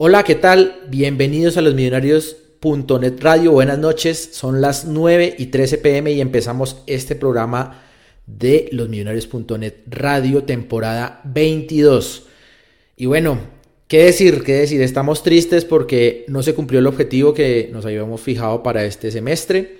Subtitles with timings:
[0.00, 0.82] Hola, ¿qué tal?
[0.88, 3.50] Bienvenidos a los Millonarios.net Radio.
[3.50, 7.82] Buenas noches, son las 9 y 13 pm y empezamos este programa
[8.24, 12.28] de los Millonarios.net Radio, temporada 22.
[12.96, 13.40] Y bueno,
[13.88, 14.44] ¿qué decir?
[14.44, 14.80] ¿Qué decir?
[14.82, 19.78] Estamos tristes porque no se cumplió el objetivo que nos habíamos fijado para este semestre,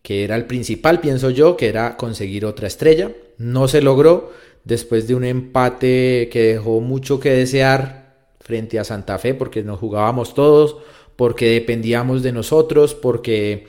[0.00, 3.10] que era el principal, pienso yo, que era conseguir otra estrella.
[3.36, 4.32] No se logró
[4.64, 7.99] después de un empate que dejó mucho que desear
[8.40, 10.76] frente a Santa Fe porque nos jugábamos todos,
[11.16, 13.66] porque dependíamos de nosotros, porque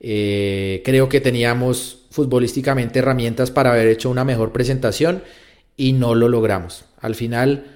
[0.00, 5.22] eh, creo que teníamos futbolísticamente herramientas para haber hecho una mejor presentación
[5.76, 6.84] y no lo logramos.
[7.00, 7.66] Al final,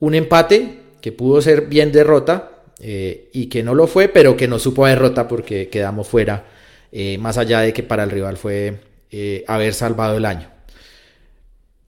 [0.00, 4.48] un empate que pudo ser bien derrota eh, y que no lo fue, pero que
[4.48, 6.46] no supo derrota porque quedamos fuera,
[6.90, 8.80] eh, más allá de que para el rival fue
[9.46, 10.50] haber salvado el año.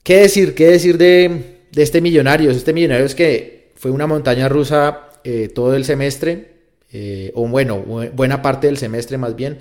[0.03, 0.55] ¿Qué decir?
[0.55, 2.51] ¿Qué decir de, de este millonario?
[2.51, 6.53] Este millonario es que fue una montaña rusa eh, todo el semestre,
[6.93, 7.79] eh, o bueno,
[8.13, 9.59] buena parte del semestre más bien.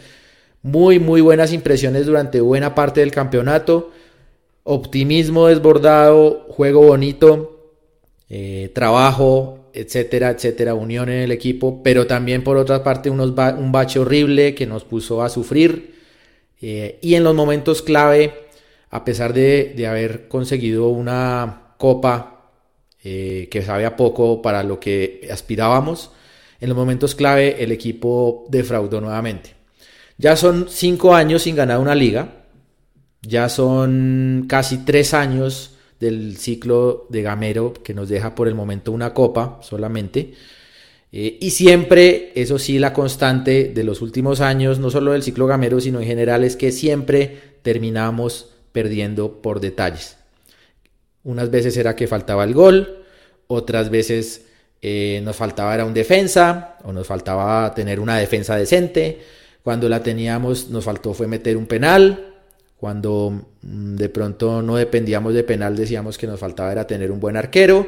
[0.62, 3.92] Muy, muy buenas impresiones durante buena parte del campeonato.
[4.64, 7.72] Optimismo desbordado, juego bonito,
[8.30, 13.72] eh, trabajo, etcétera, etcétera, unión en el equipo, pero también por otra parte unos un
[13.72, 15.94] bache horrible que nos puso a sufrir.
[16.62, 18.34] y en los momentos clave,
[18.90, 22.33] a pesar de, de haber conseguido una copa
[23.04, 26.12] eh, que sabía poco para lo que aspirábamos.
[26.62, 29.56] En los momentos clave el equipo defraudó nuevamente.
[30.18, 32.46] Ya son cinco años sin ganar una liga.
[33.22, 38.92] Ya son casi tres años del ciclo de Gamero que nos deja por el momento
[38.92, 40.34] una copa solamente.
[41.12, 45.46] Eh, y siempre, eso sí, la constante de los últimos años, no solo del ciclo
[45.46, 50.18] Gamero, sino en general, es que siempre terminamos perdiendo por detalles.
[51.24, 53.06] Unas veces era que faltaba el gol,
[53.48, 54.46] otras veces
[54.82, 59.22] eh, nos faltaba era un defensa o nos faltaba tener una defensa decente.
[59.64, 62.34] Cuando la teníamos nos faltó fue meter un penal.
[62.78, 67.22] Cuando mm, de pronto no dependíamos de penal decíamos que nos faltaba era tener un
[67.22, 67.88] buen arquero.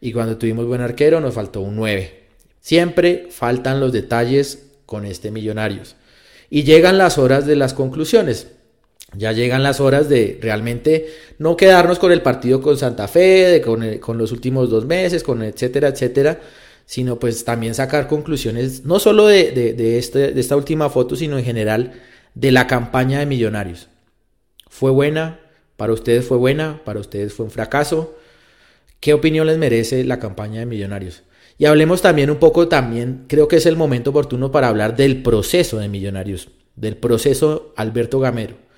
[0.00, 2.20] Y cuando tuvimos buen arquero nos faltó un 9.
[2.60, 5.96] Siempre faltan los detalles con este Millonarios.
[6.48, 8.48] Y llegan las horas de las conclusiones.
[9.16, 14.18] Ya llegan las horas de realmente no quedarnos con el partido con Santa Fe, con,
[14.18, 16.40] los últimos dos meses, con etcétera, etcétera,
[16.86, 21.44] sino pues también sacar conclusiones, no solo de, este, de esta última foto, sino en
[21.44, 21.92] general
[22.34, 23.88] de la campaña de Millonarios.
[24.68, 25.40] ¿Fue buena?
[25.76, 26.80] ¿Para ustedes fue buena?
[26.84, 28.16] ¿Para ustedes fue un fracaso?
[29.00, 31.24] ¿Qué opinión les merece la campaña de Millonarios?
[31.58, 35.22] Y hablemos también un poco, también creo que es el momento oportuno para hablar del
[35.22, 38.69] proceso de Millonarios, del proceso Alberto Gamero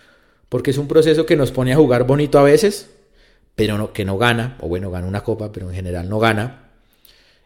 [0.53, 2.91] porque es un proceso que nos pone a jugar bonito a veces,
[3.55, 6.69] pero que no gana, o bueno, gana una copa, pero en general no gana.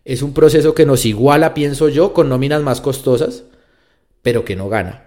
[0.04, 3.44] Es un proceso que nos iguala, pienso yo, con nóminas más costosas,
[4.22, 5.04] pero que no gana.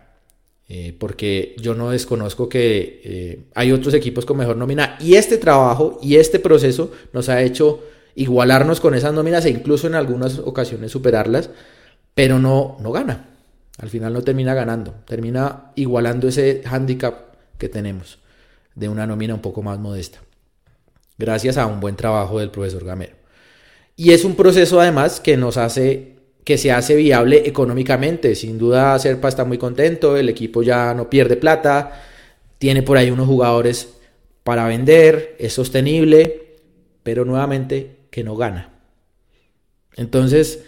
[0.70, 5.38] Eh, porque yo no desconozco que eh, hay otros equipos con mejor nómina y este
[5.38, 7.84] trabajo y este proceso nos ha hecho
[8.16, 11.50] igualarnos con esas nóminas e incluso en algunas ocasiones superarlas,
[12.16, 13.26] pero no, no gana.
[13.78, 17.29] Al final no termina ganando, termina igualando ese handicap
[17.60, 18.18] que tenemos
[18.74, 20.20] de una nómina un poco más modesta.
[21.20, 23.16] Gracias a un buen trabajo del profesor Gamero.
[23.96, 26.16] Y es un proceso además que nos hace
[26.46, 28.34] que se hace viable económicamente.
[28.34, 32.02] Sin duda Serpa está muy contento, el equipo ya no pierde plata,
[32.58, 33.90] tiene por ahí unos jugadores
[34.44, 36.56] para vender, es sostenible,
[37.04, 38.72] pero nuevamente que no gana.
[39.96, 40.64] Entonces,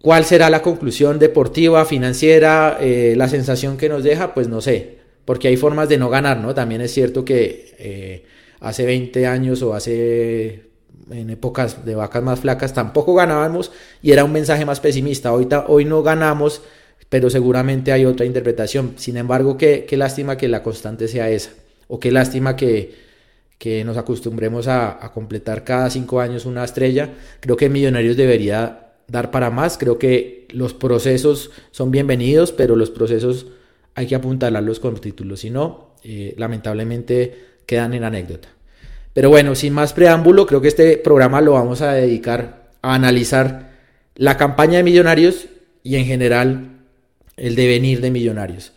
[0.00, 4.32] ¿cuál será la conclusión deportiva, financiera, eh, la sensación que nos deja?
[4.32, 6.54] Pues no sé porque hay formas de no ganar, ¿no?
[6.54, 8.24] También es cierto que eh,
[8.60, 10.70] hace 20 años o hace
[11.10, 13.70] en épocas de vacas más flacas tampoco ganábamos
[14.02, 15.32] y era un mensaje más pesimista.
[15.32, 16.62] Hoy, hoy no ganamos,
[17.08, 18.94] pero seguramente hay otra interpretación.
[18.96, 21.50] Sin embargo, qué, qué lástima que la constante sea esa,
[21.88, 22.94] o qué lástima que,
[23.58, 27.10] que nos acostumbremos a, a, completar cada cinco años una estrella.
[27.40, 29.76] Creo que Millonarios debería dar para más.
[29.76, 33.46] Creo que los procesos son bienvenidos, pero los procesos
[33.96, 38.48] hay que apuntalarlos con títulos, si no, eh, lamentablemente quedan en anécdota.
[39.14, 43.72] Pero bueno, sin más preámbulo, creo que este programa lo vamos a dedicar a analizar
[44.14, 45.46] la campaña de Millonarios
[45.82, 46.76] y en general
[47.38, 48.72] el devenir de Millonarios.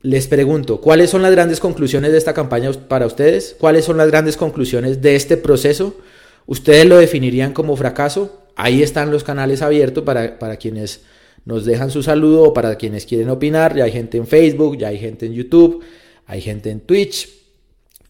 [0.00, 3.54] Les pregunto, ¿cuáles son las grandes conclusiones de esta campaña para ustedes?
[3.60, 5.98] ¿Cuáles son las grandes conclusiones de este proceso?
[6.46, 8.46] ¿Ustedes lo definirían como fracaso?
[8.56, 11.02] Ahí están los canales abiertos para, para quienes
[11.44, 13.76] nos dejan su saludo para quienes quieren opinar.
[13.76, 15.82] Ya hay gente en Facebook, ya hay gente en YouTube,
[16.26, 17.28] hay gente en Twitch.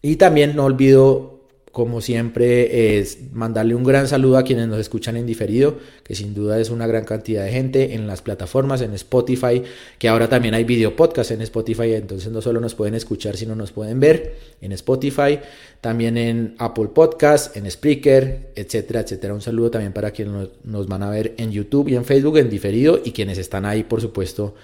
[0.01, 1.30] Y también no olvido
[1.71, 6.33] como siempre, es mandarle un gran saludo a quienes nos escuchan en diferido, que sin
[6.33, 9.63] duda es una gran cantidad de gente en las plataformas, en Spotify,
[9.97, 13.55] que ahora también hay video podcast en Spotify, entonces no solo nos pueden escuchar, sino
[13.55, 15.39] nos pueden ver en Spotify,
[15.79, 19.33] también en Apple Podcast, en Spreaker, etcétera, etcétera.
[19.33, 22.49] Un saludo también para quienes nos van a ver en YouTube y en Facebook en
[22.49, 24.55] diferido y quienes están ahí, por supuesto,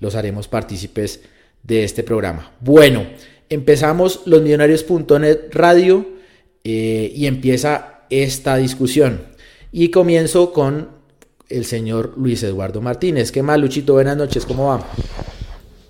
[0.00, 1.20] los haremos partícipes
[1.62, 2.52] de este programa.
[2.60, 3.06] Bueno,
[3.48, 6.17] empezamos los millonarios.net radio
[6.64, 9.22] eh, y empieza esta discusión.
[9.72, 10.88] Y comienzo con
[11.48, 13.32] el señor Luis Eduardo Martínez.
[13.32, 13.94] ¿Qué más, Luchito?
[13.94, 14.86] Buenas noches, ¿cómo va?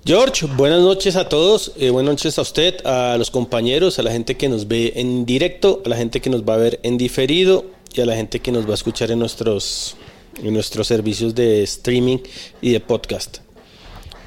[0.05, 4.11] George, buenas noches a todos, eh, buenas noches a usted, a los compañeros, a la
[4.11, 6.97] gente que nos ve en directo, a la gente que nos va a ver en
[6.97, 9.97] diferido y a la gente que nos va a escuchar en nuestros,
[10.43, 12.19] en nuestros servicios de streaming
[12.63, 13.39] y de podcast.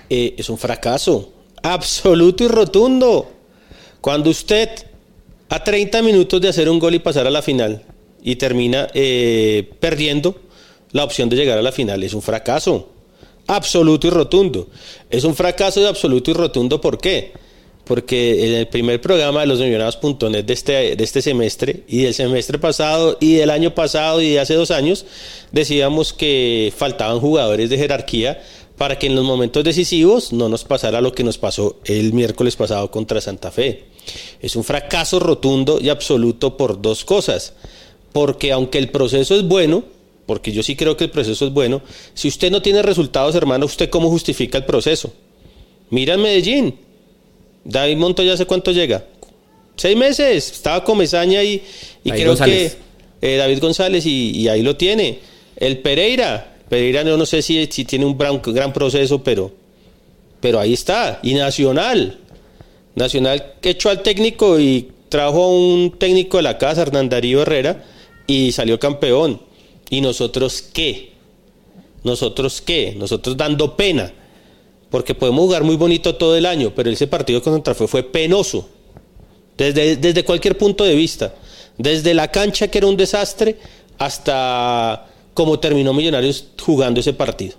[0.07, 1.33] Eh, es un fracaso
[1.63, 3.31] absoluto y rotundo.
[4.01, 4.69] Cuando usted
[5.51, 7.83] a 30 minutos de hacer un gol y pasar a la final
[8.23, 10.33] y termina eh, perdiendo
[10.93, 12.01] la opción de llegar a la final.
[12.03, 12.89] Es un fracaso
[13.47, 14.69] absoluto y rotundo.
[15.09, 16.79] Es un fracaso de absoluto y rotundo.
[16.79, 17.33] ¿Por qué?
[17.83, 22.13] Porque en el primer programa de los millonarios.net de este, de este semestre y del
[22.13, 25.05] semestre pasado y del año pasado y de hace dos años
[25.51, 28.41] decíamos que faltaban jugadores de jerarquía
[28.77, 32.55] para que en los momentos decisivos no nos pasara lo que nos pasó el miércoles
[32.55, 33.90] pasado contra Santa Fe.
[34.41, 37.53] Es un fracaso rotundo y absoluto por dos cosas.
[38.13, 39.83] Porque aunque el proceso es bueno,
[40.25, 41.81] porque yo sí creo que el proceso es bueno,
[42.13, 45.13] si usted no tiene resultados, hermano, ¿usted cómo justifica el proceso?
[45.89, 46.75] Mira en Medellín.
[47.63, 49.05] David Montoya hace cuánto llega.
[49.75, 50.51] Seis meses.
[50.51, 51.61] Estaba con Mesaña y,
[52.03, 52.71] y creo que
[53.21, 55.19] eh, David González y, ahí lo tiene.
[55.55, 56.55] El Pereira.
[56.69, 59.51] Pereira no, no sé si, si tiene un gran, gran proceso, pero,
[60.39, 61.19] pero ahí está.
[61.23, 62.17] Y Nacional.
[62.95, 67.83] Nacional echó al técnico y trajo a un técnico de la casa, Hernán Darío Herrera,
[68.27, 69.41] y salió campeón.
[69.89, 71.11] ¿Y nosotros qué?
[72.03, 72.95] ¿Nosotros qué?
[72.97, 74.13] Nosotros dando pena.
[74.89, 78.67] Porque podemos jugar muy bonito todo el año, pero ese partido contra fue, fue penoso.
[79.57, 81.33] Desde, desde cualquier punto de vista.
[81.77, 83.57] Desde la cancha, que era un desastre,
[83.97, 87.55] hasta cómo terminó Millonarios jugando ese partido.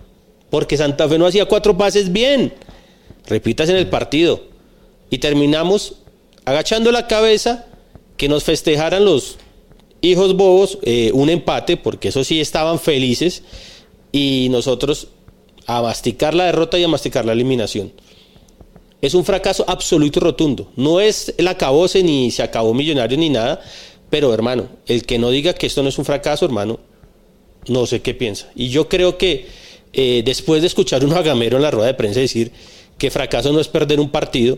[0.50, 2.52] Porque Santa Fe no hacía cuatro pases bien.
[3.26, 4.51] Repitas en el partido
[5.12, 5.96] y terminamos
[6.46, 7.66] agachando la cabeza
[8.16, 9.36] que nos festejaran los
[10.00, 13.42] hijos bobos eh, un empate, porque eso sí estaban felices,
[14.10, 15.08] y nosotros
[15.66, 17.92] a masticar la derrota y a masticar la eliminación.
[19.02, 20.72] Es un fracaso absoluto y rotundo.
[20.76, 23.60] No es el acabose ni se acabó millonario ni nada,
[24.08, 26.80] pero hermano, el que no diga que esto no es un fracaso, hermano,
[27.68, 28.50] no sé qué piensa.
[28.54, 29.46] Y yo creo que
[29.92, 32.50] eh, después de escuchar un agamero en la rueda de prensa decir
[32.96, 34.56] que fracaso no es perder un partido,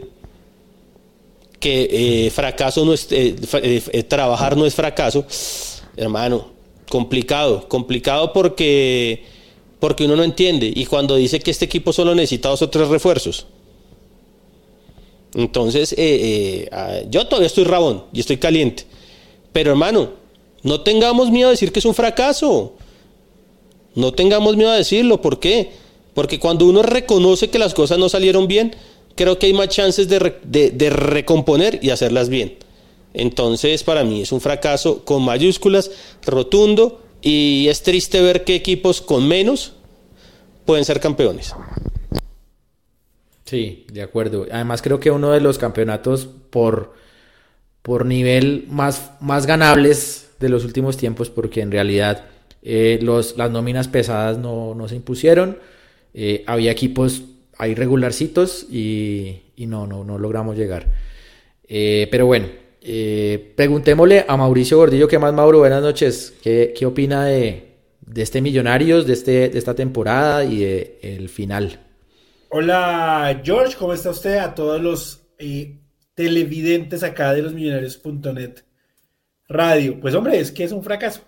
[1.64, 3.34] que eh, fracaso no es, eh,
[3.90, 5.24] eh, trabajar no es fracaso,
[5.96, 6.48] hermano,
[6.90, 9.24] complicado, complicado porque,
[9.80, 10.70] porque uno no entiende.
[10.76, 13.46] Y cuando dice que este equipo solo necesita dos o tres refuerzos.
[15.32, 15.96] Entonces,
[16.70, 18.84] ah, yo todavía estoy rabón y estoy caliente.
[19.54, 20.10] Pero hermano,
[20.62, 22.74] no tengamos miedo a decir que es un fracaso.
[23.94, 25.22] No tengamos miedo a decirlo.
[25.22, 25.70] ¿Por qué?
[26.12, 28.76] Porque cuando uno reconoce que las cosas no salieron bien,
[29.14, 32.58] creo que hay más chances de, recomponer y hacerlas bien.
[33.12, 35.90] Entonces, para mí es un fracaso con mayúsculas,
[36.24, 39.72] rotundo, y es triste ver que equipos con menos
[40.64, 41.54] pueden ser campeones.
[43.44, 44.46] Sí, de acuerdo.
[44.50, 46.94] Además, creo que uno de los campeonatos por,
[47.82, 52.26] por nivel más, más ganables de los últimos tiempos, porque en realidad
[52.62, 55.58] eh, los, las nóminas pesadas no, se impusieron.
[56.14, 57.22] Eh, había equipos
[57.58, 60.86] hay regularcitos y, no, no, no logramos llegar.
[61.66, 62.46] Eh, pero bueno,
[62.80, 65.60] eh, preguntémosle a Mauricio Gordillo, ¿qué más, Mauro?
[65.60, 66.34] Buenas noches.
[66.42, 67.76] ¿Qué, opina de,
[68.14, 71.80] este Millonarios, de, este, de esta temporada y de el final?
[72.50, 74.38] Hola, George, ¿cómo está usted?
[74.38, 75.80] A todos los eh,
[76.14, 78.60] televidentes acá de los millonarios.net
[79.48, 79.98] radio.
[80.00, 81.22] Pues hombre, es que es un fracaso.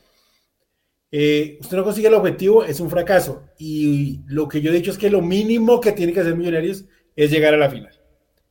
[1.11, 3.45] Eh, usted no consigue el objetivo, es un fracaso.
[3.59, 6.85] Y lo que yo he dicho es que lo mínimo que tiene que hacer Millonarios
[7.15, 7.93] es llegar a la final.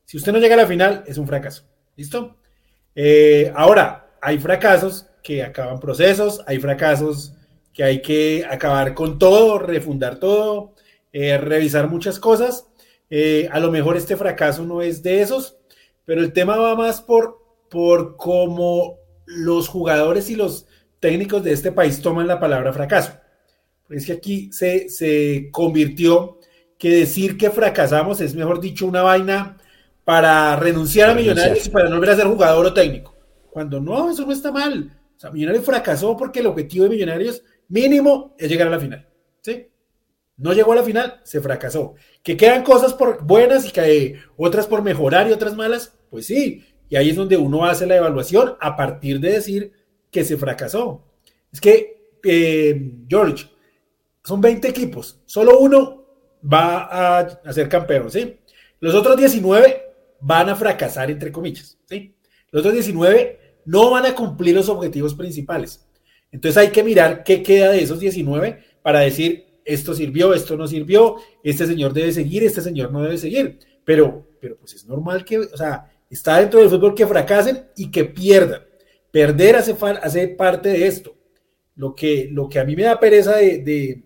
[0.04, 1.64] Si usted no llega a la final, es un fracaso.
[1.96, 2.36] ¿Listo?
[2.94, 7.34] Eh, ahora, hay fracasos que acaban procesos, hay fracasos
[7.72, 10.74] que hay que acabar con todo, refundar todo,
[11.12, 12.68] eh, revisar muchas cosas.
[13.50, 15.58] a lo mejor este fracaso no es de esos,
[16.04, 17.38] pero el tema va más por,
[17.70, 20.66] por cómo los jugadores y los
[21.00, 23.12] técnicos de este país toman la palabra fracaso.
[23.88, 26.38] Es que aquí se, se convirtió
[26.78, 29.56] que decir que fracasamos es, mejor dicho, una vaina
[30.04, 33.14] para renunciar a Millonarios y para no volver a ser jugador o técnico.
[33.50, 34.96] cuando no, eso no está mal.
[35.16, 39.08] O sea, Millonarios fracasó porque el objetivo de Millonarios mínimo es llegar a la final.
[39.40, 39.68] ¿sí?
[40.36, 41.94] No llegó a la final, se fracasó.
[42.22, 46.64] Que quedan cosas por buenas y que otras por mejorar y otras malas, pues sí.
[46.88, 49.72] Y ahí es donde uno hace la evaluación a partir de decir
[50.16, 51.04] que se fracasó.
[51.52, 53.44] Es que, eh, George,
[54.24, 56.06] son 20 equipos, solo uno
[56.42, 58.38] va a, ser campeón, ¿sí?
[58.80, 59.82] Los otros 19
[60.22, 62.14] van a fracasar, entre comillas, ¿sí?
[62.50, 65.86] Los otros 19 no van a cumplir los objetivos principales.
[66.32, 70.66] Entonces hay que mirar qué queda de esos 19 para decir, esto sirvió, esto no
[70.66, 73.58] sirvió, este señor debe seguir, este señor no debe seguir.
[73.84, 77.90] Pero, pero pues es normal que, o sea, está dentro del fútbol que fracasen y
[77.90, 78.65] que pierdan.
[79.16, 81.16] Perder hace, parte de esto.
[81.74, 84.04] Lo que, lo que a mí me da pereza de,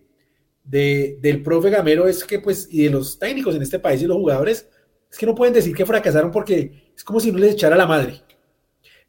[0.62, 4.07] de, del profe Gamero es que, pues, y de los técnicos en este país y
[4.07, 4.69] los jugadores,
[5.11, 7.88] es que no pueden decir que fracasaron porque es como si no les echara la
[7.88, 8.23] madre.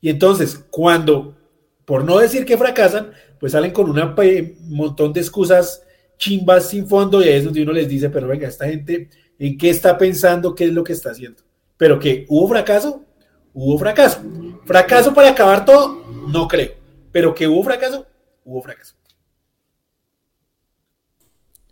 [0.02, 1.38] Y entonces, cuando,
[1.86, 5.84] por no decir que fracasan, pues salen con un montón de excusas
[6.18, 9.56] chimbas sin fondo y ahí es donde uno les dice, pero venga, esta gente, ¿en
[9.56, 10.56] qué está pensando?
[10.56, 11.44] ¿Qué es lo que está haciendo?
[11.78, 13.06] Pero que hubo fracaso,
[13.54, 14.22] hubo fracaso.
[14.66, 16.72] Fracaso para acabar todo, no creo.
[17.12, 18.06] Pero que hubo fracaso,
[18.46, 18.96] hubo fracaso.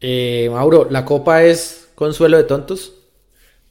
[0.01, 2.93] Eh, Mauro, ¿la copa es consuelo de tontos?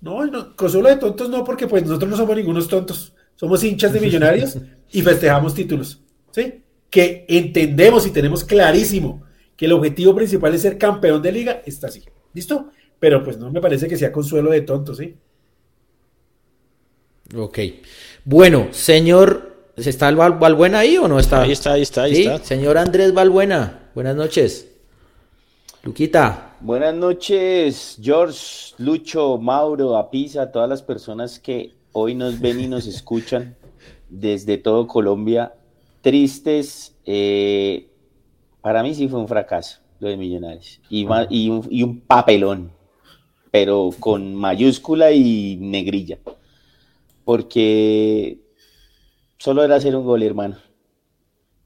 [0.00, 3.14] No, no, consuelo de tontos no, porque pues nosotros no somos ningunos tontos.
[3.34, 4.58] Somos hinchas de millonarios
[4.90, 6.02] y festejamos títulos.
[6.30, 6.62] ¿Sí?
[6.90, 9.22] Que entendemos y tenemos clarísimo
[9.56, 12.04] que el objetivo principal es ser campeón de liga, está así.
[12.32, 12.70] ¿Listo?
[13.00, 15.16] Pero pues no me parece que sea consuelo de tontos, ¿sí?
[17.36, 17.58] Ok.
[18.24, 21.42] Bueno, señor, ¿está el Valbuena ahí o no está?
[21.42, 22.44] Ahí está, ahí está, ahí está.
[22.44, 24.68] Señor Andrés Valbuena, buenas noches.
[25.82, 26.56] Luquita.
[26.60, 32.86] Buenas noches, George, Lucho, Mauro, Apisa, todas las personas que hoy nos ven y nos
[32.88, 33.56] escuchan
[34.08, 35.54] desde todo Colombia.
[36.00, 37.88] Tristes, eh,
[38.60, 42.70] para mí sí fue un fracaso lo de Millonarios y, y, un, papelón,
[43.50, 46.18] pero con mayúscula y negrilla,
[47.28, 48.40] porque
[49.36, 50.56] solo era hacer un gol, hermano,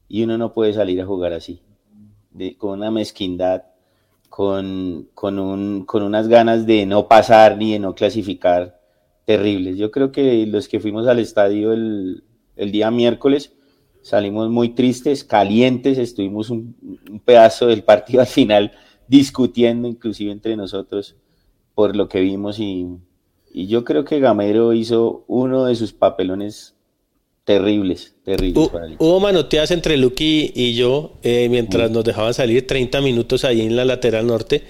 [0.09, 1.61] y uno no puede salir a jugar así,
[2.57, 3.63] con una mezquindad,
[4.27, 8.81] con, con, un, con unas ganas de no pasar ni de no clasificar
[9.23, 9.77] terribles.
[9.77, 12.25] Yo creo que los que fuimos al estadio el,
[12.57, 13.53] el día miércoles,
[14.01, 16.75] salimos muy tristes, calientes, estuvimos un,
[17.23, 18.73] pedazo del partido al final
[19.07, 21.15] discutiendo inclusive entre nosotros
[21.73, 22.85] por lo que vimos y,
[23.53, 26.75] yo creo que Gamero hizo uno de sus papelones
[27.43, 28.69] terribles, terribles.
[28.99, 33.75] hubo manoteas entre Lucky y yo eh, mientras nos dejaban salir 30 minutos ahí en
[33.75, 34.63] la lateral norte,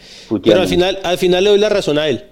[0.43, 2.25] pero al final, al final le doy la razón a él.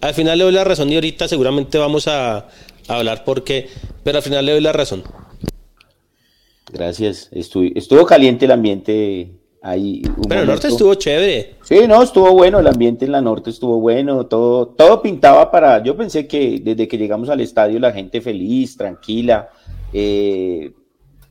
[0.00, 2.48] Al final le doy la razón y ahorita seguramente vamos a, a
[2.88, 3.68] hablar por qué,
[4.04, 5.02] pero al final le doy la razón.
[6.72, 7.28] Gracias.
[7.32, 9.30] Estuvo, caliente el ambiente
[9.62, 10.02] ahí.
[10.28, 11.56] Pero el norte estuvo chévere.
[11.62, 15.82] Sí, no, estuvo bueno, el ambiente en la norte estuvo bueno, todo, todo pintaba para.
[15.82, 19.50] Yo pensé que desde que llegamos al estadio la gente feliz, tranquila,
[19.92, 20.72] eh,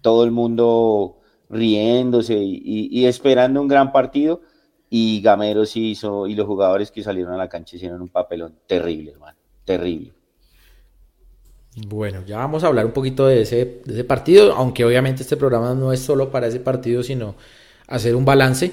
[0.02, 1.18] todo el mundo
[1.50, 4.42] riéndose y, esperando un gran partido.
[4.90, 8.56] Y Gamero sí hizo, y los jugadores que salieron a la cancha hicieron un papelón
[8.68, 10.14] terrible, hermano, terrible.
[11.88, 15.36] Bueno, ya vamos a hablar un poquito de ese, de ese partido, aunque obviamente este
[15.36, 17.36] programa no es solo para ese partido, sino
[17.88, 18.72] hacer un balance.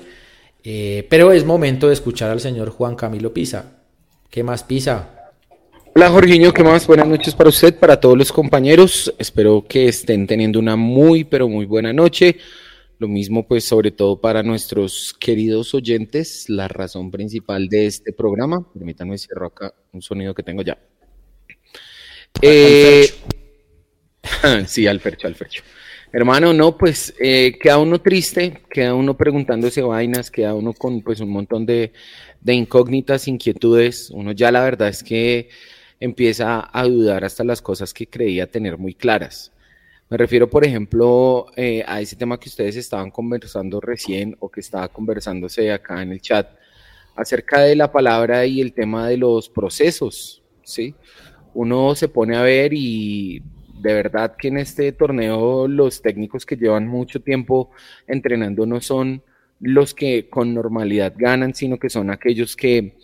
[0.64, 3.82] Eh, pero es momento de escuchar al señor Juan Camilo Pisa.
[4.30, 5.22] ¿Qué más Pisa?
[5.94, 6.86] Hola Jorginho, ¿qué más?
[6.86, 9.12] Buenas noches para usted, para todos los compañeros.
[9.18, 12.38] Espero que estén teniendo una muy, pero muy buena noche.
[12.98, 18.66] Lo mismo, pues, sobre todo para nuestros queridos oyentes, la razón principal de este programa.
[18.72, 20.78] Permítanme cierro acá un sonido que tengo ya.
[22.40, 23.10] Eh,
[24.66, 25.28] sí, al percho.
[26.14, 31.20] Hermano, no, pues eh, queda uno triste, queda uno preguntándose vainas, queda uno con pues
[31.20, 31.92] un montón de,
[32.44, 34.10] incógnitas, inquietudes.
[34.10, 35.48] Uno ya la verdad es que
[36.00, 39.52] empieza a dudar hasta las cosas que creía tener muy claras.
[40.10, 44.60] Me refiero, por ejemplo, eh, a ese tema que ustedes estaban conversando recién o que
[44.60, 46.46] estaba conversándose acá en el chat
[47.16, 50.94] acerca de la palabra y el tema de los procesos, ¿sí?
[51.54, 53.42] uno se pone a ver y
[53.82, 57.70] de verdad que en este torneo los técnicos que llevan mucho tiempo
[58.06, 59.22] entrenando no son
[59.60, 62.96] los que con normalidad ganan, sino que son aquellos que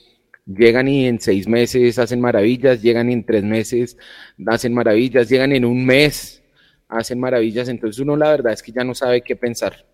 [0.46, 3.98] llegan y en seis meses hacen maravillas, llegan en tres meses
[4.46, 6.42] hacen maravillas, llegan en un mes,
[6.88, 9.84] hacen maravillas, entonces uno la verdad es que ya no sabe qué pensar.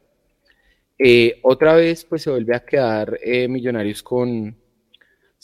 [0.99, 4.57] Eh, otra vez pues se vuelve a quedar eh, Millonarios con,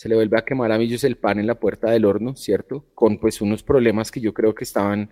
[0.00, 2.86] se le vuelve a quemar a Millos el pan en la puerta del horno, ¿cierto?
[2.94, 5.10] Con pues unos problemas que yo creo que estaban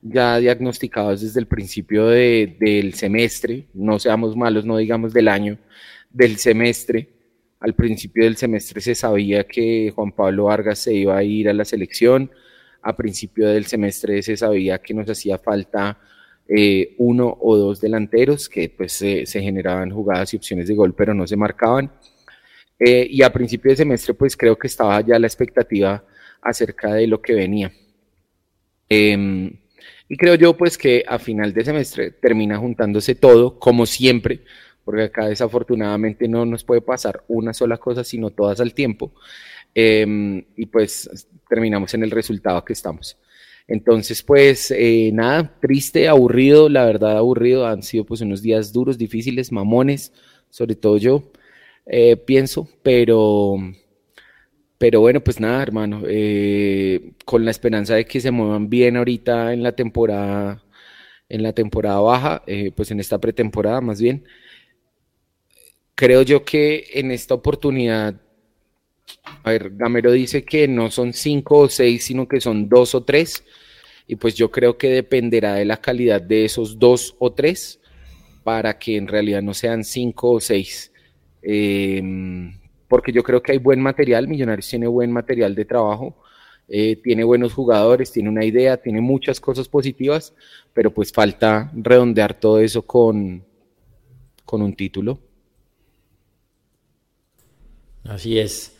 [0.00, 5.58] ya diagnosticados desde el principio del semestre, no seamos malos, no digamos del año,
[6.08, 7.10] del semestre.
[7.60, 11.52] Al principio del semestre se sabía que Juan Pablo Vargas se iba a ir a
[11.52, 12.30] la selección,
[12.80, 15.98] a principio del semestre se sabía que nos hacía falta
[16.48, 21.12] eh, uno o dos delanteros, que pues se generaban jugadas y opciones de gol, pero
[21.12, 21.92] no se marcaban.
[22.80, 26.02] Eh, y a principio de semestre pues creo que estaba ya la expectativa
[26.40, 27.70] acerca de lo que venía.
[28.88, 29.52] Em,
[30.08, 34.40] y creo yo pues que a final de semestre termina juntándose todo, como siempre,
[34.84, 39.12] porque acá desafortunadamente no nos puede pasar una sola cosa, sino todas al tiempo.
[39.74, 43.18] Em, y pues terminamos en el resultado que estamos.
[43.68, 48.98] Entonces, pues eh, nada, triste, aburrido, la verdad aburrido, han sido pues unos días duros,
[48.98, 50.12] difíciles, mamones,
[50.48, 51.30] sobre todo yo,
[51.90, 53.56] eh, pienso, pero,
[54.78, 59.52] pero bueno, pues nada, hermano, eh, con la esperanza de que se muevan bien ahorita
[59.52, 60.64] en la temporada,
[61.28, 62.42] en la temporada baja,
[62.74, 64.24] pues en esta pretemporada más bien,
[65.94, 68.20] creo yo que en esta oportunidad
[69.42, 73.02] a ver, Gamero dice que no son cinco o seis, sino que son dos o
[73.02, 73.44] tres.
[74.06, 77.80] Y pues yo creo que dependerá de la calidad de esos dos o tres
[78.44, 80.89] para que en realidad no sean cinco o seis.
[81.42, 82.52] Em,
[82.88, 86.16] porque yo creo que hay buen material, Millonarios tiene buen material de trabajo,
[86.68, 90.34] eh, tiene buenos jugadores, tiene una idea, tiene muchas cosas positivas,
[90.72, 93.44] pero pues falta redondear todo eso con,
[94.44, 95.18] con un título.
[98.04, 98.76] Así es.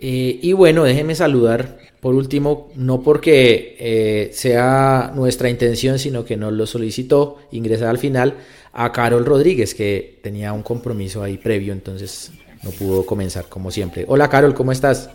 [0.00, 6.36] Eh, y bueno, déjenme saludar por último, no porque eh, sea nuestra intención, sino que
[6.36, 8.36] nos lo solicitó ingresar al final
[8.72, 12.32] a Carol Rodríguez, que tenía un compromiso ahí previo, entonces
[12.62, 14.04] no pudo comenzar como siempre.
[14.08, 15.10] Hola Carol, ¿cómo estás?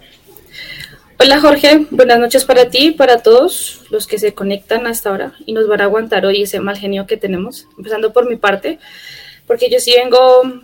[1.19, 5.33] Hola Jorge, buenas noches para ti y para todos los que se conectan hasta ahora
[5.45, 8.79] y nos van a aguantar hoy ese mal genio que tenemos, empezando por mi parte,
[9.47, 10.63] porque yo sí vengo,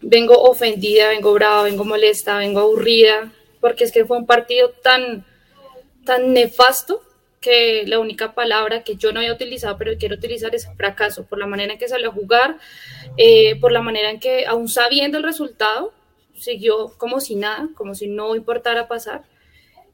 [0.00, 5.24] vengo ofendida, vengo brava, vengo molesta, vengo aburrida, porque es que fue un partido tan,
[6.04, 7.02] tan nefasto
[7.42, 11.38] que la única palabra que yo no había utilizado, pero quiero utilizar es fracaso, por
[11.38, 12.56] la manera en que salió a jugar,
[13.18, 15.92] eh, por la manera en que, aún sabiendo el resultado,
[16.34, 19.24] siguió como si nada, como si no importara pasar.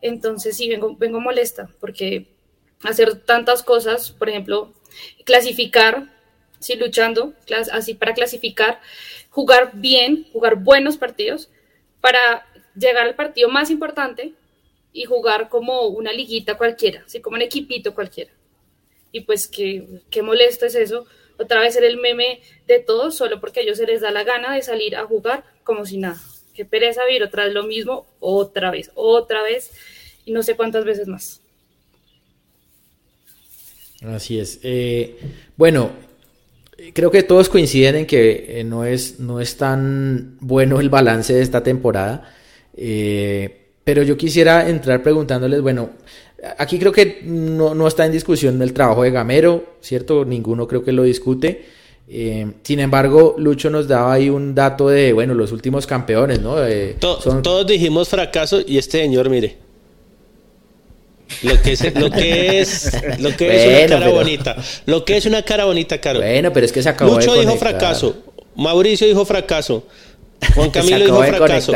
[0.01, 2.29] Entonces sí, vengo, vengo molesta, porque
[2.85, 4.73] hacer tantas cosas, por ejemplo,
[5.25, 6.13] clasificar,
[6.61, 7.33] sí, luchando,
[7.73, 8.81] así para clasificar,
[9.31, 11.51] jugar bien, jugar buenos partidos,
[12.01, 14.35] para llegar al partido más importante
[14.99, 18.33] y jugar como una liguita cualquiera, así como un equipito cualquiera.
[19.13, 21.07] Y pues qué, qué molesto es eso,
[21.39, 24.25] otra vez ser el meme de todos, solo porque a ellos se les da la
[24.25, 26.21] gana de salir a jugar como si nada.
[26.53, 29.71] Qué pereza vivir otra vez lo mismo, otra vez, otra vez,
[30.25, 31.43] y no sé cuántas veces más.
[34.03, 34.59] Así es.
[34.65, 35.17] Eh,
[35.57, 35.93] bueno,
[36.93, 41.33] creo que todos coinciden en que eh, no, es, no es tan bueno el balance
[41.33, 42.35] de esta temporada.
[42.77, 45.89] Eh, pero yo quisiera entrar preguntándoles, bueno,
[46.59, 50.27] aquí creo que no, está en discusión el trabajo de Gamero, ¿cierto?
[50.27, 51.65] Ninguno creo que lo discute.
[52.07, 56.57] Eh, sin embargo, Lucho nos daba ahí un dato de, bueno, los últimos campeones, ¿no?
[56.99, 59.57] Todos dijimos fracaso y este señor, mire.
[61.43, 64.57] Lo que es, lo que es, lo que es una cara bonita.
[64.85, 66.21] Lo que es una cara bonita, Caro.
[66.21, 68.15] Bueno, pero es que se acabó Lucho dijo fracaso.
[68.55, 69.87] Mauricio dijo fracaso.
[70.55, 71.73] Juan Camilo dijo fracaso.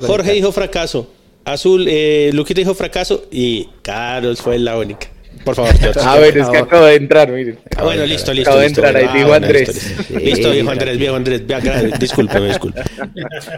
[0.00, 1.10] Jorge dijo fracaso.
[1.44, 5.08] Azul, eh, Luquita dijo fracaso y Carlos fue la única.
[5.44, 7.58] Por favor, A ver, es que acabo de entrar, miren.
[7.76, 8.50] Ah, bueno, listo, listo.
[8.50, 10.10] Acabo de entrar, ahí dijo Andrés.
[10.10, 11.42] Listo, dijo Andrés, viejo Andrés.
[11.98, 12.82] Disculpe, disculpe.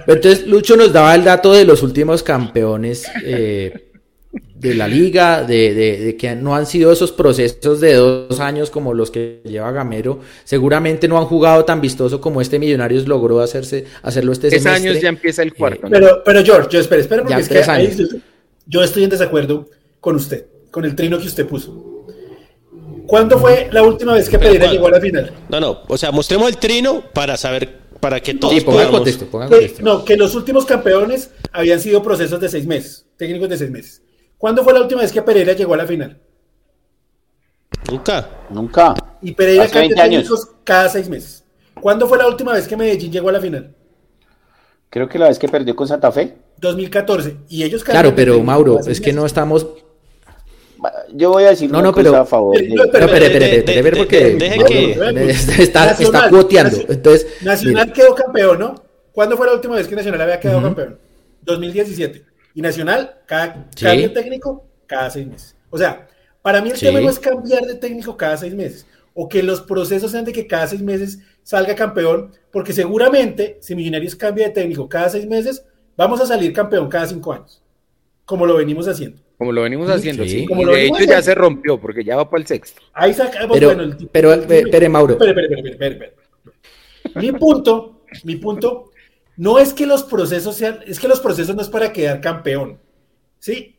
[0.07, 3.86] Entonces, Lucho nos daba el dato de los últimos campeones eh,
[4.59, 8.95] de la liga, de, de, que no han sido esos procesos de dos años como
[8.95, 13.85] los que lleva Gamero, seguramente no han jugado tan vistoso como este Millonarios logró hacerse,
[14.03, 15.88] hacerlo este Tres años ya empieza el cuarto.
[15.90, 18.23] Pero, pero George, yo espera, espera, porque es que
[18.66, 19.69] yo estoy en desacuerdo
[20.01, 22.05] con usted, con el trino que usted puso.
[23.07, 25.33] ¿Cuándo fue la última vez que Pereira llegó a la final?
[25.49, 29.27] No, no, o sea, mostremos el trino para saber, para que todos sí, pongan contexto,
[29.27, 29.83] pongan contexto.
[29.83, 34.03] no, que los últimos campeones habían sido procesos de seis meses, técnicos de seis meses.
[34.38, 36.20] ¿Cuándo fue la última vez que Pereira llegó a la final?
[37.90, 38.29] Nunca.
[38.51, 38.94] Nunca.
[39.22, 41.44] Y Pereira cambia técnicos cada seis meses.
[41.81, 43.75] ¿Cuándo fue la última vez que Medellín llegó a la final?
[44.90, 46.37] Creo que la vez que perdió con Santa Fe.
[46.59, 47.37] 2014.
[47.49, 49.66] Y ellos Claro, pero Mauro, es que no estamos.
[51.12, 52.57] Yo voy a decir no, no, pero, a favor.
[52.62, 56.79] No, pero, espere, espere, espere, porque está, está cuoteando.
[56.88, 58.75] Entonces, Nacional quedó campeón, ¿no?
[59.12, 60.99] ¿Cuándo fue la última vez que Nacional había quedado campeón?
[61.42, 62.25] 2017.
[62.57, 65.55] Y Nacional, cada cambio técnico, cada seis meses.
[65.69, 66.09] O sea,
[66.40, 69.61] Para mí el tema no es cambiar de técnico cada seis meses o que los
[69.61, 74.55] procesos sean de que cada seis meses salga campeón, porque seguramente si Millonarios cambia de
[74.55, 75.66] técnico cada seis meses,
[75.97, 77.62] vamos a salir campeón cada cinco años,
[78.25, 79.21] como lo venimos haciendo.
[79.37, 80.47] Como lo venimos haciendo, sí.
[80.47, 82.81] Como y de hecho ya se rompió porque ya va para el sexto.
[82.95, 85.12] Ahí sacamos, pero, bueno, el, pero, espere, Mauro.
[85.12, 86.14] Espere, espere, espere, espere,
[87.16, 88.92] Mi punto, mi punto,
[89.37, 92.79] no es que los procesos sean, es que los procesos no es para quedar campeón,
[93.38, 93.77] ¿sí?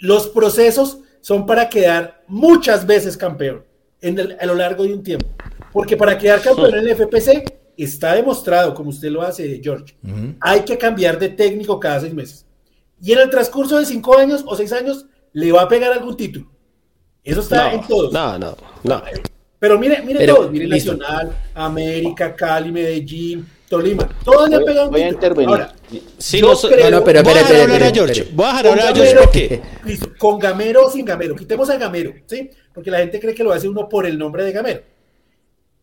[0.00, 3.64] Los procesos son para quedar muchas veces campeón
[4.00, 5.26] en a lo largo de un tiempo.
[5.72, 9.96] Porque para quedar campeón en el FPC está demostrado, como usted lo hace, George,
[10.40, 12.46] hay que cambiar de técnico cada seis meses.
[13.00, 16.16] Y en el transcurso de cinco años o seis años le va a pegar algún
[16.16, 16.50] título.
[17.22, 18.12] Eso está en todos.
[18.12, 19.02] No, no, no.
[19.58, 24.08] Pero mire, mire todos, mire Nacional, América, Cali, Medellín, Tolima.
[24.24, 25.48] Todos le han pegado un voy a intervenir.
[25.50, 25.74] Ahora,
[26.16, 28.28] sí, no, creo, no, pero, espera, espera, George.
[28.32, 29.62] Voy a dejar a George porque...
[29.84, 31.36] Listo, con Gamero o sin Gamero.
[31.36, 32.50] Quitemos a Gamero, ¿sí?
[32.72, 34.82] Porque la gente cree que lo hace uno por el nombre de Gamero.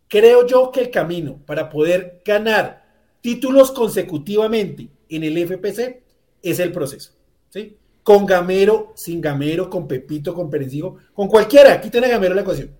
[0.07, 2.85] Creo yo que el camino para poder ganar
[3.21, 6.03] títulos consecutivamente en el FPC
[6.41, 7.11] es el proceso.
[7.49, 7.77] ¿sí?
[8.03, 12.71] Con Gamero, sin Gamero, con Pepito, con Perencigo, con cualquiera, quiten a Gamero la ecuación.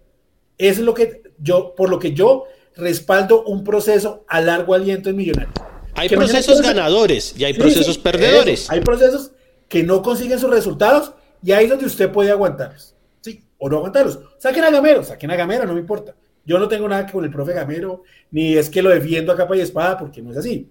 [0.58, 5.16] Es lo que yo, por lo que yo respaldo un proceso a largo aliento en
[5.16, 5.54] Millonarios.
[5.96, 8.70] Hay procesos ganadores y hay procesos perdedores.
[8.70, 9.32] hay procesos
[9.70, 12.96] que no consiguen sus resultados y ahí es donde usted puede aguantarlos.
[13.22, 13.44] ¿sí?
[13.58, 14.20] O no aguantarlos.
[14.38, 16.16] Saquen a Gamero, saquen a Gamero, no me importa.
[16.46, 19.36] Yo no tengo nada que con el profe Gamero, ni es que lo defiendo a
[19.36, 20.70] capa y espada, porque no es así.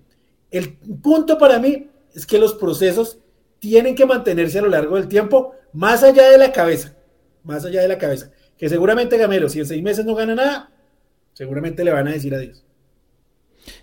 [0.50, 3.18] El punto para mí es que los procesos
[3.58, 6.94] tienen que mantenerse a lo largo del tiempo, más allá de la cabeza,
[7.42, 8.30] más allá de la cabeza.
[8.56, 10.70] Que seguramente Gamero, si en seis meses no gana nada,
[11.34, 12.64] seguramente le van a decir adiós.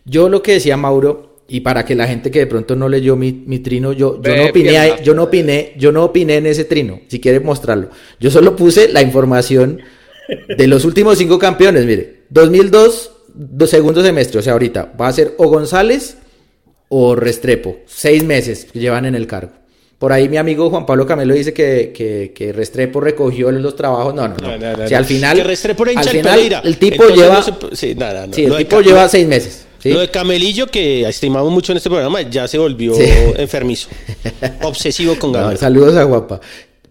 [0.05, 3.15] Yo lo que decía Mauro, y para que la gente que de pronto no leyó
[3.15, 7.01] mi, trino, yo, yo no opiné, yo no opiné, yo no opiné en ese trino,
[7.07, 7.89] si quiere mostrarlo.
[8.19, 9.81] Yo solo puse la información
[10.57, 13.11] de los últimos cinco campeones, mire, 2002,
[13.65, 16.17] segundo semestre, o sea, ahorita va a ser o González
[16.87, 19.51] o Restrepo, seis meses que llevan en el cargo.
[20.01, 24.15] Por ahí mi amigo Juan Pablo Camelo dice que, Restrepo recogió los trabajos.
[24.15, 24.87] No, no, no.
[24.87, 27.95] si al final, al final el tipo lleva, sí,
[28.35, 29.67] el tipo lleva seis meses.
[29.83, 32.95] Lo de Camelillo, que estimamos mucho en este programa, ya se volvió
[33.37, 33.89] enfermizo,
[34.63, 35.55] obsesivo con ganar.
[35.57, 36.41] saludos a Guapa.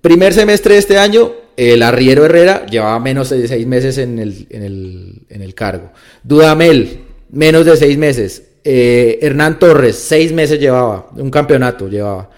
[0.01, 4.47] Primer semestre de este año, el arriero Herrera llevaba menos de seis meses en el,
[4.51, 5.91] en el, en el cargo.
[6.23, 8.45] Dudamel, menos de seis meses.
[8.63, 12.31] Eh, Hernán Torres, seis meses llevaba, un campeonato llevaba.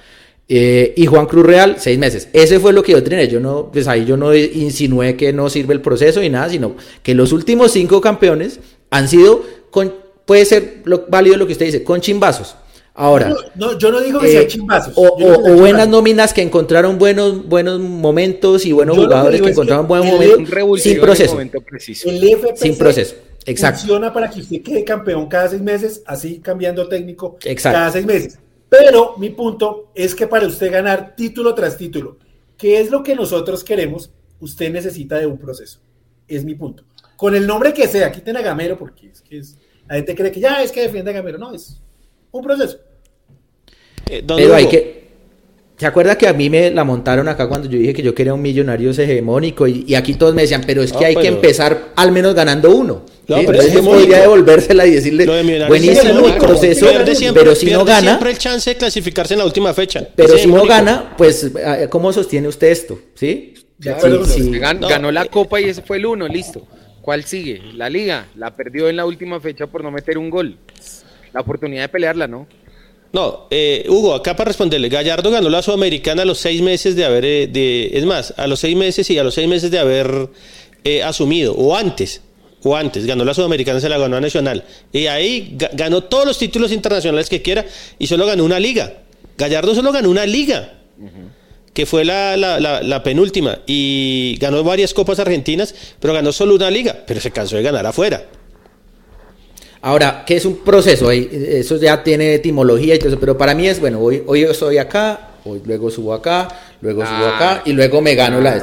[0.54, 2.28] Eh, y Juan Cruz Real, seis meses.
[2.34, 3.24] Ese fue lo que yo tenía.
[3.24, 6.76] Yo no, pues ahí yo no insinué que no sirve el proceso y nada, sino
[7.02, 8.60] que los últimos cinco campeones
[8.90, 9.94] han sido con,
[10.26, 12.54] puede ser lo, válido lo que usted dice, con chimbazos.
[12.92, 14.92] Ahora, no, yo no digo que sea eh, chimbazos.
[14.94, 20.82] O, buenas nóminas que encontraron buenos, buenos momentos y buenos jugadores que encontraron buenos momentos
[20.82, 21.40] sin proceso.
[21.40, 21.50] El
[22.56, 23.14] sin proceso.
[23.46, 23.78] Exacto.
[23.78, 28.38] Funciona para que usted quede campeón cada seis meses, así cambiando técnico cada seis meses.
[28.72, 32.16] Pero mi punto es que para usted ganar título tras título,
[32.56, 35.80] que es lo que nosotros queremos, usted necesita de un proceso.
[36.26, 36.84] Es mi punto.
[37.18, 39.42] Con el nombre que sea, quiten a Gamero porque es que
[39.86, 41.36] la gente cree que ya es que defiende a Gamero.
[41.36, 41.82] No, es
[42.30, 42.78] un proceso.
[44.08, 45.02] Eh, Pero hay que,
[45.76, 48.32] ¿Se acuerda que a mí me la montaron acá cuando yo dije que yo quería
[48.32, 49.66] un millonario hegemónico?
[49.66, 53.04] Y, aquí todos me decían, pero es que hay que empezar al menos ganando uno.
[53.28, 55.26] No, pero Entonces yo podría devolvérsela y decirle,
[55.68, 56.86] buenísimo el proceso,
[57.32, 58.08] pero si no gana...
[58.08, 60.08] Siempre el chance de clasificarse en la última fecha.
[60.14, 62.98] Pero si no gana, pues, eh, ¿cómo sostiene usted esto?
[63.14, 63.54] ¿Sí?
[63.78, 66.66] ganó la copa y ese fue el uno, listo.
[67.00, 67.60] ¿Cuál sigue?
[67.74, 68.28] La liga.
[68.36, 70.56] La perdió en la última fecha por no meter un gol.
[71.32, 72.46] La oportunidad de pelearla, ¿no?
[73.12, 77.04] No, eh, Hugo, acá para responderle, Gallardo ganó la Sudamericana a los seis meses de
[77.04, 79.78] haber, eh, de, es más, a los seis meses y a los seis meses de
[79.78, 80.30] haber
[80.82, 82.22] eh, asumido, o antes,
[82.64, 84.64] o antes, ganó la Sudamericana, se la ganó a Nacional.
[84.92, 87.64] Y ahí ganó todos los títulos internacionales que quiera
[87.98, 89.02] y solo ganó una liga.
[89.36, 90.74] Gallardo solo ganó una liga,
[91.72, 96.70] que fue la, la, la, penúltima, y ganó varias copas argentinas, pero ganó solo una
[96.70, 98.26] liga, pero se cansó de ganar afuera.
[99.80, 101.10] Ahora, ¿qué es un proceso?
[101.10, 104.78] Eso ya tiene etimología y todo eso, pero para mí es, bueno, hoy, hoy estoy
[104.78, 107.62] acá, hoy luego subo acá, luego subo acá ah.
[107.64, 108.60] y luego me gano la...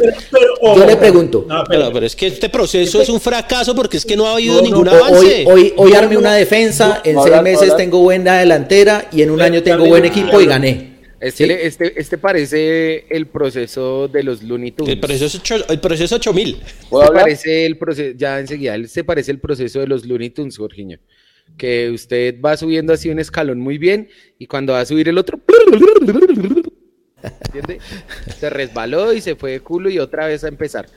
[0.62, 1.45] Yo le pregunto...
[1.47, 4.62] No, pero, es que este proceso es un fracaso porque es que no ha habido
[4.62, 5.45] ningún avance.
[5.47, 9.63] Hoy, hoy, arme una defensa, en seis meses tengo buena delantera y en un año
[9.63, 10.99] tengo buen equipo y gané.
[11.21, 14.93] Este, este, este parece el proceso de los Looney Tunes.
[14.93, 16.58] El proceso, el proceso 8000.
[16.62, 20.97] Este parece el proceso, ya enseguida, este parece el proceso de los Looney Tunes, Jorginho.
[21.58, 25.17] Que usted va subiendo así un escalón muy bien y cuando va a subir el
[25.17, 25.39] otro.
[27.45, 27.79] ¿Entiende?
[28.38, 30.88] Se resbaló y se fue de culo y otra vez a empezar.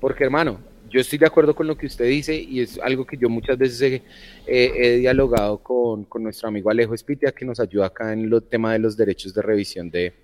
[0.00, 0.60] Porque, hermano,
[0.90, 3.58] yo estoy de acuerdo con lo que usted dice y es algo que yo muchas
[3.58, 4.02] veces
[4.46, 8.78] he, dialogado con, nuestro amigo Alejo Espitia, que nos ayuda acá en el tema de
[8.78, 10.14] los derechos de revisión de,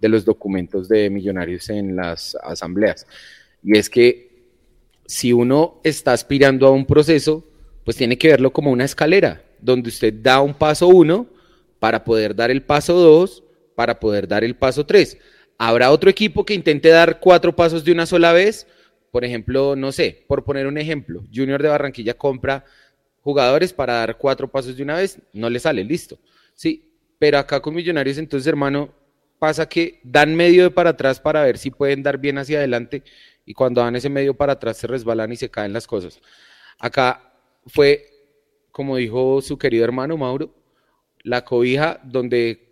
[0.00, 3.06] de los documentos de millonarios en las asambleas.
[3.62, 4.28] Y es que
[5.06, 7.44] si uno está aspirando a un proceso,
[7.84, 11.26] pues tiene que verlo como una escalera, donde usted da un paso uno
[11.78, 13.44] para poder dar el paso dos,
[13.78, 15.18] para poder dar el paso tres.
[15.56, 18.66] Habrá otro equipo que intente dar cuatro pasos de una sola vez,
[19.12, 22.64] por ejemplo, no sé, por poner un ejemplo, Junior de Barranquilla compra
[23.20, 26.18] jugadores para dar cuatro pasos de una vez, no le sale, listo.
[26.54, 28.92] Sí, pero acá con Millonarios, entonces, hermano,
[29.38, 33.04] pasa que dan medio de para atrás para ver si pueden dar bien hacia adelante
[33.46, 36.20] y cuando dan ese medio para atrás se resbalan y se caen las cosas.
[36.80, 37.32] Acá
[37.64, 38.10] fue,
[38.72, 40.52] como dijo su querido hermano Mauro,
[41.22, 42.67] la cobija donde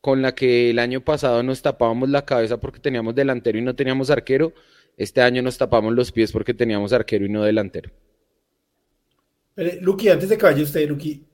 [0.00, 3.74] con la que el año pasado nos tapábamos la cabeza porque teníamos delantero y no
[3.74, 4.52] teníamos arquero,
[4.96, 7.90] este año nos tapamos los pies porque teníamos arquero y no delantero.
[9.80, 11.26] Luqui, antes de que vaya usted, Luqui,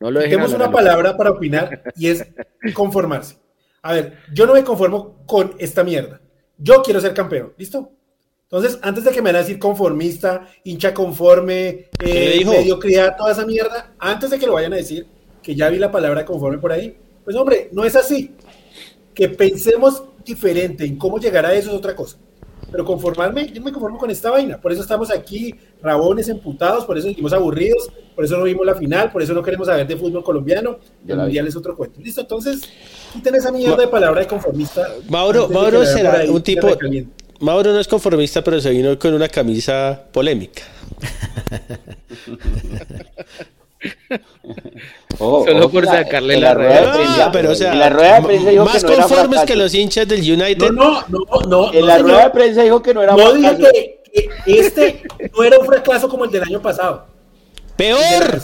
[0.00, 2.26] no lo tenemos una palabra para opinar y es
[2.74, 3.38] conformarse.
[3.82, 6.20] A ver, yo no me conformo con esta mierda.
[6.58, 7.92] Yo quiero ser campeón, ¿listo?
[8.44, 13.44] Entonces, antes de que me van a decir conformista, hincha conforme, eh, mediocridad, toda esa
[13.44, 15.06] mierda, antes de que lo vayan a decir,
[15.42, 16.96] que ya vi la palabra conforme por ahí,
[17.26, 18.30] pues hombre, no es así.
[19.12, 22.18] Que pensemos diferente en cómo llegar a eso es otra cosa.
[22.70, 24.60] Pero conformarme, yo me conformo con esta vaina.
[24.60, 28.76] Por eso estamos aquí, rabones, emputados, por eso seguimos aburridos, por eso no vimos la
[28.76, 30.78] final, por eso no queremos saber de fútbol colombiano.
[31.06, 32.00] El mundial es otro cuento.
[32.00, 32.62] Listo, entonces,
[33.12, 34.88] quiten esa mierda de palabra de conformista.
[35.08, 36.68] Mauro, Mauro será un tipo.
[37.40, 40.62] Mauro no es conformista, pero se vino con una camisa polémica.
[45.18, 47.32] Solo por sacarle la, rueda de prensa.
[47.32, 50.08] pero o sea, la rueda de prensa dijo más que no conformes que los hinchas
[50.08, 50.70] del United.
[50.70, 51.72] No, no, no.
[51.72, 55.02] En la rueda de prensa dijo que no era No dije que, que, este
[55.36, 57.06] no era un fracaso como el del año pasado.
[57.76, 58.40] Peor.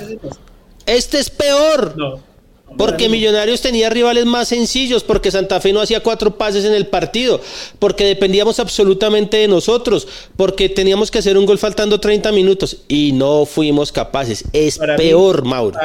[0.86, 1.94] Este es peor.
[1.96, 2.31] No.
[2.76, 6.86] Porque Millonarios tenía rivales más sencillos, porque Santa Fe no hacía cuatro pases en el
[6.86, 7.40] partido,
[7.78, 13.12] porque dependíamos absolutamente de nosotros, porque teníamos que hacer un gol faltando 30 minutos y
[13.12, 14.44] no fuimos capaces.
[14.52, 15.78] Es peor, Mauro.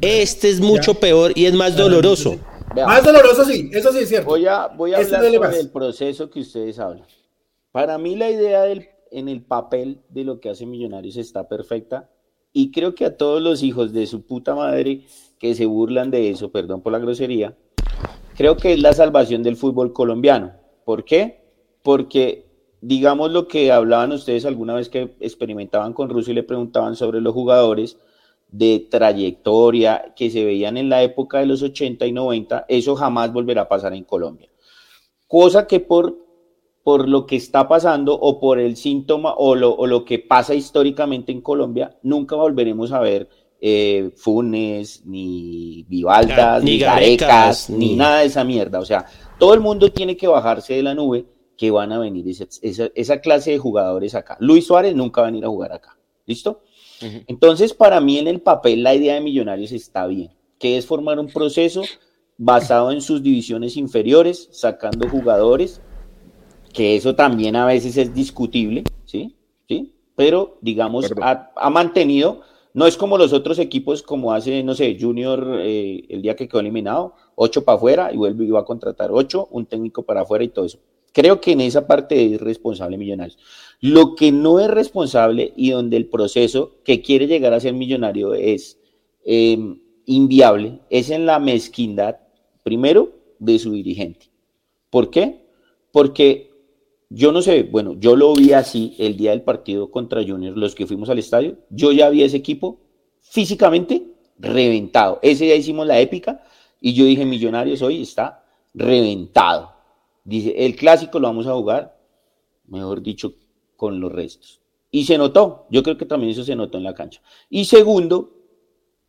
[0.00, 2.38] Este es mucho peor y es más doloroso.
[2.74, 4.26] más doloroso, sí, eso sí es cierto.
[4.26, 7.06] Voy a, voy a este hablar del proceso que ustedes hablan.
[7.72, 12.10] Para mí la idea del, en el papel de lo que hace Millonarios está perfecta
[12.52, 15.02] y creo que a todos los hijos de su puta madre
[15.38, 17.56] que se burlan de eso, perdón por la grosería,
[18.36, 20.52] creo que es la salvación del fútbol colombiano.
[20.84, 21.44] ¿Por qué?
[21.82, 22.46] Porque,
[22.80, 27.20] digamos lo que hablaban ustedes alguna vez que experimentaban con Rusia y le preguntaban sobre
[27.20, 27.98] los jugadores
[28.48, 33.32] de trayectoria que se veían en la época de los 80 y 90, eso jamás
[33.32, 34.48] volverá a pasar en Colombia.
[35.26, 36.16] Cosa que por,
[36.84, 40.54] por lo que está pasando o por el síntoma o lo, o lo que pasa
[40.54, 43.28] históricamente en Colombia, nunca volveremos a ver
[43.60, 48.78] eh, Funes, ni Vivaldas, ni, Garecas, ni, nada de esa mierda.
[48.78, 49.06] O sea,
[49.38, 53.52] todo el mundo tiene que bajarse de la nube que van a venir esa, clase
[53.52, 54.36] de jugadores acá.
[54.40, 55.96] Luis Suárez nunca va a venir a jugar acá.
[56.26, 56.62] ¿Listo?
[57.00, 61.18] Entonces, para mí en el papel la idea de Millonarios está bien, que es formar
[61.18, 61.82] un proceso
[62.38, 65.80] basado en sus divisiones inferiores, sacando jugadores,
[66.72, 69.36] que eso también a veces es discutible, ¿sí?
[69.68, 69.92] ¿Sí?
[70.14, 72.42] Pero, digamos, ha mantenido
[72.76, 76.46] no es como los otros equipos, como hace, no sé, Junior eh, el día que
[76.46, 80.20] quedó eliminado, ocho para afuera y vuelve y va a contratar ocho, un técnico para
[80.20, 80.78] afuera y todo eso.
[81.10, 83.38] Creo que en esa parte es responsable Millonarios.
[83.80, 88.34] Lo que no es responsable y donde el proceso que quiere llegar a ser millonario
[88.34, 88.78] es
[89.24, 92.16] em, inviable, es en la mezquindad,
[92.62, 94.26] primero, de su dirigente.
[94.90, 95.46] ¿Por qué?
[95.92, 96.50] Porque
[97.08, 100.74] yo no sé, bueno, yo lo vi así el día del partido contra Junior, los
[100.74, 102.80] que fuimos al estadio, yo ya vi ese equipo
[103.20, 104.02] físicamente
[104.38, 105.18] reventado.
[105.22, 106.42] Ese día hicimos la épica
[106.80, 109.72] y yo dije, Millonarios hoy está reventado.
[110.24, 111.96] Dice, el clásico lo vamos a jugar,
[112.66, 113.34] mejor dicho,
[113.76, 114.60] con los restos.
[114.90, 117.22] Y se notó, yo creo que también eso se notó en la cancha.
[117.48, 118.30] Y segundo,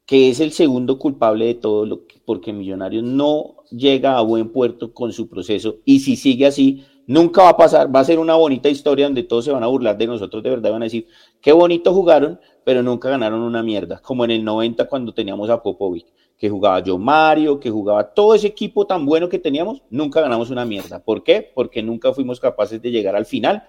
[0.06, 4.50] que es el segundo culpable de todo lo que, porque Millonarios no llega a buen
[4.50, 8.20] puerto con su proceso y si sigue así, Nunca va a pasar, va a ser
[8.20, 10.86] una bonita historia donde todos se van a burlar de nosotros, de verdad van a
[10.86, 11.08] decir,
[11.40, 15.64] qué bonito jugaron, pero nunca ganaron una mierda, como en el 90 cuando teníamos a
[15.64, 16.06] Popovic,
[16.38, 20.50] que jugaba yo Mario, que jugaba todo ese equipo tan bueno que teníamos, nunca ganamos
[20.50, 21.00] una mierda.
[21.00, 21.50] ¿Por qué?
[21.56, 23.64] Porque nunca fuimos capaces de llegar al final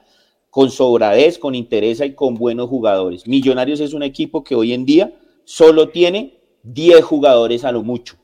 [0.51, 3.29] con sobradez, con interés y con buenos jugadores.
[3.29, 8.17] Millonarios es un equipo que hoy en día solo tiene 10 jugadores a lo mucho.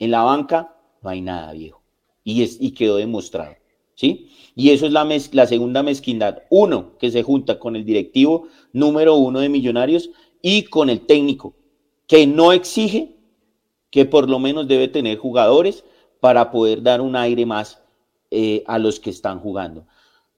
[0.00, 1.80] En la banca no hay nada, viejo.
[2.24, 3.61] y, es, y quedó demostrado.
[4.54, 6.42] Y eso es la, la segunda mezquindad.
[6.50, 10.10] Uno, que se junta con el directivo número uno de Millonarios
[10.42, 11.54] y con el técnico,
[12.06, 13.16] que no exige
[13.90, 15.84] que por lo menos debe tener jugadores
[16.20, 17.82] para poder dar un aire más
[18.30, 19.86] eh, a los que están jugando.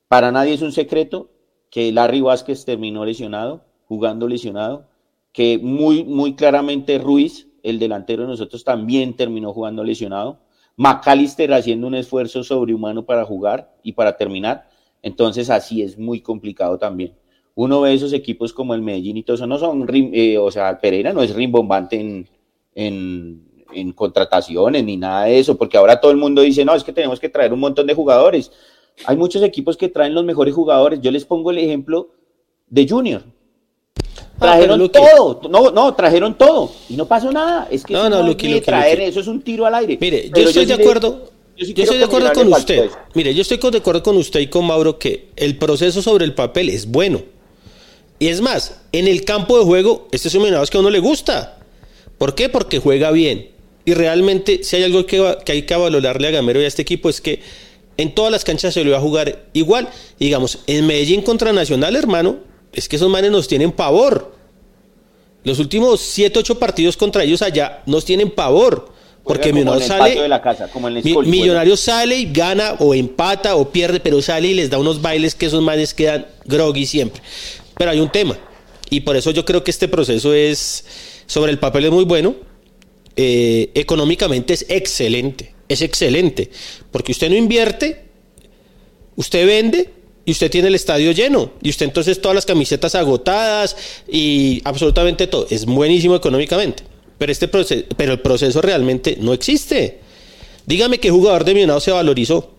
[0.09, 1.31] Para nadie es un secreto
[1.70, 4.88] que Larry Vázquez terminó lesionado, jugando lesionado,
[5.33, 10.38] que muy, muy claramente Ruiz, el delantero de nosotros, también terminó jugando lesionado.
[10.76, 14.68] McAllister haciendo un esfuerzo sobrehumano para jugar y para terminar.
[15.02, 17.14] Entonces así es muy complicado también.
[17.54, 20.80] Uno ve esos equipos como el Medellín y todo eso, no son, eh, o sea,
[20.80, 22.28] Pereira no es rimbombante en,
[22.74, 26.82] en, en contrataciones ni nada de eso, porque ahora todo el mundo dice, no, es
[26.82, 28.50] que tenemos que traer un montón de jugadores.
[29.06, 31.00] Hay muchos equipos que traen los mejores jugadores.
[31.00, 32.10] Yo les pongo el ejemplo
[32.66, 33.22] de Junior.
[34.40, 37.68] Ah, trajeron todo, no, no, trajeron todo y no pasó nada.
[37.70, 39.97] Es que no, no, no traer, eso es un tiro al aire.
[40.01, 41.31] Mire, yo estoy de acuerdo.
[41.57, 42.90] yo, estoy de acuerdo con usted.
[43.14, 46.35] Mire, yo estoy de acuerdo con usted y con Mauro que el proceso sobre el
[46.35, 47.23] papel es bueno.
[48.18, 50.90] Y es más, en el campo de juego, este es un es que a uno
[50.90, 51.59] le gusta.
[52.18, 52.49] ¿Por qué?
[52.49, 53.51] Porque juega bien.
[53.85, 56.83] Y realmente, si hay algo que, que hay que valorarle a Gamero y a este
[56.83, 57.40] equipo, es que
[57.97, 59.88] en todas las canchas se lo iba a jugar igual.
[60.18, 62.38] digamos, en Medellín contra Nacional, hermano,
[62.74, 64.34] es que esos manes nos tienen pavor.
[65.44, 68.92] Los últimos 7, 8 partidos contra ellos allá nos tienen pavor.
[69.24, 74.20] Porque Millonarios sale, la casa, como Millonario sale y gana o empata o pierde, pero
[74.20, 77.22] sale y les da unos bailes que esos manes quedan groggy siempre.
[77.78, 78.37] Pero hay un tema.
[78.90, 80.84] Y por eso yo creo que este proceso es,
[81.26, 82.34] sobre el papel es muy bueno.
[83.16, 85.54] Eh, económicamente es excelente.
[85.68, 86.50] Es excelente.
[86.90, 88.04] Porque usted no invierte,
[89.16, 89.90] usted vende
[90.24, 93.76] y usted tiene el estadio lleno y usted entonces todas las camisetas agotadas
[94.08, 95.46] y absolutamente todo.
[95.50, 96.82] Es buenísimo económicamente,
[97.18, 100.00] pero, este proceso, pero el proceso realmente no existe.
[100.66, 102.54] Dígame qué jugador de Millonarios se valorizó.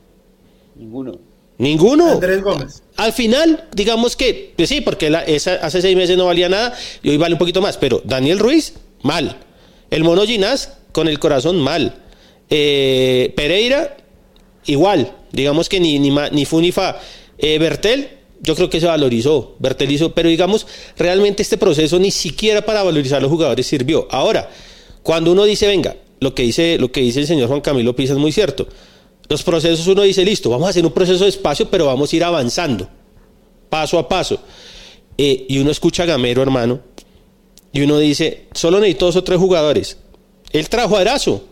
[0.75, 1.19] Ninguno.
[1.58, 2.12] Ninguno.
[2.12, 2.84] Andrés Gómez.
[2.97, 7.17] Al final, digamos que, pues sí, porque hace seis meses no valía nada y hoy
[7.17, 9.38] vale un poquito más, pero Daniel Ruiz, mal.
[9.89, 12.04] El Mono Ginás, con el corazón, mal.
[12.49, 13.97] Eh, Pereira,
[14.65, 15.13] igual.
[15.32, 16.99] Digamos que ni, ni, ni fu ni fa.
[17.38, 18.10] Eh, Bertel,
[18.41, 20.67] yo creo que se valorizó, Bertel hizo, pero digamos,
[20.98, 24.08] realmente este proceso ni siquiera para valorizar a los jugadores sirvió.
[24.12, 24.50] Ahora,
[25.04, 28.13] cuando uno dice, venga, lo que dice, lo que dice el señor Juan Camilo Pisa
[28.13, 28.67] es muy cierto.
[29.28, 32.15] Los procesos uno dice, listo, vamos a hacer un proceso de espacio, pero vamos a
[32.15, 32.88] ir avanzando,
[33.69, 34.39] paso a paso.
[35.17, 36.82] Eh, y uno escucha a Gamero, hermano,
[37.71, 39.98] y uno dice, solo necesito dos o tres jugadores.
[40.52, 41.43] Él trajo a Erazo,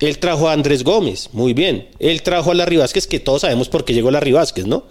[0.00, 1.88] él trajo a Andrés Gómez, muy bien.
[1.98, 4.84] Él trajo a Larry Vázquez, que todos sabemos por qué llegó Larry Vázquez, ¿no?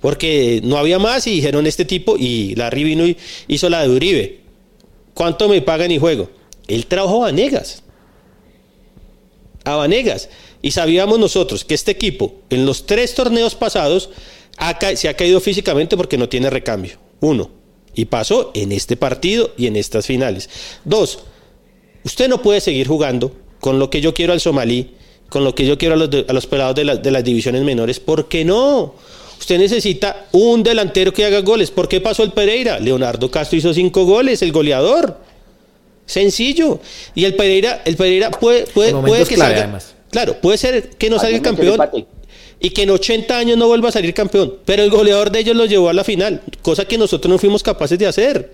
[0.00, 3.16] Porque no había más y dijeron este tipo y Larry vino y
[3.48, 4.40] hizo la de Uribe.
[5.12, 6.30] ¿Cuánto me pagan y juego?
[6.68, 7.82] Él trajo a Vanegas.
[9.64, 10.28] A Vanegas.
[10.62, 14.10] Y sabíamos nosotros que este equipo, en los tres torneos pasados,
[14.94, 16.98] se ha caído físicamente porque no tiene recambio.
[17.20, 17.50] Uno.
[17.94, 20.48] Y pasó en este partido y en estas finales.
[20.84, 21.20] Dos.
[22.04, 23.32] Usted no puede seguir jugando
[23.64, 24.90] con lo que yo quiero al somalí,
[25.30, 27.98] con lo que yo quiero a los, a los pelados de, de las divisiones menores.
[27.98, 28.94] ¿Por qué no?
[29.40, 31.70] Usted necesita un delantero que haga goles.
[31.70, 32.78] ¿Por qué pasó el Pereira?
[32.78, 35.16] Leonardo Castro hizo cinco goles, el goleador.
[36.04, 36.78] Sencillo.
[37.14, 39.78] Y el Pereira, el Pereira puede, puede, puede que salga.
[40.10, 41.80] Claro, puede ser que no salga campeón
[42.60, 44.56] y que en 80 años no vuelva a salir campeón.
[44.66, 47.62] Pero el goleador de ellos lo llevó a la final, cosa que nosotros no fuimos
[47.62, 48.52] capaces de hacer.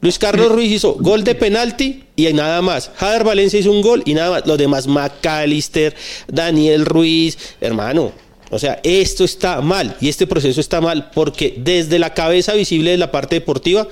[0.00, 2.90] Luis Carlos Ruiz hizo gol de penalti y nada más.
[2.96, 4.46] Jader Valencia hizo un gol y nada más.
[4.46, 5.94] Los demás, McAllister,
[6.28, 8.12] Daniel Ruiz, hermano.
[8.50, 12.92] O sea, esto está mal y este proceso está mal porque desde la cabeza visible
[12.92, 13.88] de la parte deportiva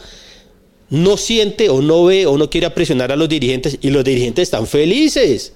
[0.90, 4.45] no siente o no ve o no quiere presionar a los dirigentes y los dirigentes
[4.45, 5.55] están felices.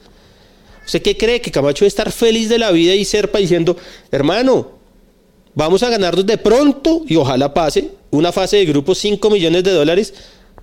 [0.85, 1.41] ¿Usted qué cree?
[1.41, 3.77] Que Camacho debe estar feliz de la vida y Serpa diciendo,
[4.11, 4.73] hermano,
[5.55, 9.71] vamos a ganarnos de pronto y ojalá pase una fase de grupo 5 millones de
[9.71, 10.15] dólares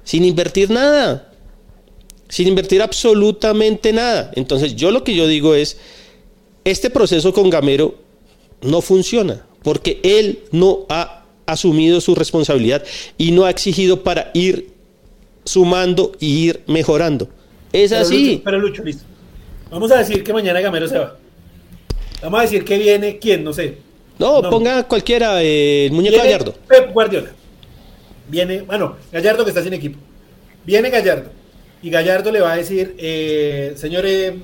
[0.06, 1.30] sin invertir nada,
[2.30, 4.32] sin invertir absolutamente nada.
[4.36, 5.78] Entonces yo lo que yo digo es,
[6.63, 7.96] este proceso con Gamero
[8.62, 12.84] no funciona, porque él no ha asumido su responsabilidad
[13.18, 14.70] y no ha exigido para ir
[15.43, 17.28] sumando y ir mejorando.
[17.74, 18.41] Es así.
[18.43, 19.03] pero Lucho, listo.
[19.70, 21.18] Vamos a decir que mañana Gamero se va.
[22.22, 23.78] Vamos a decir que viene quién, no sé.
[24.18, 26.56] No, ponga cualquiera, eh, el muñeco Gallardo.
[26.68, 27.32] Pep Guardiola.
[28.28, 29.99] Viene, bueno, Gallardo que está sin equipo.
[30.65, 31.30] Viene Gallardo.
[31.82, 34.39] Y Gallardo le va a decir, eh, señor eh,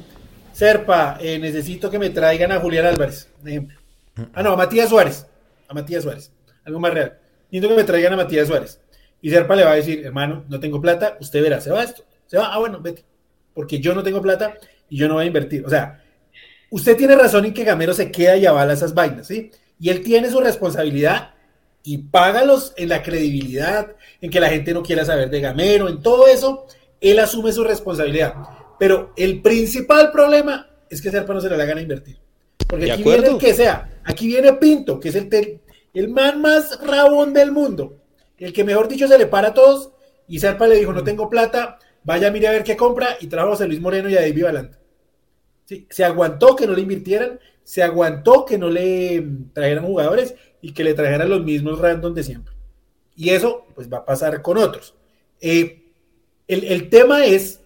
[0.54, 3.80] Serpa, eh, necesito que me traigan a Julián Álvarez, ejemplo.
[4.34, 5.26] Ah, no, a Matías Suárez.
[5.68, 6.32] A Matías Suárez.
[6.66, 7.18] Algo más real.
[7.50, 8.80] Necesito que me traigan a Matías Suárez.
[9.22, 12.04] Y Serpa le va a decir, hermano, no tengo plata, usted verá, se va esto.
[12.28, 13.04] Se va, ah, bueno, vete.
[13.54, 14.56] Porque yo no tengo plata
[14.90, 15.66] y yo no voy a invertir.
[15.66, 16.04] O sea,
[16.70, 19.52] usted tiene razón en que Gamero se queda y avala esas vainas, ¿sí?
[19.80, 21.34] Y él tiene su responsabilidad
[21.84, 26.02] y págalos en la credibilidad, en que la gente no quiera saber de Gamero, en
[26.02, 26.68] todo eso,
[27.00, 28.34] él asume su responsabilidad.
[28.80, 32.18] Pero el principal problema es que Serpa no se le da gana invertir.
[32.68, 35.62] Porque aquí viene el que sea, aquí viene Pinto, que es el,
[35.94, 37.98] el man más rabón del mundo,
[38.38, 39.92] el que mejor dicho se le para a todos,
[40.28, 43.50] y Serpa le dijo, no tengo plata, vaya mire a ver qué compra, y trajo
[43.50, 44.80] a José Luis Moreno y a David Valanta.
[45.66, 45.88] ¿Sí?
[45.90, 50.84] Se aguantó que no le invirtieran, se aguantó que no le trajeran jugadores y que
[50.84, 52.54] le trajeran los mismos random de siempre.
[53.16, 54.96] Y eso pues va a pasar con otros.
[55.40, 55.84] Eh,
[56.48, 57.62] el, el, tema es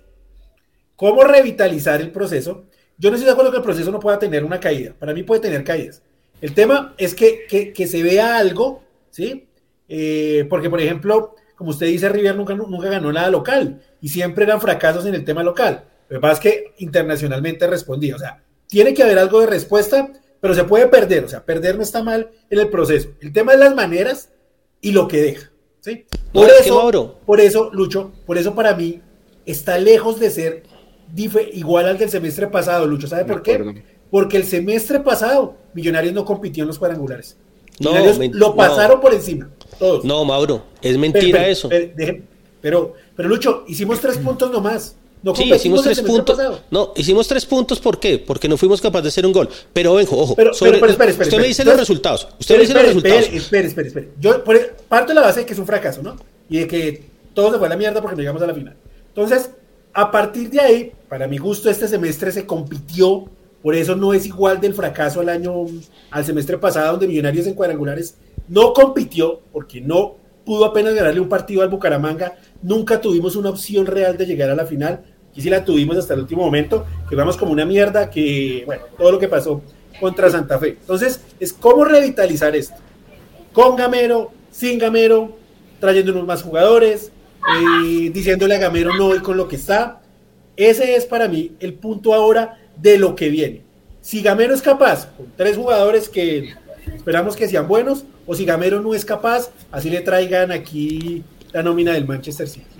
[0.96, 2.66] cómo revitalizar el proceso.
[2.98, 4.94] Yo no estoy de acuerdo que el proceso no pueda tener una caída.
[4.98, 6.02] Para mí puede tener caídas.
[6.42, 9.48] El tema es que, que, que se vea algo, ¿sí?
[9.88, 14.44] Eh, porque, por ejemplo, como usted dice, River nunca, nunca ganó nada local y siempre
[14.44, 15.86] eran fracasos en el tema local.
[16.10, 18.16] Lo que pasa es que internacionalmente respondía.
[18.16, 21.24] O sea, tiene que haber algo de respuesta, pero se puede perder.
[21.24, 23.10] O sea, perder no está mal en el proceso.
[23.22, 24.30] El tema es las maneras
[24.82, 25.52] y lo que deja.
[25.82, 26.06] ¿sí?
[26.34, 29.02] Por, eso, por eso, Lucho, por eso para mí
[29.46, 30.64] está lejos de ser
[31.54, 33.08] igual al del semestre pasado, Lucho.
[33.08, 33.84] ¿Sabe por qué?
[34.10, 37.38] Porque el semestre pasado Millonarios no compitió en los cuadrangulares.
[37.80, 37.92] No,
[38.32, 39.50] lo pasaron por encima.
[39.78, 40.06] Todos.
[40.06, 41.70] No, Mauro, es mentira eso.
[42.62, 44.98] Pero, pero, Lucho, hicimos tres puntos nomás.
[45.26, 46.38] No sí, hicimos tres puntos.
[46.70, 48.20] No, hicimos tres puntos, ¿por qué?
[48.20, 49.50] Porque no fuimos capaces de hacer un gol.
[49.74, 50.36] Pero vengo, ojo.
[50.36, 52.28] Pero, sobre, pero, espere, usted me dice los resultados.
[52.40, 53.30] Usted me dice los resultados.
[53.34, 54.10] Espere, espere, espere.
[54.20, 54.44] Yo
[54.88, 56.16] parto de la base de que es un fracaso, ¿no?
[56.48, 58.76] Y de que todo se fue a la mierda porque no llegamos a la final.
[59.08, 59.50] Entonces,
[59.94, 63.26] a partir de ahí, para mi gusto, este semestre se compitió.
[63.64, 65.66] Por eso no es igual del fracaso al año,
[66.12, 68.14] al semestre pasado, donde Millonarios en cuadrangulares
[68.48, 72.36] no compitió, porque no pudo apenas ganarle un partido al Bucaramanga.
[72.62, 76.14] Nunca tuvimos una opción real de llegar a la final y sí la tuvimos hasta
[76.14, 79.62] el último momento, que vamos como una mierda, que, bueno, todo lo que pasó
[80.00, 80.78] contra Santa Fe.
[80.80, 82.76] Entonces, es cómo revitalizar esto.
[83.54, 85.38] Con Gamero, sin Gamero,
[85.80, 87.12] trayéndonos más jugadores,
[87.48, 90.02] eh, diciéndole a Gamero no y con lo que está.
[90.56, 93.62] Ese es para mí el punto ahora de lo que viene.
[94.02, 96.54] Si Gamero es capaz, con tres jugadores que
[96.96, 101.64] esperamos que sean buenos, o si Gamero no es capaz, así le traigan aquí la
[101.64, 102.75] nómina del Manchester City.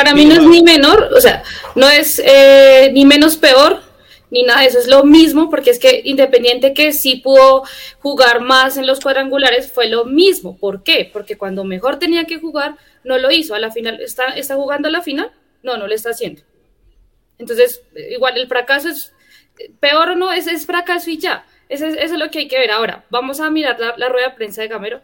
[0.00, 1.42] Para mí no es ni menor, o sea,
[1.74, 3.82] no es eh, ni menos peor,
[4.30, 7.64] ni nada de eso, es lo mismo, porque es que Independiente que sí pudo
[7.98, 10.56] jugar más en los cuadrangulares fue lo mismo.
[10.56, 11.10] ¿Por qué?
[11.12, 13.54] Porque cuando mejor tenía que jugar, no lo hizo.
[13.54, 15.32] A la final, ¿está, está jugando a la final?
[15.62, 16.40] No, no lo está haciendo.
[17.36, 19.12] Entonces, igual el fracaso es
[19.80, 21.44] peor o no, es, es fracaso y ya.
[21.68, 22.70] Eso es, eso es, lo que hay que ver.
[22.70, 25.02] Ahora, vamos a mirar la, la rueda de prensa de Gamero.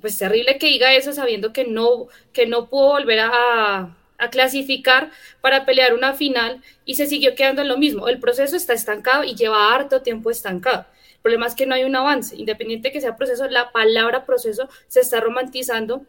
[0.00, 5.10] Pues terrible que diga eso sabiendo que no, que no pudo volver a, a clasificar
[5.40, 8.08] para pelear una final y se siguió quedando en lo mismo.
[8.08, 10.86] El proceso está estancado y lleva harto tiempo estancado.
[11.14, 12.36] El problema es que no hay un avance.
[12.36, 16.04] Independiente que sea proceso, la palabra proceso se está romantizando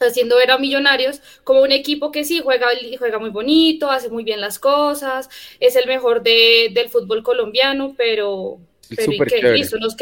[0.00, 4.24] haciendo ver a Millonarios como un equipo que sí juega, juega muy bonito, hace muy
[4.24, 8.58] bien las cosas, es el mejor de, del fútbol colombiano, pero,
[8.94, 9.52] pero ¿y qué?
[9.52, 9.96] Listo, nos,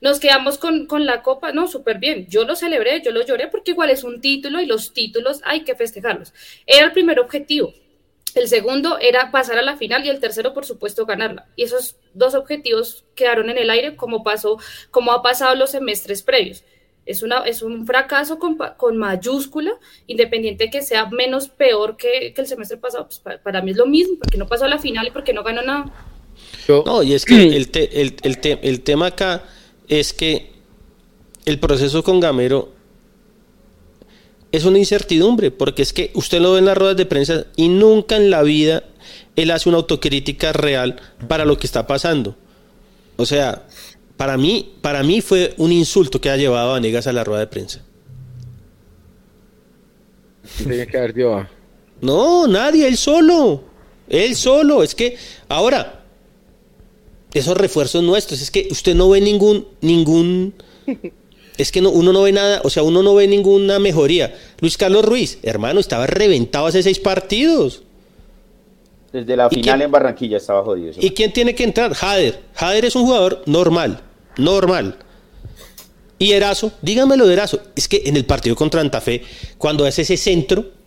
[0.00, 2.26] nos quedamos con, con, la copa, no, súper bien.
[2.28, 5.64] Yo lo celebré, yo lo lloré porque igual es un título y los títulos hay
[5.64, 6.32] que festejarlos.
[6.66, 7.72] Era el primer objetivo.
[8.34, 11.48] El segundo era pasar a la final y el tercero, por supuesto, ganarla.
[11.56, 14.58] Y esos dos objetivos quedaron en el aire como pasó,
[14.90, 16.62] como ha pasado los semestres previos.
[17.06, 19.72] Es, una, es un fracaso con, con mayúscula,
[20.06, 23.06] independiente que sea menos peor que, que el semestre pasado.
[23.06, 25.32] Pues para, para mí es lo mismo, porque no pasó a la final y porque
[25.32, 25.90] no ganó nada.
[26.68, 29.44] No, y es que el, te, el, el, te, el, tema acá
[29.88, 30.52] es que
[31.44, 32.72] el proceso con Gamero
[34.52, 37.68] es una incertidumbre, porque es que usted lo ve en las ruedas de prensa y
[37.68, 38.84] nunca en la vida
[39.36, 40.96] él hace una autocrítica real
[41.26, 42.36] para lo que está pasando.
[43.16, 43.66] O sea,
[44.16, 47.40] para mí, para mí fue un insulto que ha llevado a Vanegas a la rueda
[47.40, 47.82] de prensa.
[50.56, 51.46] Tenía que haber dio.
[52.00, 53.64] No, nadie, él solo.
[54.08, 54.82] Él solo.
[54.82, 55.16] Es que
[55.48, 56.04] ahora,
[57.34, 60.54] esos refuerzos nuestros, es que usted no ve ningún, ningún,
[61.58, 64.34] es que no, uno no ve nada, o sea, uno no ve ninguna mejoría.
[64.60, 67.82] Luis Carlos Ruiz, hermano, estaba reventado hace seis partidos.
[69.12, 70.92] Desde la final en Barranquilla estaba jodido.
[71.00, 71.94] ¿Y quién tiene que entrar?
[71.94, 72.40] Jader.
[72.54, 74.02] Jader es un jugador normal,
[74.36, 74.98] normal.
[76.18, 79.22] Y Erazo, dígamelo de Erazo, es que en el partido contra Antafe,
[79.56, 80.77] cuando hace ese centro,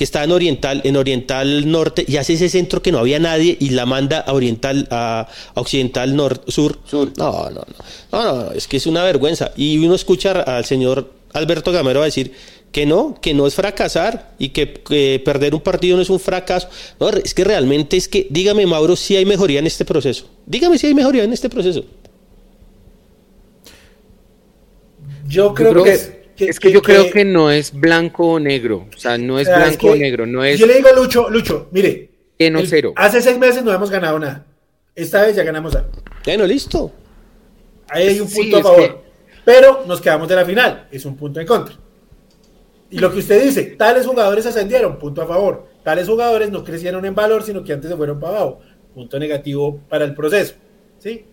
[0.00, 3.54] que está en Oriental, en Oriental Norte, y hace ese centro que no había nadie
[3.60, 6.78] y la manda a Oriental, a, Occidental Norte, Sur.
[6.86, 7.12] Sur.
[7.18, 7.60] No, no,
[8.10, 9.52] no, no, no, es que es una vergüenza.
[9.58, 12.32] Y uno escucha al señor Alberto Gamero decir
[12.72, 16.70] que no, que no es fracasar y que, perder un partido no es un fracaso.
[16.98, 20.30] No, es que realmente es que, dígame Mauro, si hay mejoría en este proceso.
[20.46, 21.84] Dígame si hay mejoría en este proceso.
[25.28, 28.86] Yo creo, que, es, que, yo creo que no es blanco o negro.
[28.94, 30.26] O sea, no es blanco o negro.
[30.26, 30.58] No es...
[30.58, 32.10] Yo le digo a Lucho, Lucho, mire.
[32.50, 32.92] no cero.
[32.96, 34.46] Hace seis meses no hemos ganado nada.
[34.94, 35.90] Esta vez ya ganamos algo.
[36.24, 36.92] Bueno, listo.
[37.88, 39.02] Ahí hay un punto a favor.
[39.44, 40.88] Pero nos quedamos de la final.
[40.90, 41.74] Es un punto en contra.
[42.90, 45.68] Y lo que usted dice, tales jugadores ascendieron, punto a favor.
[45.84, 48.60] Tales jugadores no crecieron en valor, sino que antes se fueron para abajo.
[48.94, 50.54] Punto negativo para el proceso.
[50.98, 51.24] ¿sí?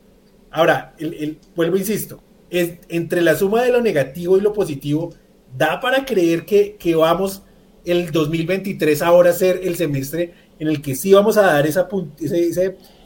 [0.51, 5.13] Ahora, el, vuelvo, insisto, es, entre la suma de lo negativo y lo positivo,
[5.57, 7.43] da para creer que, que vamos
[7.85, 11.87] el 2023 ahora a ser el semestre en el que sí vamos a dar esa,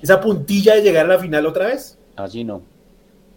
[0.01, 1.97] esa puntilla de llegar a la final otra vez.
[2.15, 2.63] Así no.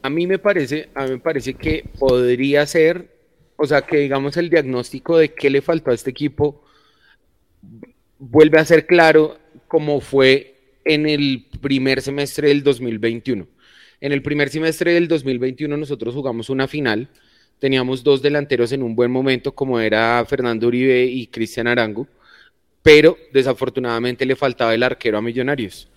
[0.03, 3.15] A mí me parece, a mí me parece que podría ser
[3.57, 6.63] o sea, que digamos el diagnóstico de qué le faltó a este equipo
[8.19, 9.39] vuelve a ser claro
[9.69, 13.47] como fue en el primer semestre del 2021.
[14.01, 17.09] En el primer semestre del 2021 nosotros jugamos una final,
[17.59, 22.07] teníamos dos delanteros en un buen momento como era Fernando Uribe y Cristian Arango,
[22.83, 25.89] pero desafortunadamente le faltaba el arquero a Millonarios.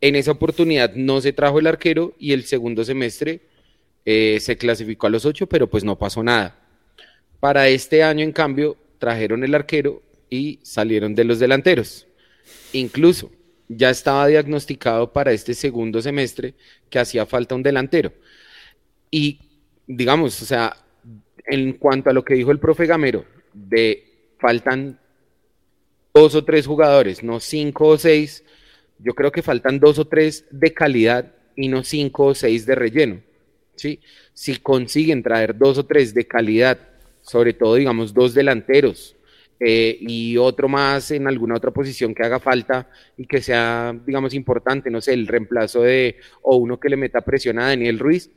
[0.00, 3.40] En esa oportunidad no se trajo el arquero y el segundo semestre
[4.04, 6.56] eh, se clasificó a los ocho, pero pues no pasó nada.
[7.40, 12.06] Para este año, en cambio, trajeron el arquero y salieron de los delanteros.
[12.72, 13.30] Incluso
[13.68, 16.54] ya estaba diagnosticado para este segundo semestre
[16.88, 18.12] que hacía falta un delantero.
[19.10, 19.40] Y
[19.86, 20.76] digamos, o sea,
[21.46, 24.98] en cuanto a lo que dijo el profe Gamero, de faltan
[26.14, 28.44] dos o tres jugadores, no cinco o seis,
[28.98, 32.74] yo creo que faltan dos o tres de calidad y no cinco o seis de
[32.74, 33.20] relleno.
[33.74, 34.00] ¿sí?
[34.32, 36.78] Si consiguen traer dos o tres de calidad
[37.26, 39.15] sobre todo, digamos, dos delanteros
[39.58, 44.34] eh, y otro más en alguna otra posición que haga falta y que sea, digamos,
[44.34, 48.30] importante, no sé, el reemplazo de, o uno que le meta presión a Daniel Ruiz,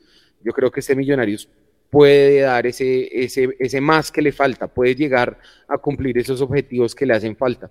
[0.44, 1.50] yo creo que este Millonarios
[1.90, 6.96] puede dar ese, ese, ese más que le falta, puede llegar a cumplir esos objetivos
[6.96, 7.70] que le hacen falta.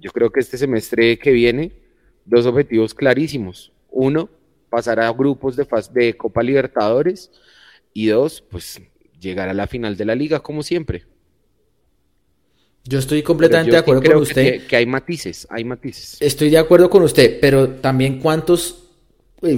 [0.00, 1.72] Yo creo que este semestre que viene,
[2.24, 3.72] dos objetivos clarísimos.
[3.90, 4.28] Uno,
[4.70, 7.30] pasar a grupos de, de Copa Libertadores
[7.92, 8.80] y dos, pues
[9.20, 11.04] llegar a la final de la liga como siempre.
[12.88, 14.66] Yo estoy completamente de acuerdo con usted.
[14.66, 16.16] Que, hay matices, hay matices.
[16.20, 18.78] Estoy de acuerdo con usted, pero también cuántos,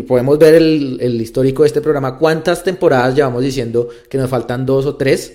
[0.08, 4.84] podemos ver el, histórico de este programa, cuántas temporadas llevamos diciendo que nos faltan dos
[4.84, 5.34] o tres,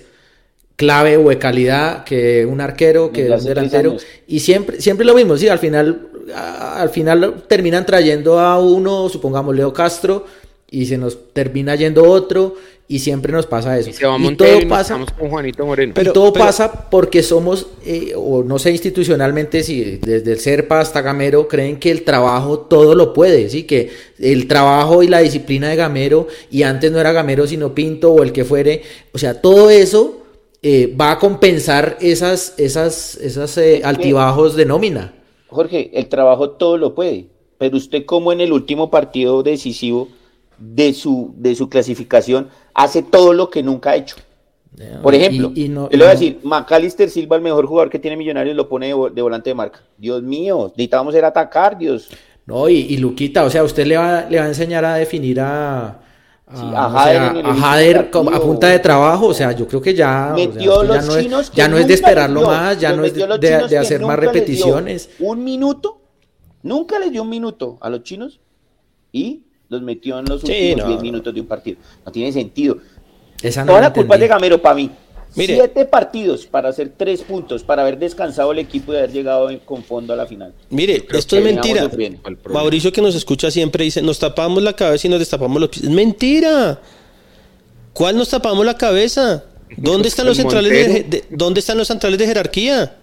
[0.76, 5.38] clave o de calidad, que un arquero, que un delantero, y siempre, siempre lo mismo,
[5.38, 10.26] sí, al final, al final terminan trayendo a uno, supongamos Leo Castro,
[10.70, 12.54] y se nos termina yendo otro,
[12.88, 13.90] y siempre nos pasa eso.
[13.90, 15.92] Y, todo pasa con Juanito Moreno.
[15.94, 21.02] Pero, todo pasa porque somos, eh, o no sé institucionalmente, si desde el SERPA hasta
[21.02, 23.64] Gamero creen que el trabajo todo lo puede, ¿sí?
[23.64, 28.12] que el trabajo y la disciplina de Gamero, y antes no era Gamero sino Pinto
[28.12, 30.22] o el que fuere, o sea, todo eso
[30.62, 35.12] eh, va a compensar esas, esas, esas eh, altibajos de nómina.
[35.48, 37.26] Jorge, el trabajo todo lo puede,
[37.58, 40.08] pero usted como en el último partido decisivo
[40.58, 44.16] de su, de su clasificación hace todo lo que nunca ha hecho.
[45.02, 48.68] Por ejemplo, le voy a decir, Macalister Silva, el mejor jugador que tiene Millonarios, lo
[48.68, 49.80] pone de, volante de marca.
[49.96, 52.08] Dios mío, necesitábamos era atacar, Dios.
[52.44, 55.98] No, y, Luquita, o sea, usted le va, le va a enseñar a definir a,
[56.46, 56.90] a,
[57.58, 61.68] Jader, a, punta de trabajo, o sea, yo creo que ya, ya no, es, ya
[61.68, 65.10] no es de esperarlo más, ya no es de, hacer más repeticiones.
[65.18, 66.02] Un minuto,
[66.62, 68.40] nunca les dio un minuto a los chinos
[69.10, 71.78] y los metió en los últimos 10 minutos de un partido.
[72.04, 72.78] No tiene sentido.
[73.40, 74.90] Toda la culpa es de Gamero para mí.
[75.34, 79.84] Siete partidos para hacer tres puntos, para haber descansado el equipo y haber llegado con
[79.84, 80.54] fondo a la final.
[80.70, 81.90] Mire, esto es mentira.
[82.50, 85.84] Mauricio que nos escucha siempre dice, nos tapamos la cabeza y nos destapamos los pies.
[85.84, 86.80] Es mentira.
[87.92, 89.44] ¿Cuál nos tapamos la cabeza?
[89.76, 92.96] ¿Dónde están los centrales de, ¿dónde están los centrales de jerarquía?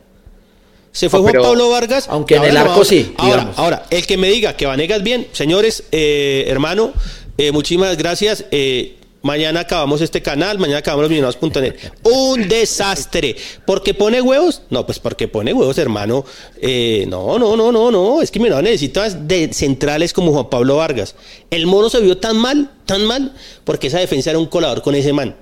[0.94, 2.06] Se fue Juan Pablo Vargas.
[2.08, 3.14] Aunque en el arco sí.
[3.18, 6.94] Ahora, ahora, el que me diga que Vanegas bien, señores, eh, hermano,
[7.40, 8.46] eh, muchísimas gracias.
[8.52, 11.76] Eh, mañana acabamos este canal, mañana acabamos los millonarios.net.
[12.04, 13.36] Un desastre.
[13.66, 14.62] ¿Por qué pone huevos?
[14.70, 16.26] No, pues porque pone huevos, hermano.
[16.62, 18.22] no, no, no, no, no.
[18.22, 21.16] Es que mira, necesita de centrales como Juan Pablo Vargas.
[21.50, 23.34] El mono se vio tan mal, tan mal,
[23.64, 25.36] porque esa defensa era un colador con ese man.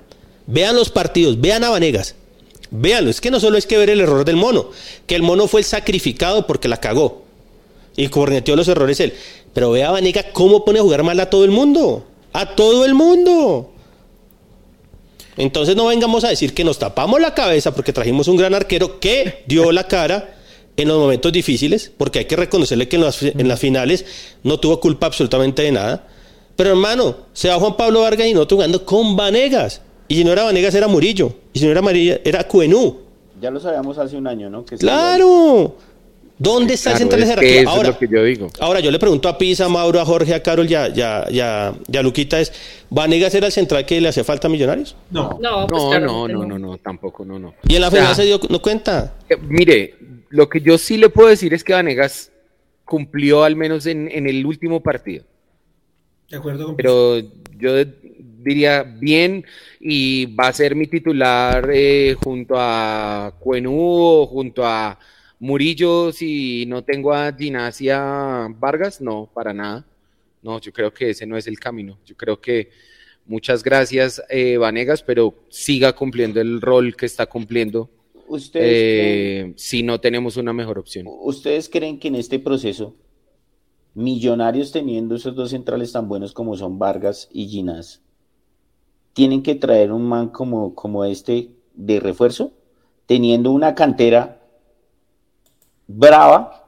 [0.46, 2.14] Vean los partidos, vean a Vanegas.
[2.74, 4.70] Véanlo, es que no solo es que ver el error del mono,
[5.06, 7.22] que el mono fue el sacrificado porque la cagó
[7.96, 9.12] y corneteó los errores él.
[9.52, 12.06] Pero vea Vanega cómo pone a jugar mal a todo el mundo.
[12.32, 13.70] A todo el mundo.
[15.36, 19.00] Entonces no vengamos a decir que nos tapamos la cabeza porque trajimos un gran arquero
[19.00, 20.38] que dio la cara
[20.74, 24.06] en los momentos difíciles, porque hay que reconocerle que en las, en las finales
[24.42, 26.08] no tuvo culpa absolutamente de nada.
[26.56, 29.82] Pero hermano, se va Juan Pablo Vargas y no jugando con Vanegas.
[30.08, 31.34] Y si no era Vanegas era Murillo.
[31.52, 32.98] Y si no era María era Cuenú.
[33.40, 34.64] Ya lo sabíamos hace un año, ¿no?
[34.64, 35.76] claro.
[36.38, 37.64] ¿Dónde está el central de jerarquía?
[37.68, 38.48] Ahora, es lo que yo digo.
[38.58, 41.72] ahora yo le pregunto a Pisa, a Mauro, a Jorge, a Carol ya ya ya
[41.86, 42.52] ya Luquita es,
[42.90, 44.96] ¿Vanegas era el central que le hace falta a Millonarios?
[45.10, 47.54] No, no, pues no, no, no, no, no, tampoco, no, no.
[47.68, 49.14] ¿Y en la final se dio no cuenta?
[49.28, 49.94] Eh, mire,
[50.30, 52.32] lo que yo sí le puedo decir es que Vanegas
[52.84, 55.24] cumplió al menos en, en el último partido.
[56.28, 57.20] De acuerdo con Pero
[57.62, 57.84] yo
[58.42, 59.44] diría bien
[59.78, 64.98] y va a ser mi titular eh, junto a Cuenú o junto a
[65.38, 69.86] Murillo si no tengo a Ginasia Vargas, no, para nada.
[70.42, 71.98] No, yo creo que ese no es el camino.
[72.04, 72.70] Yo creo que
[73.26, 77.88] muchas gracias eh, Vanegas, pero siga cumpliendo el rol que está cumpliendo.
[78.26, 81.06] ¿Ustedes eh, si no tenemos una mejor opción.
[81.08, 82.96] ¿Ustedes creen que en este proceso,
[83.94, 88.00] millonarios teniendo esos dos centrales tan buenos como son Vargas y Ginás,
[89.12, 92.52] tienen que traer un man como, como este de refuerzo,
[93.06, 94.40] teniendo una cantera
[95.86, 96.64] brava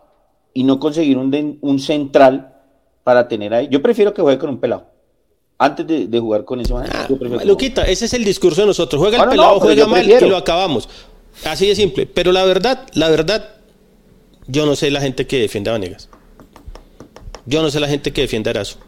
[0.53, 2.55] y no conseguir un, un central
[3.03, 3.69] para tener ahí.
[3.71, 4.87] Yo prefiero que juegue con un pelado.
[5.57, 7.07] Antes de, jugar con ese man, ah,
[7.45, 9.01] Luquita, ese es el discurso de nosotros.
[9.01, 10.89] Juega el pelado, juega mal y lo acabamos.
[11.45, 12.07] Así de simple.
[12.07, 13.55] Pero la verdad, la verdad,
[14.49, 16.09] yo no sé la gente que defiende a Vanegas.
[17.47, 18.79] Yo no sé la gente que defiende a Arazo.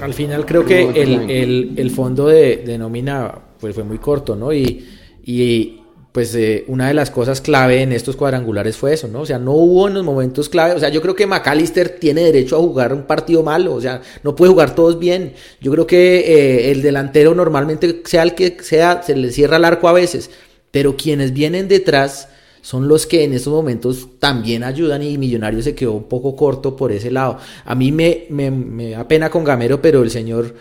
[0.00, 4.52] Al final creo que el, fondo de, nómina pues fue muy corto, ¿no?
[4.52, 4.86] Y,
[5.24, 5.80] y
[6.16, 9.20] pues eh, una de las cosas clave en estos cuadrangulares fue eso, ¿no?
[9.20, 12.22] O sea, no hubo en los momentos clave, o sea, yo creo que McAllister tiene
[12.22, 15.34] derecho a jugar un partido malo, o sea, no puede jugar todos bien.
[15.60, 19.66] Yo creo que eh, el delantero normalmente sea el que sea, se le cierra el
[19.66, 20.30] arco a veces,
[20.70, 22.30] pero quienes vienen detrás
[22.66, 26.74] son los que en estos momentos también ayudan y Millonario se quedó un poco corto
[26.74, 27.38] por ese lado.
[27.64, 30.52] A mí me, me, da pena con Gamero, pero el señor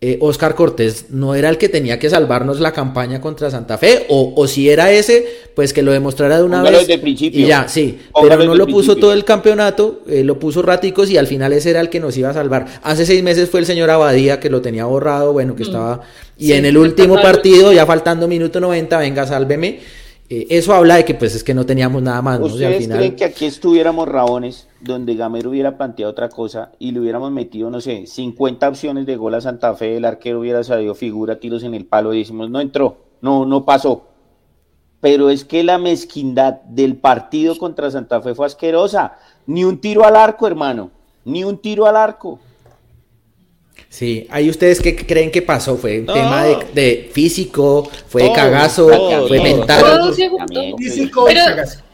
[0.00, 4.04] eh, Oscar Cortés no era el que tenía que salvarnos la campaña contra Santa Fe,
[4.08, 6.88] o, si era ese, pues que lo demostrara de una vez.
[6.98, 7.40] principio.
[7.40, 11.18] Y ya, sí, pero no lo puso todo el campeonato, eh, lo puso raticos y
[11.18, 12.66] al final ese era el que nos iba a salvar.
[12.82, 15.66] Hace seis meses fue el señor Abadía que lo tenía borrado, bueno, que mm.
[15.66, 16.00] estaba...
[16.36, 20.02] Y en el último partido, ya faltando minuto 90, venga, sálveme
[20.40, 22.40] eh, eso habla de que pues es que no teníamos nada más.
[22.40, 27.30] ¿Ustedes creen que aquí estuviéramos rabones donde Gamero hubiera planteado otra cosa y le hubiéramos
[27.30, 31.38] metido, no sé, 50 opciones de gol a Santa Fe, el arquero hubiera salido figura,
[31.38, 34.08] tiros en el palo y decimos, no entró, no, no pasó.
[35.00, 39.18] Pero es que la mezquindad del partido contra Santa Fe fue asquerosa.
[39.46, 40.90] Ni un tiro al arco, hermano.
[41.26, 42.38] Ni un tiro al arco.
[43.94, 48.88] Sí, ahí ustedes qué creen que pasó, fue un tema de, físico, fue de cagazo,
[49.28, 49.84] fue mental.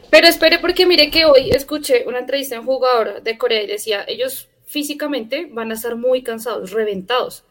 [0.09, 3.67] pero, espere porque mire que hoy escuché una entrevista en un jugador de Corea y
[3.67, 7.43] decía, ellos físicamente van a estar muy cansados, reventados,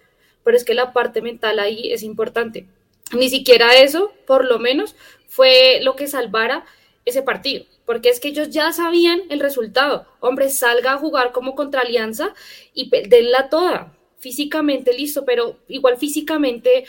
[0.42, 2.66] pero es que la parte mental ahí es importante.
[3.12, 4.96] Ni siquiera eso, por lo menos,
[5.28, 6.64] fue lo que salvara
[7.04, 10.06] ese partido, porque es que ellos ya sabían el resultado.
[10.18, 12.34] Hombre, salga a jugar como contra Alianza
[12.74, 16.84] y denla toda físicamente listo, pero igual físicamente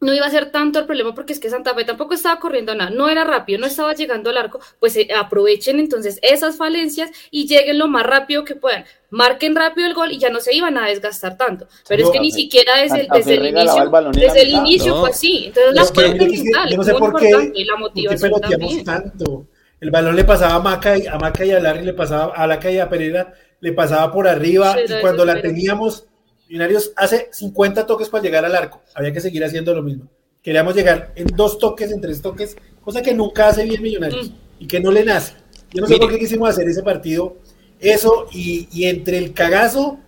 [0.00, 2.74] no iba a ser tanto el problema porque es que Santa Fe tampoco estaba corriendo
[2.74, 7.10] nada, no era rápido, no estaba llegando al arco, pues eh, aprovechen entonces esas falencias
[7.30, 10.54] y lleguen lo más rápido que puedan, marquen rápido el gol y ya no se
[10.54, 14.50] iban a desgastar tanto, pero es que ni siquiera desde, desde el inicio, desde el
[14.50, 18.84] inicio fue así, entonces la parte mental no sé por qué, y la motivación también.
[18.84, 19.46] tanto,
[19.80, 22.46] el balón le pasaba a Maca y a Maca y a Larry le pasaba a
[22.46, 26.06] la calle a Pereira le pasaba por arriba y cuando la teníamos
[26.50, 28.82] Millonarios hace 50 toques para llegar al arco.
[28.96, 30.10] Había que seguir haciendo lo mismo.
[30.42, 34.34] Queríamos llegar en dos toques, en tres toques, cosa que nunca hace bien Millonarios mm.
[34.58, 35.34] y que no le nace.
[35.72, 37.36] Yo no sé por qué quisimos hacer ese partido.
[37.78, 40.00] Eso y, entre el cagazo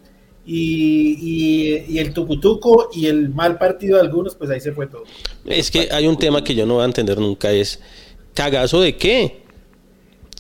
[0.45, 5.05] y, el tucutuco y el mal partido de algunos, pues ahí se fue todo.
[5.47, 7.79] Es que hay un tema que yo no voy a entender nunca, es
[8.35, 9.43] cagazo de qué.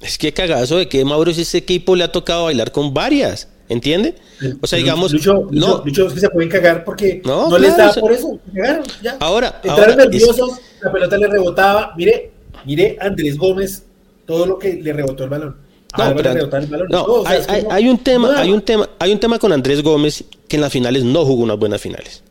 [0.00, 3.51] Es que cagazo de qué, Mauro, si ese equipo le ha tocado bailar con varias.
[3.72, 4.14] ¿Entiende?
[4.60, 5.12] O sea, digamos.
[5.12, 5.82] Lucho, no.
[5.82, 8.38] Lucho, es que se pueden cagar porque no, les daba por eso.
[8.54, 9.16] Cagaron, ya.
[9.18, 9.60] Ahora.
[9.64, 11.94] Entraron nerviosos, la pelota le rebotaba.
[11.96, 12.32] Mire,
[12.66, 13.84] mire, Andrés Gómez,
[14.26, 15.56] todo lo que le rebotó el balón.
[15.96, 16.88] No, pero, el balón.
[16.90, 20.56] no hay, hay, un tema, hay un tema, hay un tema con Andrés Gómez que
[20.56, 22.22] en las finales no jugó unas buenas finales.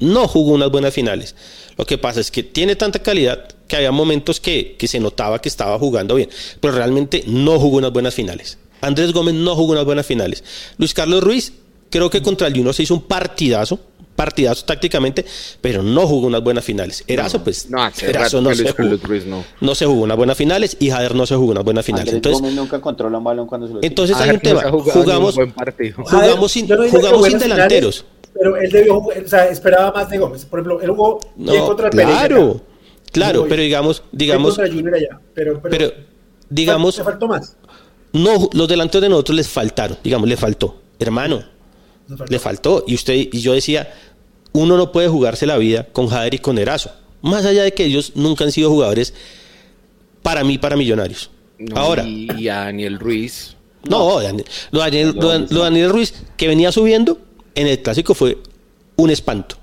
[0.00, 1.34] No jugó unas buenas finales.
[1.76, 5.40] Lo que pasa es que tiene tanta calidad que había momentos que, que se notaba
[5.40, 8.58] que estaba jugando bien, pero realmente no jugó unas buenas finales.
[8.86, 10.42] Andrés Gómez no jugó unas buenas finales.
[10.78, 11.52] Luis Carlos Ruiz,
[11.90, 13.78] creo que contra el Juno se hizo un partidazo,
[14.16, 15.24] partidazo tácticamente,
[15.60, 17.02] pero no jugó unas buenas finales.
[17.06, 19.44] Erazo, pues, No, Erazo no se, jugó, Ruiz no.
[19.60, 22.14] no se jugó unas buenas finales y Jader no se jugó unas buenas finales.
[22.14, 24.60] Andrés Entonces, Gómez nunca controla un balón cuando se lo entonces hay un tema.
[24.62, 26.04] se un Jugamos, buen partido.
[26.04, 27.96] jugamos sin, jugamos sin delanteros.
[28.04, 30.44] finales, Pero él debió jugar, o sea, esperaba más de Gómez.
[30.44, 32.18] Por ejemplo, él jugó bien No, contra el Pereira.
[32.28, 32.60] claro,
[33.12, 35.92] claro, Muy pero digamos, digamos, contra Junior allá, pero, pero, pero
[36.48, 37.56] digamos, le faltó más.
[38.14, 41.44] No, los delanteros de nosotros les faltaron, digamos, le faltó, hermano,
[42.08, 42.24] faltó.
[42.28, 42.84] le faltó.
[42.86, 43.92] Y usted y yo decía,
[44.52, 46.90] uno no puede jugarse la vida con Jader y con Erazo.
[47.22, 49.12] Más allá de que ellos nunca han sido jugadores
[50.22, 51.30] para mí, para millonarios.
[51.58, 53.56] No, Ahora, Y, y a Daniel Ruiz.
[53.88, 57.18] no, Daniel- lo, de Daniel, lo lo Daniel Ruiz, que venía subiendo
[57.54, 58.38] en el clásico, fue
[58.96, 59.56] un espanto.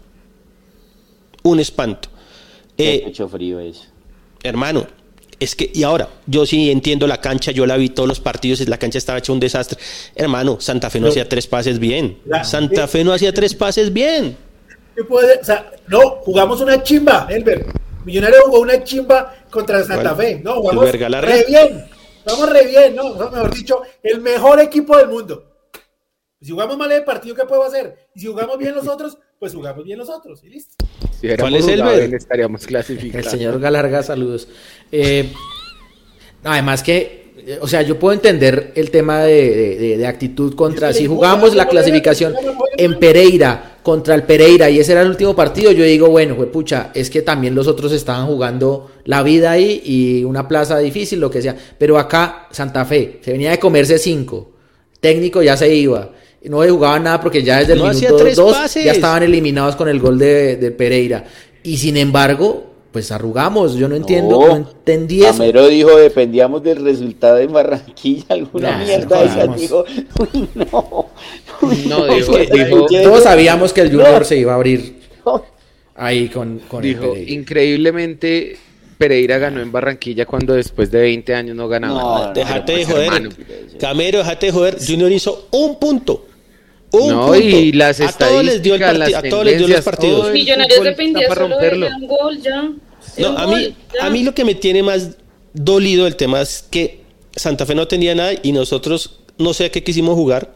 [1.43, 2.09] Un espanto.
[2.77, 3.89] Qué Eh, pecho frío es.
[4.43, 4.87] hermano,
[5.41, 8.65] es que, y ahora, yo sí entiendo la cancha, yo la vi todos los partidos,
[8.67, 9.77] la cancha estaba hecha un desastre.
[10.15, 12.19] Hermano, Santa Fe no hacía tres pases bien.
[12.25, 14.37] La- Santa Fe no hacía tres pases bien.
[14.95, 17.65] ¿Qué puede- o sea, no, jugamos una chimba, Elber.
[18.05, 20.15] Millonario jugó una chimba contra Santa.
[20.15, 20.41] Fe.
[20.43, 21.85] No, jugamos re bien.
[22.25, 23.07] Vamos re bien, ¿no?
[23.07, 25.43] O mejor dicho, el mejor equipo del mundo.
[26.39, 28.09] Si jugamos mal el partido, ¿qué podemos hacer?
[28.15, 30.43] Y si jugamos bien los otros, pues jugamos bien los otros.
[30.43, 30.75] Y listo.
[31.21, 32.65] Si hubiéramos es el estaríamos
[33.19, 34.47] El señor Galarga, saludos.
[34.91, 35.29] Eh,
[36.43, 37.21] además que,
[37.61, 41.55] o sea, yo puedo entender el tema de, de- de- de actitud contra, si jugamos
[41.55, 42.33] la clasificación
[42.77, 46.49] en Pereira contra el Pereira y ese era el último partido, yo digo, bueno, pues
[46.49, 51.19] pucha, es que también los otros estaban jugando la vida ahí y una plaza difícil,
[51.19, 51.55] lo que sea.
[51.77, 54.51] Pero acá, Santa Fe, se venía de comerse cinco,
[54.99, 56.11] técnico ya se iba.
[56.43, 58.83] No jugaba nada porque ya desde el No minuto tres 2 pases.
[58.85, 61.23] ya estaban eliminados con el gol de, de Pereira.
[61.63, 63.75] Y sin embargo, pues arrugamos.
[63.75, 65.33] Yo no entiendo, no, entendí eso.
[65.33, 69.47] Camero dijo, dependíamos del resultado en Barranquilla, alguna Nah, mierda no esa.
[69.55, 69.85] Dijo,
[70.33, 71.05] uy, no.
[71.61, 73.03] Uy, No, dijo- que dijo- llegue.
[73.03, 74.23] Todos sabíamos que el Junior No.
[74.25, 74.99] se iba a abrir
[75.95, 77.31] ahí con, con el Dijo, Pereira.
[77.33, 78.57] increíblemente,
[78.97, 82.27] Pereira ganó en Barranquilla cuando después de 20 años no ganaba.
[82.27, 82.33] No.
[82.33, 83.03] Déjate de joder.
[83.05, 83.29] hermano.
[83.79, 84.77] Camero, déjate de joder.
[84.85, 86.25] Junior hizo un punto.
[86.93, 87.39] Un No, punto.
[87.39, 90.31] y las a todos les dio el las a todos les dio los partidos.
[90.31, 91.85] Millonarios dependía está para solo de romperlo.
[91.89, 92.61] de un gol ya.
[93.17, 94.05] No, un a gol, mí, ya.
[94.05, 95.11] a mí lo que me tiene más
[95.53, 97.01] dolido el tema es que
[97.35, 100.53] Santa Fe no tenía nada y nosotros no sé a qué quisimos jugar.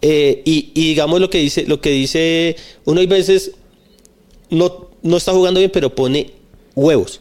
[0.00, 3.52] Eh, y, y digamos lo que dice, lo que dice, uno hay veces
[4.50, 6.30] no, no está jugando bien, pero pone
[6.74, 7.20] huevos,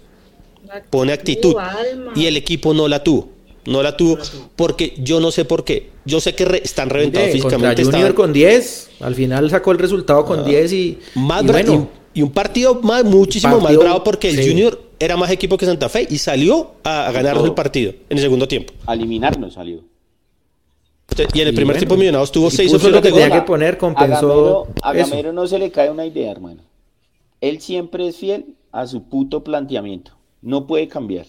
[0.89, 1.55] pone actitud.
[1.57, 2.13] Alma.
[2.15, 3.29] Y el equipo no la tuvo.
[3.65, 4.17] No la tuvo
[4.55, 5.91] porque yo no sé por qué.
[6.05, 7.83] Yo sé que re- están reventados Mire, físicamente.
[7.83, 11.89] Junior estaban- con 10, al final sacó el resultado con 10 y, más y bueno,
[12.13, 14.49] y, y un partido más, muchísimo más bravo porque el sí.
[14.49, 17.49] Junior era más equipo que Santa Fe y salió a, a ganarnos No.
[17.49, 18.73] el partido en el segundo tiempo.
[18.87, 19.81] A eliminarnos salió.
[21.33, 23.07] Y en el Y primer bueno, tiempo Millonarios tuvo y seis puso opciones lo que
[23.09, 23.39] de tenía gol.
[23.41, 25.09] que poner, A compensó Gamero, a eso.
[25.09, 26.61] Gamero no se le cae una idea, hermano.
[27.41, 30.13] Él siempre es fiel a su puto planteamiento.
[30.41, 31.25] No puede cambiar.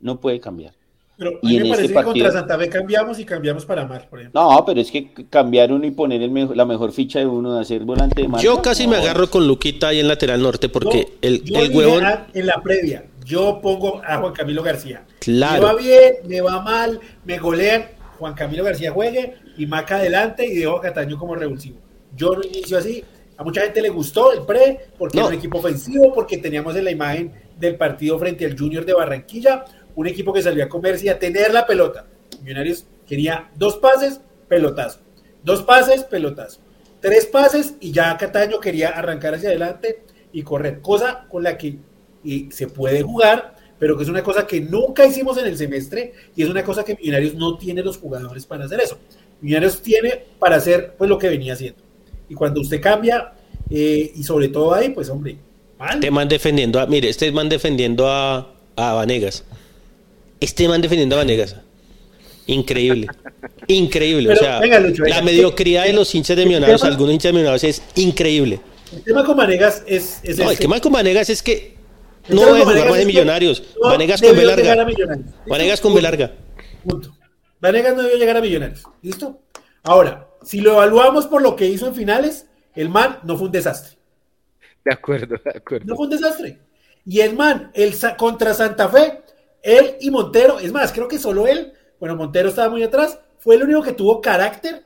[0.00, 0.74] No puede cambiar.
[1.20, 3.24] Pero a Y mí en me este parece que partido- contra Santa Fe cambiamos y
[3.26, 4.40] cambiamos para mal, por ejemplo.
[4.40, 7.54] No, pero es que cambiar uno y poner el mejo- la mejor ficha de uno
[7.54, 8.42] de hacer volante de marca.
[8.42, 12.04] Yo casi me agarro con Luquita ahí en lateral norte porque el, yo el huevón.
[12.06, 15.04] a- en la previa, yo pongo a Juan Camilo García.
[15.18, 15.60] Claro.
[15.60, 17.84] Me va bien, me va mal, me golean.
[18.18, 21.76] Juan Camilo García juegue y Maca adelante y dejo a Cataño como revulsivo.
[22.16, 23.04] Yo lo inicio así.
[23.36, 25.24] A mucha gente le gustó el pre porque No.
[25.26, 28.92] era un equipo ofensivo, porque teníamos en la imagen del partido frente al Junior de
[28.94, 29.64] Barranquilla,
[29.94, 32.06] un equipo que salía a comerse y a tener la pelota.
[32.42, 35.00] Millonarios quería dos pases, pelotazo.
[35.42, 36.60] Dos pases, pelotazo.
[37.00, 40.80] Tres pases y ya Cataño quería arrancar hacia adelante y correr.
[40.80, 41.78] Cosa con la que
[42.22, 46.12] y se puede jugar, pero que es una cosa que nunca hicimos en el semestre
[46.36, 48.98] y es una cosa que Millonarios no tiene los jugadores para hacer eso.
[49.40, 51.82] Millonarios tiene para hacer pues lo que venía haciendo.
[52.28, 53.32] Y cuando usted cambia,
[53.70, 55.38] eh, y sobre todo ahí, pues hombre,
[55.78, 55.94] mal.
[55.94, 56.86] Este man defendiendo a.
[56.86, 59.44] Mire, este man defendiendo a, a Vanegas.
[60.40, 61.56] Este man defendiendo a Vanegas.
[62.46, 63.06] Increíble.
[63.66, 64.28] Increíble.
[64.28, 65.16] Pero, o sea, venga, Lucho, venga.
[65.16, 68.60] la mediocridad de los hinchas de Millonarios, tema- algunos hinchas de Millonarios, es increíble.
[68.92, 70.66] El tema con Vanegas es, es No, el este.
[70.66, 71.76] más con Vanegas es que
[72.28, 73.62] El no tema debe jugar más de Millonarios.
[73.80, 74.84] no Vanegas con B debió llegar a larga.
[74.90, 75.26] Millonarios.
[75.26, 75.48] ¿Listo?
[75.50, 76.32] Vanegas con B larga.
[76.84, 77.16] Punto.
[77.60, 78.82] Vanegas no debió llegar a Millonarios.
[79.02, 79.40] ¿Listo?
[79.84, 83.52] Ahora, si lo evaluamos por lo que hizo en finales, el man no fue un
[83.52, 83.96] desastre.
[84.84, 85.84] De acuerdo, de acuerdo.
[85.86, 86.58] No fue un desastre.
[87.06, 89.20] Y el man, el contra Santa Fe,
[89.62, 93.56] él y Montero, es más, creo que solo él, bueno, Montero estaba muy atrás, fue
[93.56, 94.84] el único que tuvo carácter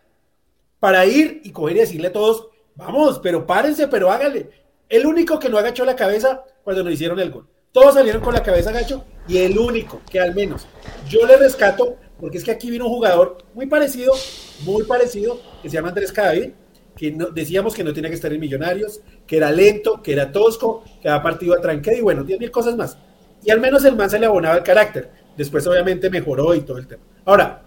[0.81, 4.51] para ir y coger y decirle a todos, vamos, pero párense, pero háganle.
[4.89, 7.49] El único que no agachó la cabeza cuando nos hicieron el gol.
[7.73, 10.67] Todos salieron con la cabeza agacho y el único que al menos
[11.09, 14.13] yo le rescato, porque es que aquí vino un jugador muy parecido,
[14.61, 16.51] muy parecido, que se llama Andrés Cadavid,
[16.97, 20.31] que no, decíamos que no tenía que estar en Millonarios, que era lento, que era
[20.31, 22.97] tosco, que había partido a tranque y bueno, 10 mil cosas más.
[23.45, 25.11] Y al menos el man se le abonaba el carácter.
[25.37, 27.03] Después obviamente mejoró y todo el tema.
[27.25, 27.63] Ahora,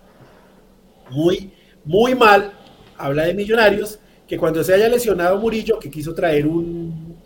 [1.10, 1.52] muy,
[1.86, 2.54] muy mal,
[2.98, 7.18] habla de Millonarios, que cuando se haya lesionado Murillo, que quiso traer un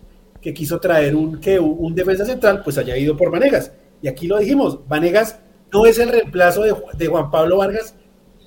[0.41, 3.71] que quiso traer un, que un defensa central, pues haya ido por Vanegas.
[4.01, 5.39] Y aquí lo dijimos, Vanegas
[5.71, 7.95] no es el reemplazo de, Juan Pablo Vargas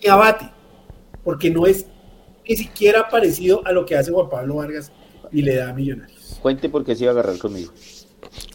[0.03, 0.51] ni Abate,
[1.23, 1.87] porque no es
[2.47, 4.91] ni siquiera parecido a lo que hace Juan Pablo Vargas
[5.31, 6.39] y le da a Millonarios.
[6.43, 7.73] Cuente por qué se iba a agarrar conmigo.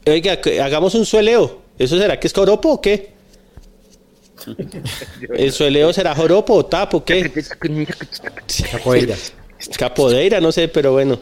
[0.05, 1.61] Oiga, hagamos un sueleo.
[1.77, 3.11] ¿Eso será que es joropo o qué?
[5.35, 7.31] ¿El sueleo será joropo o tapo o qué?
[8.71, 9.15] Capoeira.
[9.77, 11.19] Capodeira, no sé, pero bueno.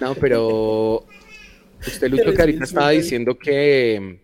[0.00, 1.04] No, pero
[1.86, 4.18] usted, Lucho, que ahorita estaba diciendo que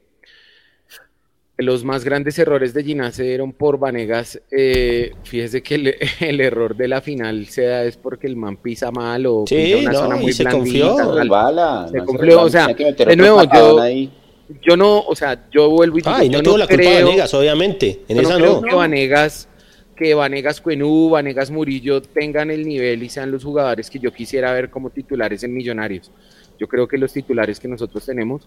[1.57, 4.40] los más grandes errores de Ginás se dieron por Vanegas.
[4.50, 8.57] Eh, fíjese que el, el, error de la final se da es porque el man
[8.57, 10.96] pisa mal o Sí, pisa una no, zona muy se blandita, confió.
[10.96, 11.18] tal.
[11.22, 14.11] El bala, Se no confió, o sea, de nuevo, yo- ahí.
[14.61, 17.02] Yo no, o sea, yo vuelvo y digo, Ay, no yo tuvo la culpa de
[17.02, 18.02] Vanegas, obviamente.
[18.09, 18.62] En yo no esa creo no.
[18.68, 19.48] que Vanegas,
[19.96, 24.52] que Vanegas Cuenú, Vanegas Murillo tengan el nivel y sean los jugadores que yo quisiera
[24.52, 26.11] ver como titulares en Millonarios.
[26.59, 28.46] Yo creo que los titulares que nosotros tenemos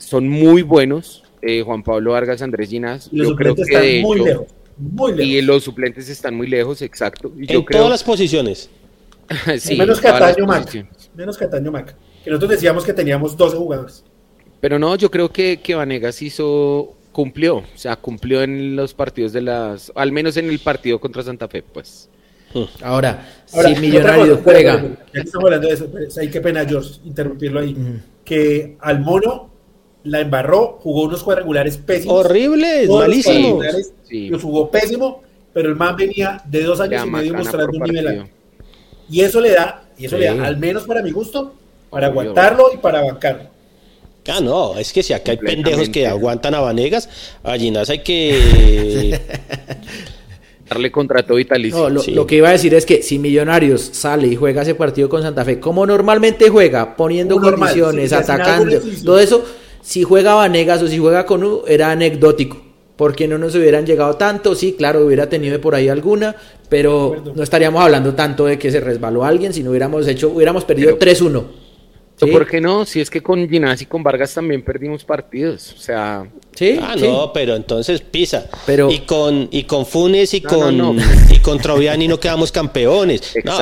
[0.00, 1.22] son muy buenos.
[1.42, 3.08] Eh, Juan Pablo Vargas, Andrés Ginás.
[3.12, 4.46] Y los Yo creo suplentes que de están muy hecho- lejos.
[4.78, 5.24] Muy lejos.
[5.26, 7.30] y los suplentes están muy lejos, exacto.
[7.38, 8.70] Y yo En creo, todas las posiciones.
[9.58, 10.86] sí, menos Cataño Mac.
[11.14, 11.94] Menos Cataño Mac.
[12.24, 14.04] Que nosotros decíamos que teníamos 12 jugadores.
[14.60, 19.32] Pero no, yo creo que, que Vanegas hizo, cumplió, o sea, cumplió en los partidos
[19.32, 22.08] de las, al menos en el partido contra Santa Fe, pues.
[22.82, 24.82] Ahora, Ahora, si Millonarios juega.
[24.82, 27.76] Ya que estamos hablando de eso, pues, pena, George, interrumpirlo ahí.
[28.24, 29.50] Que al mono
[30.04, 32.24] la embarró, jugó unos cuadrangulares pésimos.
[32.24, 33.36] Horribles, los malísimos.
[33.54, 34.28] cuadrangulares Sí.
[34.28, 35.22] Los jugó pésimo,
[35.52, 38.28] pero el man venía de dos años y medio mostrando un nivel alto.
[39.10, 40.22] Y eso le da, y eso Sí.
[40.22, 41.54] le da, al menos para mi gusto,
[41.90, 42.20] para Obvio.
[42.20, 43.50] aguantarlo y para bancarlo.
[44.28, 47.08] Ah, no, es que si acá hay pendejos que aguantan a Vanegas,
[47.42, 49.18] a Ginás hay que...
[50.68, 51.78] Darle contrato vitalicio.
[51.80, 52.12] No, lo, Sí.
[52.12, 55.20] lo que iba a decir es que si Millonarios sale y juega ese partido con
[55.22, 59.44] Santa Fe, como normalmente juega, poniendo normal, condiciones, sí, atacando, todo eso,
[59.82, 62.58] si juega Vanegas o si juega con U, era anecdótico.
[62.96, 66.36] Porque no nos hubieran llegado tanto, sí, claro, hubiera tenido por ahí alguna,
[66.68, 70.64] pero no estaríamos hablando tanto de que se resbaló alguien, si no hubiéramos hecho, hubiéramos
[70.64, 71.44] perdido 3-1.
[72.26, 72.32] ¿Sí?
[72.32, 72.84] ¿Por qué no?
[72.84, 75.72] Si es que con Ginás y con Vargas también perdimos partidos.
[75.76, 77.06] O sea, Sí, Ah, sí.
[77.06, 78.48] no, pero entonces pisa.
[78.66, 81.02] Pero- y con y con Funes y No, con no, no.
[81.32, 83.34] y con Troviani no quedamos campeones.
[83.44, 83.56] No,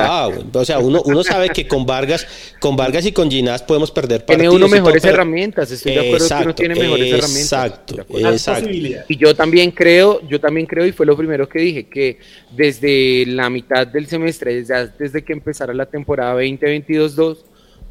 [0.59, 2.25] o sea, uno, uno sabe que con Vargas,
[2.59, 5.71] con Vargas y con Ginás podemos perder tiene partidos uno y todo, mejores herramientas.
[5.71, 7.41] Estoy de acuerdo que uno tiene mejores herramientas.
[7.41, 8.69] Exacto, exacto.
[8.69, 12.19] Y yo también creo, yo también creo, y fue lo primero que dije, que
[12.51, 17.37] desde la mitad del semestre, desde, desde que empezara la temporada 2022-2,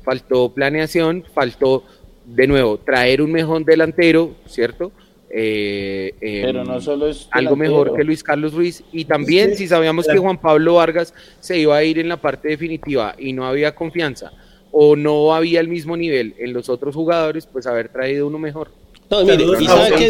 [0.09, 1.85] faltó planeación, faltó
[2.25, 4.91] de nuevo traer un mejor delantero, ¿cierto?
[5.29, 9.57] Eh, eh, Pero no solo es algo mejor que Luis Carlos Ruiz y también Sí,
[9.59, 10.17] si sabíamos que.
[10.17, 14.33] Juan Pablo Vargas se iba a ir en la parte definitiva y no había confianza
[14.73, 18.71] o no había el mismo nivel en los otros jugadores, pues haber traído uno mejor.
[19.11, 19.45] No, mire,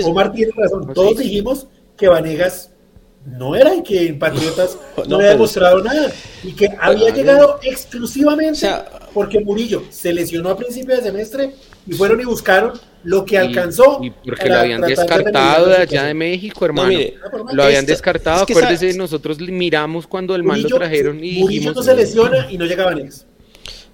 [0.04, 0.32] Omar.
[0.32, 0.94] tiene razón.
[0.94, 1.24] Todos sí.
[1.24, 2.72] dijimos que Vanegas
[3.36, 6.12] no era y que en Patriotas no, No, había pero- demostrado nada.
[6.44, 11.54] Y que había llegado exclusivamente O sea- porque Murillo se lesionó a principio de semestre
[11.86, 12.72] y fueron y buscaron
[13.04, 14.00] lo que Y- alcanzó.
[14.02, 16.14] Y, porque lo habían de descartado de allá de.
[16.14, 16.88] México, hermano.
[16.88, 17.14] mire,
[17.52, 21.48] lo habían descartado, es que acuérdese, nosotros miramos cuando el man lo trajeron y Murillo
[21.48, 23.26] dijimos, no se lesiona y no llega Vanegas.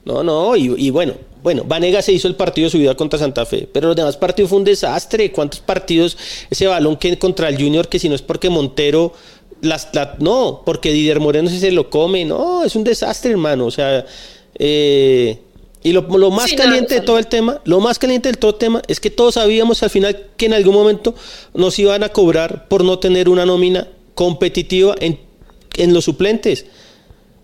[0.04, 3.18] No, no, y, y bueno, bueno, Vanegas se hizo el partido de su vida contra
[3.18, 5.32] Santa Fe, pero los demás partidos fue un desastre.
[5.32, 6.16] ¿Cuántos partidos
[6.50, 9.12] ese balón que contra el Junior que si no es porque Montero
[9.62, 13.66] las la- no, porque Didier Moreno si se lo come, no, es un desastre, hermano,
[13.66, 14.04] o sea,
[14.58, 15.38] eh,
[15.82, 18.38] y lo, lo más Sí, caliente no, de todo el tema, lo más caliente del
[18.38, 21.14] todo el tema es que todos sabíamos al final que en algún momento
[21.54, 25.18] nos iban a cobrar por no tener una nómina competitiva en,
[25.76, 26.66] en los suplentes.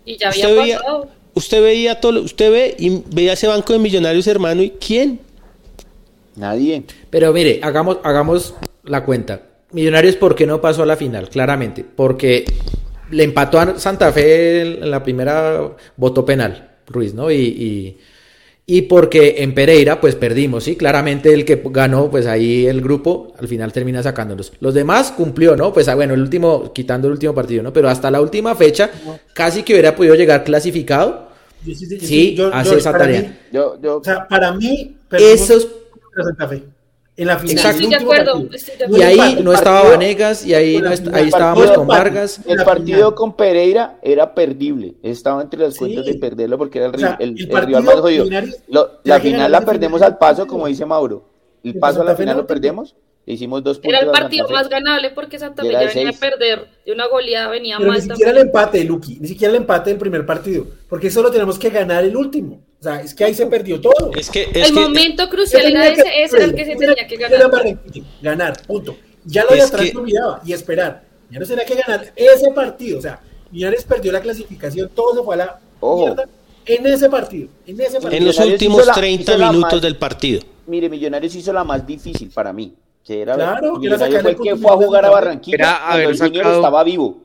[0.05, 1.09] Y ya había veía, pasado.
[1.33, 5.19] Usted veía todo, lo- usted ve y veía ese banco de millonarios, hermano, ¿y quién?
[6.35, 6.83] Nadie.
[7.09, 9.41] Pero mire, hagamos, hagamos la cuenta.
[9.71, 11.29] Millonarios, ¿por qué no pasó a la final?
[11.29, 12.45] Claramente, porque
[13.11, 17.31] le empató a Santa Fe en la primera, votó penal, Ruiz, ¿no?
[17.31, 17.97] Y, y,
[18.65, 20.75] y porque en Pereira, pues perdimos, ¿sí?
[20.75, 24.53] Claramente el que ganó, pues ahí el grupo, al final termina sacándolos.
[24.59, 25.73] Los demás cumplió, ¿no?
[25.73, 27.73] Pues ah, bueno, el último, quitando el último partido, ¿no?
[27.73, 28.89] Pero hasta la última fecha,
[29.33, 31.29] casi que hubiera podido llegar clasificado.
[31.65, 33.21] Yo yo Sí, hace esa para tarea.
[33.21, 35.67] mí- Yo, yo, o sea, para mí, Esos
[36.23, 36.63] Santa Fe.
[37.17, 37.55] En la final.
[37.57, 37.77] Exacto.
[37.77, 39.05] el Estoy de acuerdo, estoy de Y acuerdo.
[39.05, 42.41] ahí empate, no estaba Vanegas y ahí, no est- ahí el estábamos partido- con Vargas.
[42.47, 44.95] El partido con Pereira era perdible.
[45.03, 45.79] Estaba entre las Sí.
[45.79, 48.25] cuentas de perderlo porque era el, O sea, el- el el rival más jodido.
[48.69, 51.25] Lo- la final la perdemos al paso, como dice Mauro.
[51.63, 52.95] El Y paso a la final lo perdemos.
[53.23, 53.93] Hicimos dos puntos.
[53.93, 57.49] Era el partido más ganable porque Santa Fe ya venía a perder de una goleada,
[57.49, 58.47] venía Pero ni mal siquiera el también.
[58.47, 62.15] empate, Luqui, ni siquiera el empate del primer partido, porque solo tenemos que ganar el
[62.17, 62.61] último.
[62.81, 64.09] O sea, es que ahí se perdió todo.
[64.17, 67.07] Es que, es El que momento crucial era ese, ese era el que se tenía
[67.07, 67.79] que Era ganar.
[68.23, 68.97] Ganar, punto.
[69.23, 71.03] Ya lo de atrás que- no olvidaba y esperar.
[71.29, 72.97] Ya no tenía que ganar ese partido.
[72.97, 73.19] O sea,
[73.51, 76.05] Millonarios perdió la clasificación, todo se fue a la Ojo.
[76.07, 76.25] mierda
[76.65, 77.49] en ese partido.
[77.67, 78.13] En ese partido.
[78.13, 80.41] en los últimos la- 30 hizo la minutos del partido.
[80.65, 82.73] Mire, Millonarios hizo la más difícil para mí.
[83.05, 85.09] Que era Claro, que era fue el que fue a jugar a.
[85.11, 85.55] Barranquilla.
[85.55, 87.17] Era cuando haber el sacado- estaba vivo.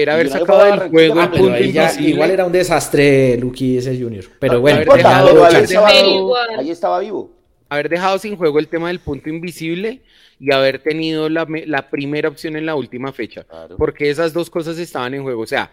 [0.00, 2.08] Era haber sacado del juego el ah, Pero punto invisible.
[2.10, 4.24] igual era un desastre, Luqui, ese Junior.
[4.38, 6.18] Pero No, bueno, haber dejado- ahí estaba vivo.
[6.18, 6.48] igual.
[6.58, 7.30] Ahí estaba vivo.
[7.70, 10.00] haber dejado sin juego el tema del punto invisible
[10.40, 13.44] y haber tenido la, me- la primera opción en la última fecha.
[13.44, 13.76] Claro.
[13.76, 15.42] Porque esas dos cosas estaban en juego.
[15.42, 15.70] O sea,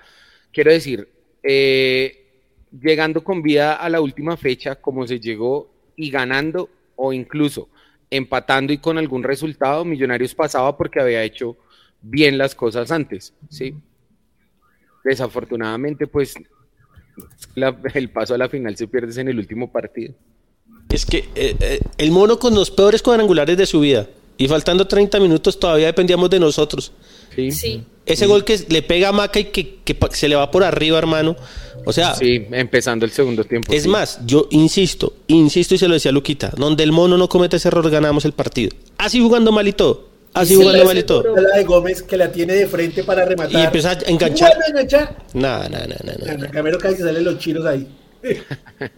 [0.52, 1.08] quiero decir,
[1.44, 2.26] eh,
[2.82, 7.70] llegando con vida a la última fecha, como se llegó y ganando o incluso
[8.10, 11.56] empatando y con algún resultado, Millonarios pasaba porque había hecho
[12.02, 13.74] bien las cosas antes, ¿sí?
[15.06, 16.34] Desafortunadamente, pues
[17.56, 20.14] la- el paso a la final se pierde en el último partido.
[20.90, 24.08] Es que eh, eh, el mono con los peores cuadrangulares de su vida.
[24.38, 26.92] Y faltando 30 minutos todavía dependíamos de nosotros.
[27.36, 27.84] Sí, Sí.
[28.06, 29.80] Ese gol que le pega a Maca y que,
[30.12, 31.36] se le va por arriba, hermano.
[31.86, 33.74] O sea, Sí, empezando el segundo tiempo.
[33.74, 33.90] es sí.
[33.90, 37.68] más, yo insisto, insisto y se lo decía Luquita, donde el mono no comete ese
[37.70, 38.76] error ganamos el partido.
[39.00, 40.10] Así jugando mal y todo.
[40.36, 41.36] Así Sí, jugando mal y todo.
[41.36, 43.54] La de Gómez que la tiene de frente para rematar.
[43.54, 44.52] Y empieza a enganchar.
[45.34, 46.52] No, no, no, no, no.
[46.52, 47.88] Camero casi salen los chinos ahí.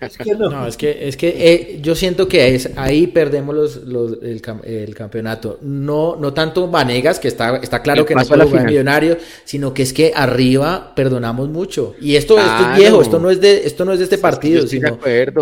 [0.01, 0.49] Es que no.
[0.49, 4.41] No, es que, es que eh, yo siento que es, ahí perdemos los, los- el,
[4.41, 5.59] cam- el campeonato.
[5.61, 9.73] No, no tanto Vanegas, que está, está claro El que no la jugar millonario, sino
[9.73, 11.95] que es que arriba perdonamos mucho.
[12.01, 14.61] Y esto, esto es viejo, esto no es de, esto no es de este partido,
[14.63, 14.97] de sino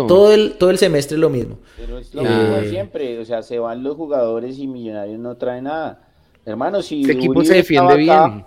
[0.06, 1.58] todo el, todo el semestre es lo mismo.
[1.76, 2.38] Pero es lo Claro.
[2.42, 6.02] mismo de siempre, o sea, se van los jugadores y Millonarios no trae nada.
[6.44, 8.44] Hermano, si Este equipo Uribe se defiende bien.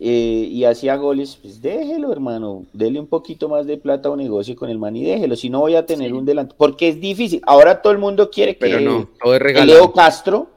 [0.00, 4.56] Eh, y hacía goles, pues déjelo, hermano, dele un poquito más de plata o negocio
[4.56, 7.40] con el man y déjelo, si no voy a tener un delante, porque es difícil.
[7.46, 9.66] Ahora todo el mundo quiere que, Pero no, que regalado.
[9.66, 10.48] Leo Castro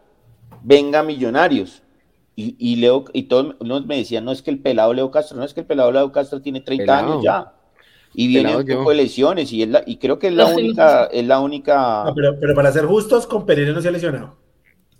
[0.63, 1.83] venga a Millonarios.
[2.35, 3.55] Y, y Leo, y todos
[3.87, 6.11] me decían, no es que el pelado Leo Castro, no es que el pelado Leo
[6.11, 7.13] Castro tiene 30 Pelado.
[7.13, 7.53] años ya.
[8.13, 8.77] Y viene Pelado un yo.
[8.79, 10.55] poco de lesiones, y, es la- y creo que es la no.
[10.55, 13.91] única, es la única No, pero, pero para ser justos, con Pereira no se ha
[13.91, 14.35] lesionado.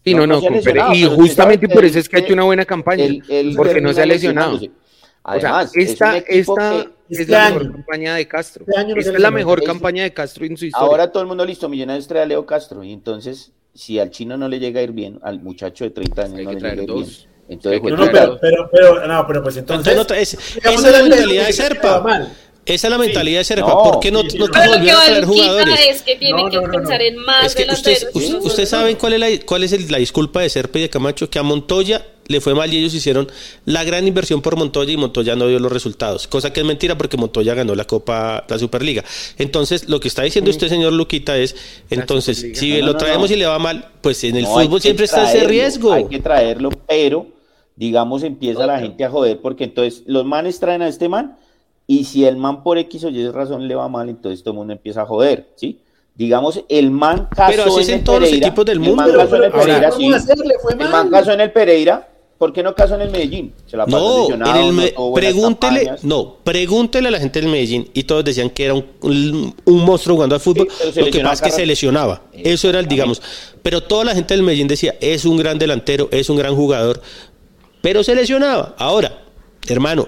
[0.08, 2.64] Sí, No, no, con y usted justamente por eso es que ha hecho una buena
[2.66, 3.05] campaña,
[3.58, 4.55] porque no se ha lesionado.
[4.55, 4.70] O sea,
[5.24, 6.80] Además, es esta, esta
[7.10, 8.64] es este la año- mejor campaña de Castro.
[8.66, 10.88] este año no se Esta es la mejor campaña de Castro en su historia.
[10.89, 14.38] ahora todo el mundo listo, Millonarios trae a Leo Castro, y entonces, si al chino
[14.38, 16.60] no le llega a ir bien, al muchacho de 30 años Hay no que le
[16.62, 17.18] traer llega a ir dos.
[17.28, 17.38] bien.
[17.49, 19.93] Entonces, No, pues, no, pero, pero, pero, no, pero pues entonces.
[19.93, 22.01] Entonces, no es- esa es la mentalidad de Serpa.
[22.01, 22.34] mal.
[22.68, 23.68] Esa es la mentalidad de Serpa.
[23.68, 24.51] No, ¿Por qué no, sí, sí, no no.
[24.53, 25.80] quiso volver a traer jugadores?
[25.89, 27.05] es que tiene No, que no, no, pensar no.
[27.05, 29.89] en más Es que ustedes, Eso ustedes es saben cuál es, la, cuál es el-
[29.91, 32.93] la disculpa de Serpa y de Camacho, que a Montoya le fue mal y ellos
[32.93, 33.32] hicieron
[33.63, 36.97] la gran inversión por Montoya y Montoya no dio los resultados, cosa que es mentira
[36.97, 39.01] porque Montoya ganó la Copa, la Superliga.
[39.38, 41.55] Entonces, lo que está diciendo usted, señor Luquita, es,
[41.89, 43.36] entonces, si lo traemos no.
[43.36, 45.93] y le va mal, pues en el fútbol siempre está ese riesgo.
[45.93, 47.28] Hay que traerlo, pero,
[47.78, 51.38] digamos, empieza la gente a joder, porque entonces los manes traen a este man,
[51.88, 54.57] y si el man por X o Y razón le va mal, entonces todo el
[54.57, 55.79] mundo empieza a joder, ¿sí?
[56.15, 59.05] Digamos, el man casó Pero así es en todos los Pereira, equipos del el man
[59.05, 59.17] mundo.
[59.19, 59.89] casó en el Pereira,
[60.79, 62.09] El man casó en el Pereira,
[62.39, 63.53] ¿por qué no casó en el Medellín?
[63.67, 66.03] Se la pasó No, lesionado, en el Me- pregúntele, campañas.
[66.03, 69.85] no, pregúntele a la gente del Medellín y todos decían que era un, un- un
[69.85, 70.67] monstruo jugando al fútbol.
[70.71, 72.23] Sí, pero se lo que pasa es que se lesionaba.
[72.33, 73.21] Eso era el, digamos.
[73.61, 76.99] Pero toda la gente del Medellín decía, es un gran delantero, es un gran jugador,
[77.83, 78.73] pero se lesionaba.
[78.79, 79.19] Ahora,
[79.67, 80.07] hermano,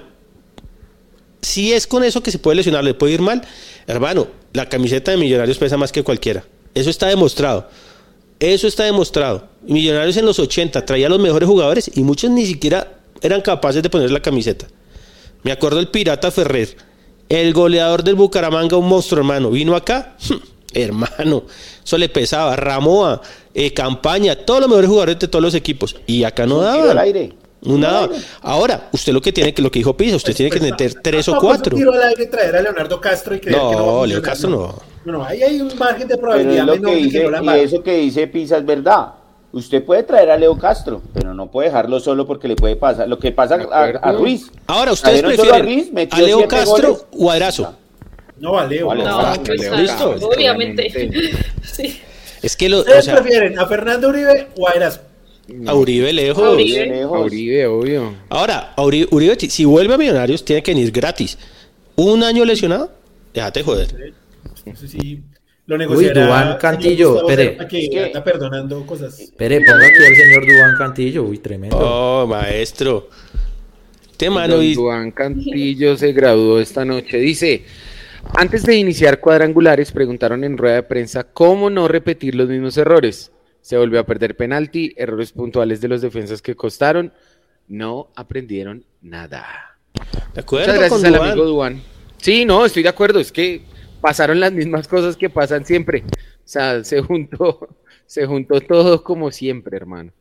[1.41, 3.41] si es con eso que se puede lesionar, le puede ir mal,
[3.87, 6.43] hermano, la camiseta de Millonarios pesa más que cualquiera.
[6.73, 7.69] Eso está demostrado.
[8.39, 9.47] Eso está demostrado.
[9.63, 13.89] Millonarios en los 80 traía los mejores jugadores y muchos ni siquiera eran capaces de
[13.89, 14.67] poner la camiseta.
[15.43, 16.75] Me acuerdo el Pirata Ferrer,
[17.27, 19.51] el goleador del Bucaramanga, un monstruo, hermano.
[19.51, 20.15] Vino acá,
[20.73, 21.43] hermano,
[21.83, 22.55] eso le pesaba.
[22.55, 23.21] Ramoa,
[23.53, 25.95] eh, Campaña, todos los mejores jugadores de todos los equipos.
[26.07, 26.91] Y acá no daba.
[26.91, 27.33] al aire.
[27.61, 28.09] No daba.
[28.41, 31.27] Ahora, usted lo que tiene que, lo que dijo Pisa, usted tiene que meter tres
[31.27, 31.75] o No, pues, cuatro.
[31.75, 34.07] un tiro al aire traer a Leonardo Castro y creer No, que no va a
[34.07, 34.75] Leo Castro no.
[35.05, 37.57] No, no, ahí hay un margen de Pero probabilidad es menor que dice, no la
[37.57, 39.07] y eso que dice Pisa es verdad.
[39.51, 43.07] Usted puede traer a Leo Castro, pero no puede dejarlo solo porque le puede pasar.
[43.09, 44.51] Lo que pasa a, a Ruiz.
[44.67, 47.05] Ahora, ¿ustedes solo a prefieren Ruiz, a Leo Castro goles.
[47.17, 47.73] o a Erazo?
[48.37, 48.93] No, no.
[48.95, 50.15] No, Ah, pues, Leo ah, Listo.
[50.27, 51.33] obviamente.
[51.63, 51.99] Sí.
[52.41, 54.71] Es que lo, ¿Ustedes o sea, prefieren a Fernando Uribe o a
[55.49, 55.69] Erasmo?
[55.69, 56.43] a Uribe lejos.
[56.43, 56.85] A Uribe.
[56.87, 57.25] Lejos.
[57.25, 58.13] Uribe, obvio.
[58.29, 61.37] Ahora, a Uri- Uribe, si- vuelve a Millonarios, tiene que venir gratis.
[61.95, 62.91] Un año lesionado,
[63.33, 64.13] déjate joder.
[64.65, 65.21] Eso sí,
[65.65, 66.25] lo negociará.
[66.25, 67.57] Duván señor Cantillo, espere.
[67.67, 69.19] Que anda perdonando cosas.
[69.19, 71.23] Espere, ponga aquí al señor Dubán Cantillo.
[71.23, 71.77] Uy, tremendo.
[71.77, 73.09] Oh, maestro.
[74.17, 77.17] Te mano y Duan Cantillo se graduó esta noche.
[77.17, 77.63] Dice,
[78.35, 83.31] antes de iniciar cuadrangulares, preguntaron en rueda de prensa cómo no repetir los mismos errores.
[83.69, 87.13] Se volvió a perder penalti, errores puntuales de los defensas que costaron.
[87.67, 89.77] No aprendieron nada.
[90.33, 91.83] de acuerdo Muchas gracias con al amigo Duan.
[92.17, 93.19] Sí, no, estoy de acuerdo.
[93.19, 93.61] Es que
[94.01, 96.03] pasaron las mismas cosas que pasan siempre.
[96.03, 97.67] O sea, se juntó,
[98.07, 100.13] se juntó todo como siempre, hermano.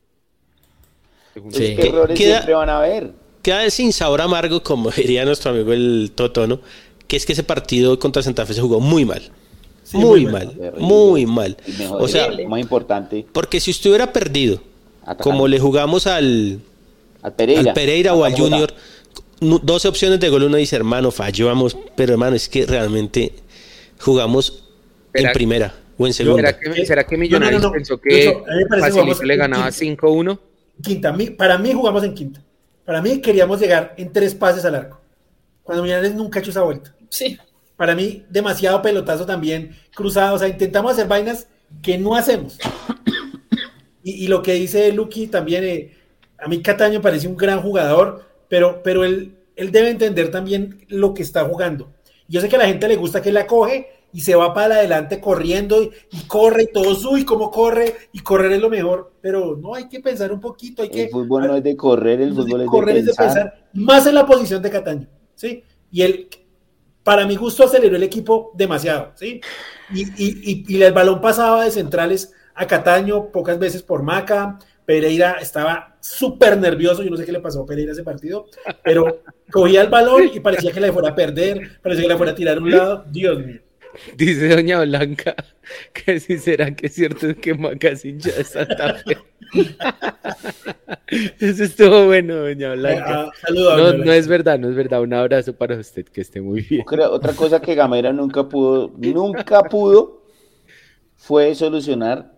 [1.33, 1.75] Se juntó Sí.
[1.75, 3.13] Que errores Queda- siempre van a haber.
[3.41, 6.61] Queda sin sabor amargo, como diría nuestro amigo el Toto, ¿no?
[7.07, 9.23] Que es que ese partido contra Santa Fe se jugó muy mal.
[9.91, 10.81] Sí, muy, muy mal, Terrible.
[10.81, 11.57] muy mal.
[11.79, 14.61] Mejor, O sea, más importante, porque si usted hubiera perdido,
[15.03, 15.25] Atacando.
[15.25, 16.61] como le jugamos al,
[17.23, 17.71] al Pereira.
[17.71, 18.73] al Pereira o al Junior,
[19.41, 23.33] nu- 12 opciones de gol, uno dice, hermano, fallamos, pero hermano, es que realmente
[23.99, 24.65] jugamos
[25.15, 26.49] ¿Será- en primera o en segunda.
[26.53, 27.79] ¿Será que, será que Millonarios No, no, no, no.
[27.79, 30.03] pensó que hecho, facilito le ganaba quinta.
[30.07, 30.39] 5-1?
[30.83, 32.43] Quinta, para mí jugamos en quinta.
[32.85, 35.01] Para mí queríamos llegar en tres pases al arco.
[35.63, 36.95] Cuando Millonarios nunca ha hecho esa vuelta.
[37.09, 37.39] Sí.
[37.79, 40.35] Para mí, demasiado pelotazo también, cruzado.
[40.35, 41.47] O sea, intentamos hacer vainas
[41.81, 42.59] que no hacemos.
[44.03, 45.95] Y, y lo que dice Lucky también, eh,
[46.39, 51.15] a mí Cataño parece un gran jugador, pero, pero él, él debe entender también lo
[51.15, 51.93] que está jugando.
[52.27, 54.77] Yo sé que a la gente le gusta que la coge y se va para
[54.77, 59.13] adelante corriendo y, y corre y todos, uy, cómo corre y correr es lo mejor,
[59.21, 61.05] pero no hay que pensar un poquito, hay que...
[61.05, 63.07] El fútbol no es de correr, el no es de fútbol es de correr, es
[63.07, 63.27] de pensar.
[63.27, 65.07] pensar, más en la posición de Cataño,
[65.37, 65.63] ¿sí?
[65.93, 66.29] Y él,
[67.09, 69.41] para mi gusto, aceleró el equipo demasiado, ¿sí?
[69.95, 75.39] Y, y, y, el balón pasaba de centrales a Cataño, pocas veces por Maca, Pereira
[75.41, 78.45] estaba súper nervioso, yo no sé qué le pasó a Pereira ese partido,
[78.85, 82.33] pero cogía el balón y parecía que la fuera a perder, parecía que la fuera
[82.33, 83.63] a tirar a un lado, Dios mío.
[84.17, 85.35] Dice Doña Blanca
[85.93, 89.19] que si será que es cierto que Maca es hincha de Santa Fe.
[91.41, 93.31] Eso estuvo bueno, Doña Blanca.
[93.31, 95.01] Ah, No, es verdad, no es verdad.
[95.03, 96.85] Un abrazo para usted, que esté muy bien.
[96.85, 100.23] Creo- Otra cosa que Gamera nunca pudo, nunca pudo,
[101.17, 102.33] fue solucionar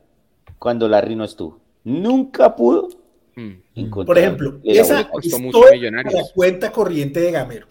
[0.59, 1.61] cuando Larry no estuvo.
[1.84, 2.88] Nunca pudo
[3.36, 3.53] Mm.
[3.76, 6.12] encontrar Por ejemplo, esa es Millonarios.
[6.14, 7.66] la cuenta corriente de Gamero.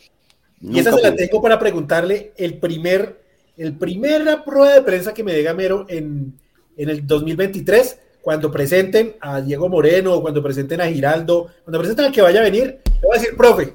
[0.62, 1.16] Y esa se la pudo.
[1.18, 3.22] tengo para preguntarle el primer,
[3.60, 6.34] el primera prueba de prensa que me dé Gamero en,
[6.78, 12.05] en el 2023, cuando presenten a Diego Moreno, o cuando presenten a Giraldo, cuando presenten
[12.05, 13.74] al que vaya a venir, le voy a decir, profe,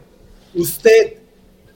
[0.55, 1.19] usted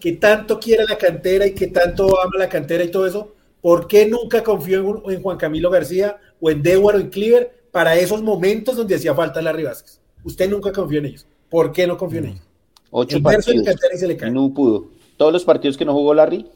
[0.00, 3.86] que tanto quiere la cantera y que tanto ama la cantera y todo eso, ¿por
[3.86, 8.22] qué nunca confió en, Juan Camilo García o en Dewar o en Cleaver para esos
[8.22, 10.00] momentos donde hacía falta Larry Vázquez?
[10.24, 11.26] Usted nunca confió en ellos.
[11.50, 12.42] ¿Por qué no confió en ellos?
[12.90, 13.66] Ocho El partidos.
[13.94, 14.30] y se le cae.
[14.30, 14.86] no pudo.
[15.18, 16.46] Todos los partidos que no jugó Larry,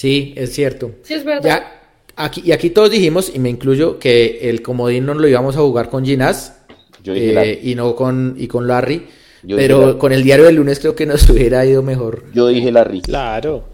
[0.00, 0.92] Sí, es cierto.
[1.02, 1.44] Sí, es verdad.
[1.44, 1.82] Ya,
[2.16, 5.60] aquí, y aquí todos dijimos, y me incluyo, que el comodín no lo íbamos a
[5.60, 6.56] jugar con Ginás
[7.04, 9.06] Yo eh, y no con, y con Larry.
[9.42, 12.72] Yo pero con el diario del lunes creo que nos hubiera ido mejor yo dije
[12.72, 13.02] Larry.
[13.02, 13.64] Claro.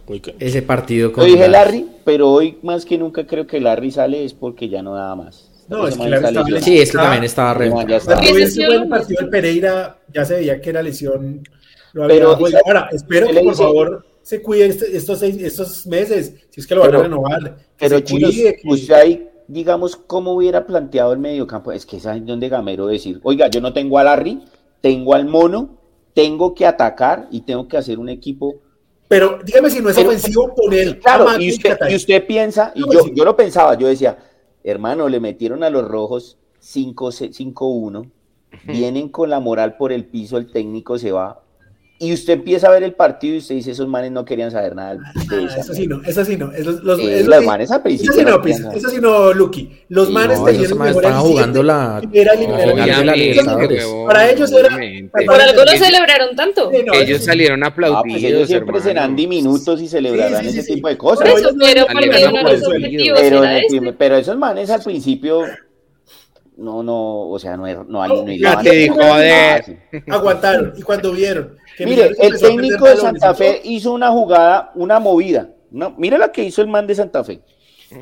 [0.40, 4.24] Ese partido Yo con dije Larry, pero hoy más que nunca creo que Larry sale
[4.24, 5.52] es porque ya no da más.
[5.68, 6.64] No, es que Larry estaba lesionado.
[6.64, 7.70] Sí, es que también estaba re...
[7.70, 11.48] no, lo buen partido del Pereira, ya se veía que la lesión
[11.92, 12.38] lo había Pero.
[12.66, 13.62] Ahora, espero ¿qué que por dice?
[13.62, 17.02] favor se cuide este- estos, seis, estos meses, si es que lo van Pero- a
[17.04, 17.56] renovar.
[17.78, 21.70] Pero que- usted ahí, digamos, ¿cómo hubiera planteado el mediocampo?
[21.70, 24.42] Es que es ahí donde Gamero decir, oiga, yo no tengo a Larry,
[24.80, 25.78] tengo al mono,
[26.12, 28.56] tengo que atacar y tengo que hacer un equipo.
[29.06, 32.26] Pero dígame si no es Pero- ofensivo poner Claro, a Mati y usted, y usted
[32.26, 33.12] piensa, y No, yo, sí.
[33.14, 34.18] yo lo pensaba, yo decía,
[34.64, 38.10] hermano, le metieron a los rojos 5 5-1,
[38.66, 41.44] vienen con la moral por el piso, el técnico se va,
[41.98, 44.74] y usted empieza a ver el partido y usted dice, esos manes no querían saber
[44.74, 45.00] nada de
[45.32, 46.52] Ah, eso sí no, eso sí no.
[46.52, 48.42] Esos, los, Eh, eso los sí- manes al principio Eso sí no no,
[48.74, 49.80] eso sí no, Lucky.
[49.88, 54.06] Los Sí, manes no, tenían manes mejor estaban jugando la- era a.
[54.06, 54.68] Para ellos era-.
[55.26, 56.70] Por algo lo Ellos- celebraron tanto.
[56.70, 60.52] Sí, no, Ellos salieron Ah, pues aplaudidos, ellos siempre serán diminutos y celebrarán Sí, sí,
[60.52, 60.74] sí, ese sí.
[60.74, 61.20] tipo de cosas.
[61.32, 63.20] Pero no aplaudidos.
[64.18, 65.42] esos manes al principio
[66.58, 68.24] no, no, o sea, no, er- no, no,
[70.06, 70.14] No.
[70.14, 70.72] Aguantaron.
[70.76, 71.56] Y cuando vieron.
[71.84, 75.50] A perder técnico de Santa Fe hizo una jugada, una movida.
[75.70, 77.40] No, mira lo que hizo el man de Santa Fe.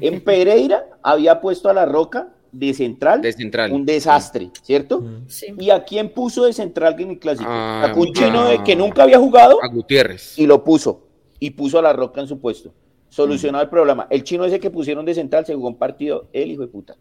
[0.00, 3.72] En Pereira había puesto a la Roca de central, De central.
[3.72, 5.02] un desastre, ¿cierto?
[5.26, 5.46] Sí.
[5.58, 7.48] ¿Y a quién puso de central en el clásico?
[7.50, 8.62] Ah, a un chino ah.
[8.62, 10.38] que nunca había jugado A Gutiérrez.
[10.38, 11.08] y lo puso.
[11.40, 12.72] Y puso a la Roca en su puesto.
[13.08, 14.06] Solucionado el problema.
[14.08, 16.96] El chino ese que pusieron de central se jugó un partido, el hijo de puta.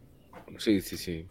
[0.57, 1.25] Sí, sí, sí.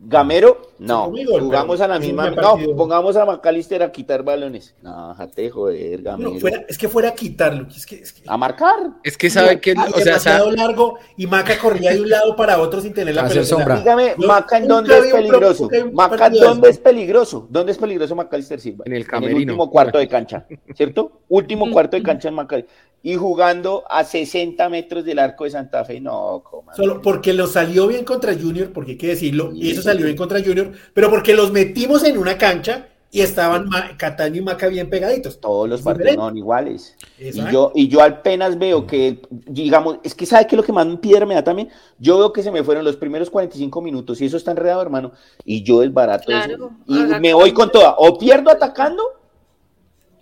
[0.00, 1.06] Gamero, no.
[1.06, 2.30] conmigo, Jugamos a la misma.
[2.30, 4.76] No, pongamos a McAllister a quitar balones.
[4.80, 6.34] No, jate, joder, Gamero.
[6.34, 7.66] No, fuera- es que fuera a quitarlo.
[7.68, 8.74] Es que, es que- A marcar.
[9.02, 12.08] Es que sabe que, Ah, o sea, demasiado sabe- largo y Maca corría de un
[12.10, 13.48] lado para otro sin tener la Hacer pelota.
[13.56, 13.78] sombra.
[13.80, 15.68] Dígame, Maca, ¿en dónde es peligroso?
[15.92, 17.48] Maca, de ¿dónde es peligroso?
[17.50, 18.84] ¿Dónde es peligroso McAllister Silva?
[18.86, 19.36] En el el camerino.
[19.38, 20.46] último cuarto de cancha,
[20.76, 21.22] ¿cierto?
[21.28, 22.62] Último cuarto de cancha en Maca.
[23.00, 26.00] Y jugando a 60 metros del arco de Santa Fe.
[26.00, 26.74] No, coma.
[26.74, 30.16] Solo porque lo salió bien contra Junior, porque hay que decirlo, y eso salió bien
[30.16, 34.68] contra Junior, pero porque los metimos en una cancha y estaban Ma- Cataño y Maca
[34.68, 35.40] bien pegaditos.
[35.40, 36.94] Todos los Es partidos son iguales.
[37.18, 40.86] Y yo, y yo apenas veo que, digamos, es que sabe que lo que más
[40.98, 44.26] piedra me da también, yo veo que se me fueron los primeros 45 minutos y
[44.26, 45.12] eso está enredado, hermano,
[45.44, 46.72] y yo Claro, eso.
[46.86, 49.02] Y me voy con toda, o pierdo atacando,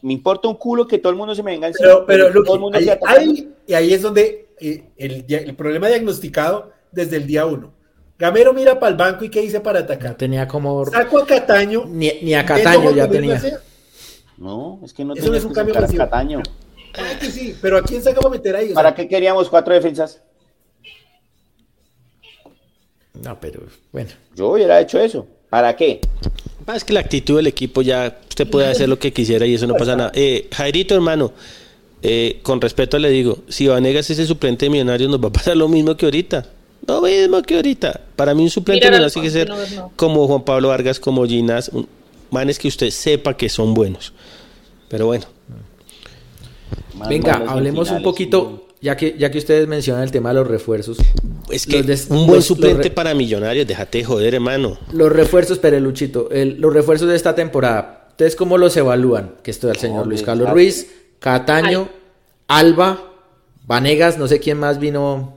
[0.03, 2.35] me importa un culo que todo el mundo se me venga encima, Pero, pero todo
[2.35, 7.17] Luqui, el mundo ahí, ahí- y ahí es donde eh, el, el problema diagnosticado desde
[7.17, 7.73] el día uno.
[8.19, 10.15] Gamero mira para el banco y qué dice para No atacar.
[10.15, 10.87] tenía como...
[10.87, 11.85] Saco a Cataño.
[11.87, 13.41] Ni, ni a Cataño ya tenía.
[14.39, 15.97] No, es que no Eso tenía no es un que cambio sacar a.
[15.99, 16.43] Cataño.
[16.95, 18.65] Ay, que sí, pero ¿a quién saca para meter ahí?
[18.65, 20.21] O sea, ¿Para qué queríamos cuatro defensas?
[23.23, 23.63] No, pero
[23.93, 24.11] bueno.
[24.35, 25.27] Yo hubiera hecho eso.
[25.49, 26.01] ¿Para qué?
[26.67, 29.55] Ah, Es que la actitud del equipo ya, usted puede hacer lo que quisiera y
[29.55, 30.13] eso no pasa nada.
[30.15, 31.33] Eh, Jairito, hermano,
[32.03, 35.33] eh, con respeto le digo, si Vanegas es el suplente de Millonarios nos va a
[35.33, 36.47] pasar lo mismo que ahorita.
[36.87, 38.01] Lo mismo que ahorita.
[38.17, 39.93] Para mí un suplente al Millonarios tiene que ser no, no.
[39.97, 41.89] como Juan Pablo Vargas, como Ginas, un-
[42.31, 44.13] manes que usted sepa que son buenos.
[44.89, 45.25] Pero bueno,
[47.09, 50.99] Venga, hablemos un poquito, ya que, ya que ustedes mencionan el tema de los refuerzos.
[51.51, 54.79] es que des- un buen los- suplente los para Millonarios, déjate de joder, hermano.
[54.93, 59.35] Los refuerzos, espere Luchito, el- los refuerzos de esta temporada, ¿ustedes cómo los evalúan?
[59.43, 60.89] Que esto el señor No, Luis Carlos Ruiz,
[61.21, 61.89] Cataño,
[62.49, 63.13] Alba,
[63.67, 65.36] Vanegas, no sé quién más vino,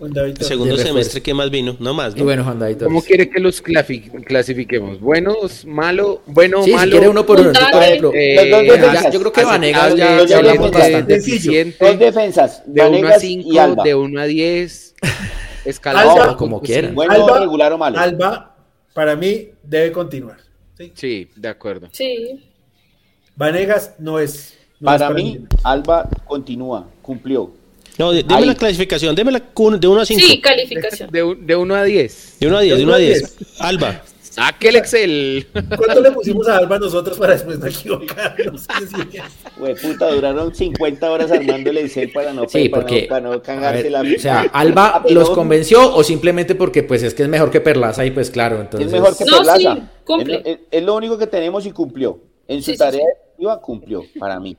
[0.00, 1.20] El segundo semestre.
[1.20, 1.76] ¿qué más vino?
[1.78, 2.24] No más, y ¿no?
[2.24, 2.82] bueno, Juan David.
[2.84, 4.98] ¿Cómo quiere que los clasifiquemos?
[4.98, 6.84] ¿Buenos, malo, bueno, Sí, malo?
[6.84, 9.12] si quiere uno por uno, por ejemplo, eh, Los dos ya- defensas.
[9.12, 11.18] yo creo que Vanegas ya, los ya dos hablamos bastante.
[11.18, 13.84] Dos defensas, de 1 a Vanegas y 5, Alba.
[13.84, 14.94] de 1 a 10,
[15.66, 16.10] escalado.
[16.22, 16.90] Alba, como quieran.
[16.92, 16.94] sí.
[16.94, 17.98] Bueno, Alba- regular o malo.
[17.98, 18.56] Alba,
[18.94, 20.38] para mí, debe continuar.
[20.78, 20.92] ¿sí?
[20.94, 21.88] Sí, de acuerdo.
[21.92, 22.42] Sí.
[23.36, 24.56] Vanegas no es.
[24.80, 27.52] no Para es mí, Alba continúa, cumplió.
[28.08, 28.46] No, Ahí.
[28.46, 30.20] la clasificación, deme la de 1 a 5.
[30.26, 31.10] Sí, calificación.
[31.10, 32.36] De, un- de 1 a 10.
[32.40, 33.36] De 1 a 10, de 1 a 10.
[33.58, 34.02] Alba.
[34.22, 35.48] Saque el Excel.
[35.76, 38.64] ¿Cuánto le pusimos a Alba nosotros para después no equivocarnos?
[39.58, 43.20] Güey, puta, duraron 50 horas armando el Excel para no, Sí, para porque no, para
[43.28, 47.12] no cagarse ver, la o sea, Alba Ah, los convenció o simplemente porque pues es
[47.12, 49.74] que es mejor que Perlaza y pues claro, entonces Es mejor que No, Perlaza.
[49.74, 50.36] sí, cumple.
[50.36, 52.20] Es, es- es lo único que tenemos y cumplió.
[52.46, 53.04] En su Sí, tarea
[53.60, 54.56] cumplió, para mí.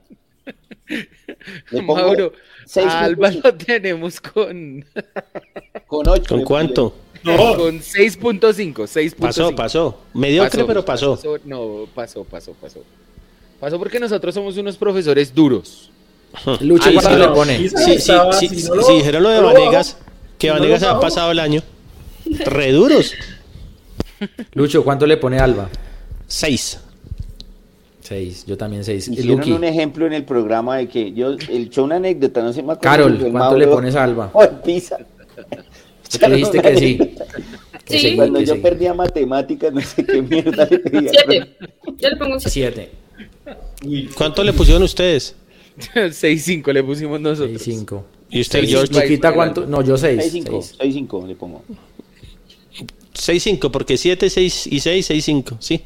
[1.72, 2.34] Le pongo Mauro,
[2.66, 4.86] seis a puntos Alba lo tenemos con,
[5.88, 6.24] con 8.
[6.28, 6.96] ¿Con cuánto?
[7.24, 8.74] No, con 6.5.
[8.74, 9.16] 6.5.
[9.18, 10.02] Pasó, pasó.
[10.14, 11.20] Mediocre, pero pasó.
[11.46, 12.84] no, pasó, pasó, pasó.
[13.60, 15.92] Pasó porque nosotros somos unos profesores duros.
[16.62, 17.34] Lucho Sí, ¿cuánto sí, le no.
[17.34, 17.58] pone.
[17.58, 19.98] Sí, Si sí, sí, si sí, no lo- si dijeron lo de Vanegas,
[20.40, 21.62] que no Vanegas se ha pasado el año.
[22.26, 23.14] Re duros.
[24.54, 25.70] Lucho, ¿cuánto le pone Alba?
[26.28, 26.80] 6.
[28.12, 29.08] Seis, yo también seis.
[29.08, 32.44] Y Hicieron Luqui, un ejemplo en el programa de que yo, el show una anécdota,
[32.44, 34.32] no sé más Carol, ¿cuánto le pones a Alba?
[36.24, 37.00] Oh, dijiste que sí.
[37.86, 38.16] Que Sí.
[38.18, 38.60] Cuando que yo sí.
[38.60, 41.10] perdía matemáticas, no sé qué mierda le pedía.
[41.10, 41.56] Siete.
[41.98, 42.92] Yo le pongo un siete.
[43.82, 45.34] Siete, ¿Cuánto le pusieron ustedes?
[45.96, 47.62] 6.5 le pusimos seis, nosotros.
[47.62, 48.04] cinco.
[48.30, 48.94] ¿Y usted, George?
[48.94, 49.10] seis.
[49.10, 49.66] Luquita, ¿cuánto?
[49.66, 50.34] No, yo seis.
[50.34, 50.96] 6-5, seis.
[50.98, 51.64] 6-5 le pongo.
[53.14, 55.56] 6-5, porque 7, 6 y 6, 6-5.
[55.60, 55.82] Sí.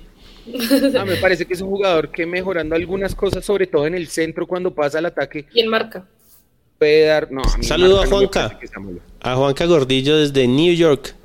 [0.97, 4.07] Ah, me parece que es un jugador que mejorando algunas cosas, sobre todo en el
[4.07, 6.05] centro cuando pasa al ataque, ¿Quién marca?
[6.77, 7.31] puede dar...
[7.31, 8.59] No, a Saludo Marca a Juanca.
[9.21, 11.15] A Juanca Gordillo desde New York.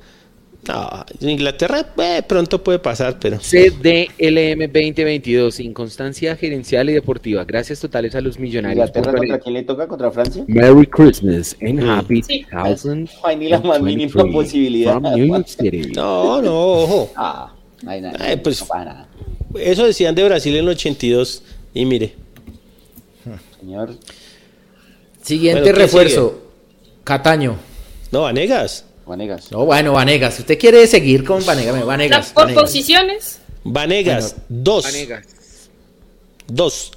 [0.67, 3.39] No, Inglaterra eh, pronto puede pasar, pero.
[3.39, 7.43] CDLM 2022, inconstancia gerencial y deportiva.
[7.45, 8.87] Gracias totales a los millonarios.
[8.87, 9.87] ¿Inglaterra contra quién le toca?
[9.87, 10.43] ¿Contra Francia?
[10.47, 12.45] Merry Christmas and happy Sí.
[12.51, 12.85] 2023
[13.21, 14.91] No hay ni la más mínima posibilidad.
[14.93, 15.91] from New York City.
[15.95, 17.11] No, no, ojo.
[17.15, 17.51] Ah,
[17.83, 18.17] no hay nada.
[18.19, 19.07] Ay, pues- no pasa nada.
[19.55, 21.43] Eso decían de Brasil en el 82.
[21.73, 22.15] Y mire,
[23.59, 23.95] Señor,
[25.21, 26.41] Siguiente Bueno, ¿quién refuerzo.
[27.03, 27.57] Cataño.
[28.11, 28.85] no, Vanegas.
[29.05, 29.51] Vanegas.
[29.51, 30.39] No, bueno, Vanegas.
[30.39, 31.85] ¿Usted quiere seguir con Vanegas?
[31.85, 32.31] Vanegas.
[32.31, 32.63] por Vanegas.
[32.63, 33.39] posiciones.
[33.63, 34.85] Vanegas, dos.
[34.85, 35.25] Vanegas.
[36.47, 36.91] Dos.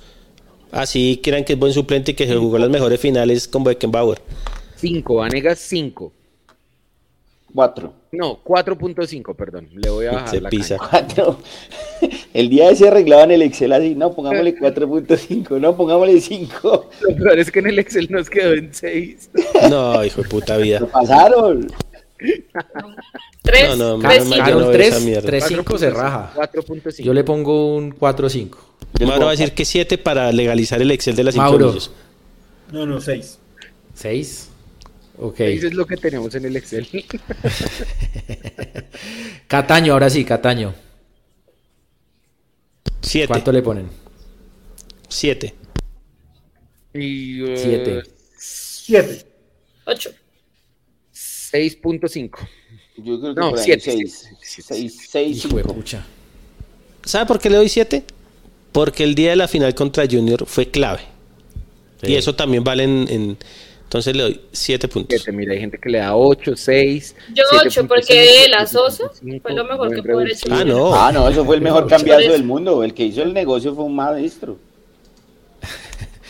[0.73, 4.21] Así crean que es buen suplente y que se jugó las mejores finales con Beckenbauer.
[4.77, 6.13] 5, Vanegas 5.
[7.55, 7.93] 4.
[8.13, 9.69] No, 4.5, perdón.
[9.73, 10.77] Le voy a bajar Se la pisa.
[10.79, 11.07] caña.
[11.15, 11.39] 4.
[12.35, 16.91] El día ese arreglaban el Excel así, no, pongámosle 4.5, no, pongámosle 5.
[17.01, 19.31] Lo peor es que en el Excel nos quedó en 6.
[19.71, 20.81] No, hijo de puta vida.
[20.81, 21.67] Lo pasaron.
[23.43, 24.35] Tres, No, no, tres, menos mal cinco.
[24.35, 25.27] que no Carol veo esa 3, mierda.
[25.29, 26.33] 3, 5 se raja.
[26.35, 27.03] 4.5.
[27.03, 28.59] Yo le pongo un 4, 5.
[29.07, 31.75] Mauro va a decir que 7 para legalizar el Excel de las Mauro.
[32.73, 33.39] No, no, seis.
[33.95, 34.51] 6.
[35.19, 35.37] Ok.
[35.39, 36.87] 6 es lo que tenemos en el Excel.
[39.49, 40.75] Cataño, ahora sí, Cataño.
[43.03, 43.29] 7.
[43.29, 43.89] ¿Cuánto le ponen?
[45.09, 45.55] 7.
[46.95, 48.03] y, eh, 7.
[48.39, 49.27] Siete.
[49.87, 50.11] Ocho.
[51.13, 52.49] 6.5.
[52.97, 54.29] Yo creo que No, por ahí siete, 6.
[54.43, 55.75] siete, 6, 6, Hijo de 5.
[55.75, 56.07] pucha.
[57.05, 58.05] ¿Sabe por qué le doy 7?
[58.73, 61.03] Porque el día de la final contra Junior fue clave.
[62.03, 62.13] Sí.
[62.13, 63.37] Y eso también vale en, en-
[63.95, 65.21] Entonces le doy 7 puntos.
[65.23, 67.15] 7, mira, hay gente que le da 8, 6.
[67.33, 69.09] Yo ocho, porque la Sosa
[69.41, 70.49] fue lo mejor que pudo haber hecho.
[70.51, 70.93] Ah, no.
[70.93, 72.83] Ah, no, eso fue el mejor cambiazo del mundo.
[72.83, 74.59] El que hizo el negocio fue un maestro.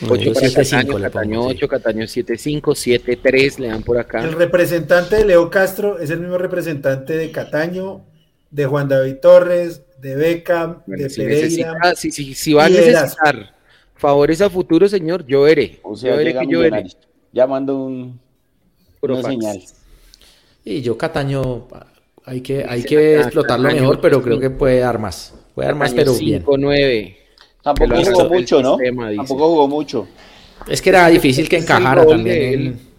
[0.06, 1.50] 8 Yo para 7, 5 Cataño, le Cataño pongo.
[1.52, 1.56] sí.
[1.56, 4.22] 8, Cataño 7, 5, 7, 3 le dan por acá.
[4.22, 8.02] El representante de Leo Castro es el mismo representante de Cataño,
[8.50, 11.40] de Juan David Torres, de Beckham, Bueno, de si, Pereira.
[11.46, 13.54] necesita, si, si, si va a de necesitar
[13.96, 15.80] favores a futuro, señor, yo veré.
[15.82, 16.84] O sea, yo veré que yo veré.
[17.34, 17.48] Millonarios.
[17.48, 18.20] Llamando un,
[19.00, 19.34] Puro una fax.
[19.34, 19.60] señal.
[20.64, 21.66] Y yo Cataño
[22.24, 25.34] hay que, hay que explotarlo Cataño, mejor, pero creo que puede dar más.
[25.54, 26.40] Puede dar más, Cataño pero bien.
[26.40, 27.16] 5, 9.
[27.62, 28.76] Tampoco jugó mucho, ¿no?
[28.76, 29.14] sistema.
[29.14, 30.08] Tampoco jugó mucho.
[30.68, 32.54] Es que era difícil que encajara también.
[32.54, 32.94] en-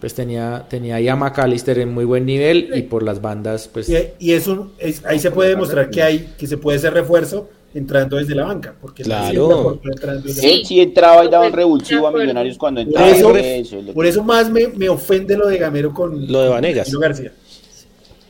[0.00, 3.88] pues tenía, tenía ahí a McAllister en muy buen nivel y por las bandas, pues
[3.88, 6.92] Y, y es un, es- ahí se puede demostrar que hay que se puede hacer
[6.92, 8.74] refuerzo entrando desde la banca.
[8.80, 9.80] Porque Claro.
[9.84, 10.46] desde la Sí.
[10.46, 12.12] Él sí entraba y daba un revulsivo a.
[12.12, 13.10] Millonarios cuando Por entraba.
[13.10, 16.30] eso- Eso es lo Por que- eso más me, me ofende lo de Gamero con
[16.30, 16.90] Lo de Vanegas.
[16.98, 17.32] García.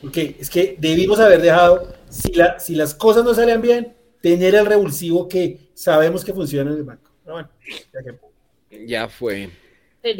[0.01, 4.53] Porque es que debimos haber dejado, si, la, si las cosas no salían bien, tener
[4.55, 7.09] el revulsivo que sabemos que funciona en el banco.
[7.23, 7.49] Pero bueno,
[7.93, 9.49] ya que- Ya fue.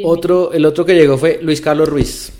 [0.02, 2.32] Otro, el otro que llegó fue Luis Carlos Ruiz.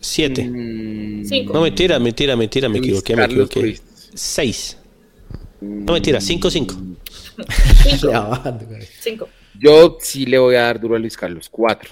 [0.00, 0.44] 7.
[0.48, 1.52] Mm, Cinco.
[1.52, 3.60] No, mentira, mentira, mentira, me Luis equivoqué, me equivoqué.
[3.60, 3.82] Ruiz.
[4.14, 4.78] 6.
[5.60, 6.74] No, mentira, 5, 5.
[7.82, 8.06] Cinco.
[8.06, 8.82] Le va bajando, güey.
[9.00, 9.28] Cinco.
[9.58, 11.48] Yo sí le voy a dar duro a Luis Carlos.
[11.50, 11.90] 4.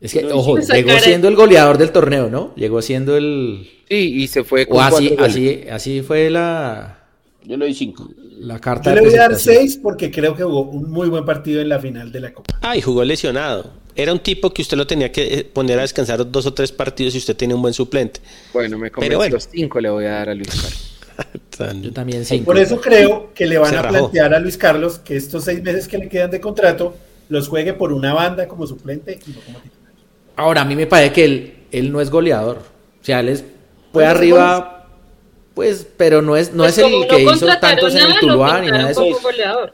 [0.00, 2.54] Es que, ojo, llegó siendo el goleador del torneo, ¿no?
[2.56, 3.68] Llegó siendo el...
[3.88, 7.00] Sí, y se fue con O así, así, así fue la,
[7.44, 8.08] Yo le doy 5.
[8.38, 9.62] la carta Yo le voy a dar presentación.
[9.68, 12.58] 6 porque creo que jugó un muy buen partido en la final de la Copa.
[12.62, 13.72] Ay, jugó lesionado.
[13.94, 16.72] Era un tipo que usted lo tenía que eh, poner a descansar dos o tres
[16.72, 18.20] partidos y usted tiene un buen suplente.
[18.54, 19.18] Bueno, me Pero convenció.
[19.18, 19.40] bueno.
[19.40, 20.89] 5 le voy a dar a Luis Carlos.
[21.56, 22.46] Tan- Yo también cinco.
[22.46, 23.94] Por eso creo que le van Se a rajó.
[23.98, 26.94] plantear a Luis Carlos que estos seis meses que le quedan de contrato
[27.28, 29.92] los juegue por una banda como suplente y no como titular.
[30.36, 32.58] Ahora, a mí me parece que él, él no es goleador.
[32.58, 33.48] O sea, él es, fue
[33.92, 34.79] Pues, arriba,
[35.60, 38.60] pues, pero no es, no Pues es el que hizo tantos en el nada, Tuluá
[38.60, 39.04] ni nada de eso.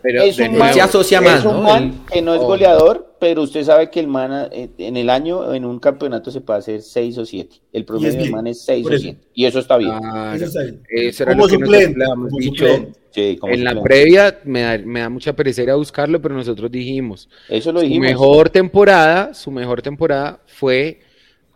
[0.02, 1.62] Pero Es un man, se asocia es más, un ¿no?
[1.62, 2.46] man El- que no es Oh.
[2.46, 6.40] goleador, pero usted sabe que el man eh, en el año, en un campeonato se
[6.40, 7.56] puede hacer 6 o 7.
[7.72, 9.02] El promedio del man es 6 por o eso.
[9.04, 9.20] 7.
[9.34, 9.92] Y eso está bien.
[10.34, 10.82] Eso está bien.
[10.88, 12.04] Eso era Como lo que nosotros suplente,
[12.40, 12.66] dicho.
[13.12, 16.34] Sí, como En la previa me da, me da mucha pereza ir a buscarlo, pero
[16.34, 18.08] nosotros dijimos, Eso lo su dijimos.
[18.08, 21.00] mejor temporada, su mejor temporada fue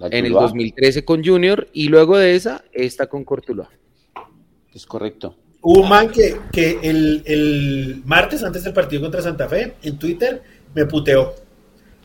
[0.01, 0.43] en el Tuluá.
[0.45, 3.69] 2013 con Junior y luego de esa, esta con Cortuluá.
[4.75, 5.37] Es correcto.
[5.63, 9.99] Hubo un man que, que el, el martes antes del partido contra Santa Fe en
[9.99, 10.43] Twitter
[10.75, 11.35] me puteó.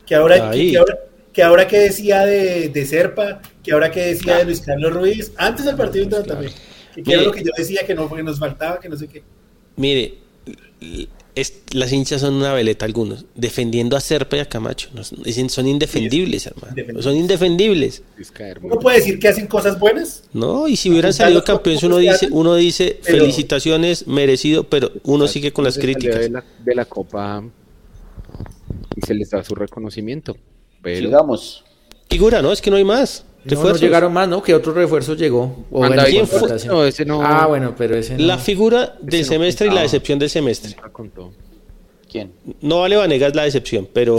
[0.04, 0.98] Que ahora, que, que ahora,
[1.32, 5.32] que ahora que decía de, de Serpa, que ahora que decía de Luis Carlos Ruiz,
[5.36, 7.02] antes del partido contra Santa Fe.
[7.02, 9.22] Que, era lo que yo decía que no, que nos faltaba, que no sé qué.
[9.76, 10.14] Mire,
[11.36, 14.88] es- las hinchas son una veleta algunos, defendiendo a Serpa y a Camacho.
[14.94, 16.68] no- dicen, son indefendibles, hermano.
[16.70, 17.04] indefendibles.
[17.04, 18.02] Son indefendibles.
[18.62, 22.28] Uno puede decir que hacen cosas buenas, No, y si hubieran salido campeones, uno dice,
[22.32, 26.18] uno dice pero- felicitaciones, merecido, pero uno sigue con las críticas.
[26.20, 27.44] De la, de la Copa
[28.96, 30.36] y se les da su reconocimiento.
[30.82, 31.64] Pero Sigamos.
[32.08, 32.52] Figura, ¿no?
[32.52, 33.24] Es que no hay más.
[33.54, 34.42] No, no llegaron más, ¿no?
[34.42, 35.64] ¿Qué otro refuerzo llegó?
[35.70, 36.48] O bueno, ¿quién fue?
[36.66, 38.24] No, ese no- Ah, bueno, pero ese no.
[38.26, 40.76] La figura del no semestre y la decepción del semestre.
[42.10, 42.32] ¿Quién?
[42.60, 44.18] No vale Vanegas la decepción, pero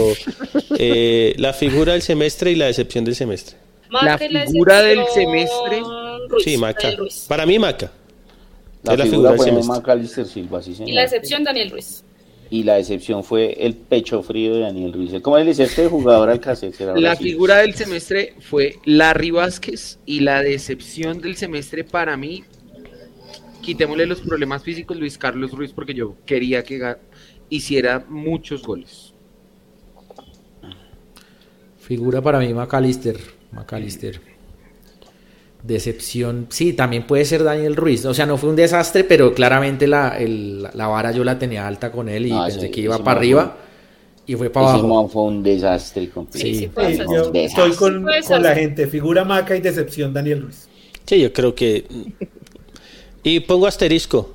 [0.78, 3.56] eh, la figura del semestre y la decepción del semestre.
[3.90, 5.82] Maca La figura del semestre.
[6.28, 6.90] Ruiz, Sí, Maca.
[7.26, 7.90] Para mí, Maca.
[8.82, 10.24] La, Es la figura, figura del semestre.
[10.26, 10.88] Silva, sí, señor.
[10.90, 12.04] Y la excepción, Daniel Ruiz.
[12.50, 15.12] Y la decepción fue el pecho frío de Daniel Ruiz.
[15.20, 16.80] ¿Cómo él dice este jugador al cassette?
[16.96, 22.44] La figura del semestre fue Larry Vázquez y la decepción del semestre para mí,
[23.60, 26.96] quitémosle los problemas físicos, Luis Carlos Ruiz, porque yo quería que
[27.50, 29.12] hiciera muchos goles.
[31.78, 33.18] Figura para mí McAllister.
[33.52, 34.20] McAllister.
[35.62, 38.04] Decepción, sí, también puede ser Daniel Ruiz.
[38.04, 41.66] O sea, no fue un desastre, pero claramente la, el- la vara yo la tenía
[41.66, 43.56] alta con él y No, pensé ese- que iba para arriba
[44.26, 45.08] y fue para Ese abajo.
[45.08, 46.46] fue un desastre completo.
[46.46, 46.60] Sí, Sí.
[46.60, 47.06] sí, ser.
[47.06, 47.44] yo Desastre.
[47.44, 48.86] estoy con, con la gente.
[48.86, 50.68] Figura Maca y decepción Daniel Ruiz.
[51.06, 51.84] Sí, yo creo que.
[53.24, 54.34] Y pongo asterisco.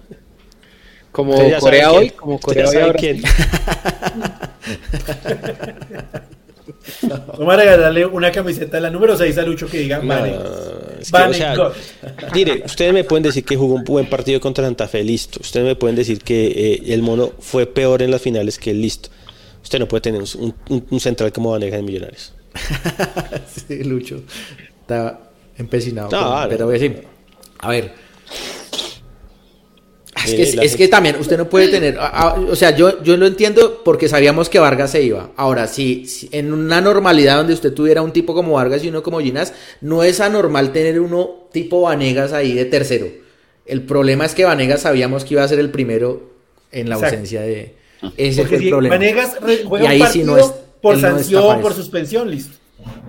[1.12, 2.20] Como Corea hoy, quién.
[2.20, 3.00] como Corea hoy ahora.
[3.00, 3.22] quién.
[7.38, 10.32] Vamos a regalarle una camiseta de la número 6 a Lucho que diga No, es
[10.32, 11.38] que, o Vanegas.
[11.38, 15.40] sea, mire, ustedes me pueden decir que jugó un buen partido contra Santa Fe, listo.
[15.42, 18.82] Ustedes me pueden decir que eh, el mono fue peor en las finales que el
[18.82, 19.10] listo.
[19.64, 22.34] Usted no puede tener un, un- un central como Vanegas en Millonarios.
[23.68, 24.22] Sí, Lucho.
[24.82, 25.20] Está
[25.58, 26.10] empecinado.
[26.12, 26.50] No, con- vale.
[26.52, 27.04] pero voy a decir,
[27.60, 27.94] a ver.
[30.26, 33.26] Es que, es también usted no puede tener, a- a- o sea, yo, yo lo
[33.28, 35.32] entiendo porque sabíamos que Vargas se iba.
[35.36, 39.04] Ahora, si, si en una normalidad donde usted tuviera un tipo como Vargas y uno
[39.04, 43.08] como Ginas, no es anormal tener uno tipo Vanegas ahí de tercero.
[43.66, 46.32] El problema es que Vanegas sabíamos que iba a ser el primero
[46.72, 47.16] en la Exacto.
[47.16, 47.76] ausencia de...
[48.18, 48.96] Ese Porque fue el si problema.
[48.96, 52.58] Vanegas juega Y ahí un sí partido no es- por no sanción, por suspensión, listo.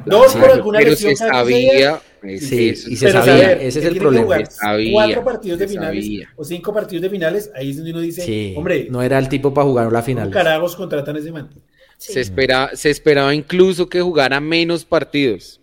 [0.06, 1.16] Dos por alguna lesión.
[1.16, 2.00] se sabía.
[2.40, 4.24] Sí, eso, y se Pero sabía, saber ese es el problema.
[4.24, 6.28] jugar sabía, cuatro partidos de finales sabía.
[6.36, 9.28] o cinco partidos de finales, ahí es donde uno dice, Sí, hombre, no era el
[9.28, 10.30] tipo para jugar la ¿cómo final.
[10.30, 11.50] carajos contratan a ese man?
[11.98, 15.60] Se, espera, se esperaba incluso que jugara menos partidos.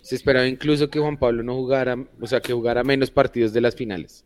[0.00, 3.60] Se esperaba incluso que Juan Pablo no jugara, o sea, que jugara menos partidos de
[3.60, 4.24] las finales.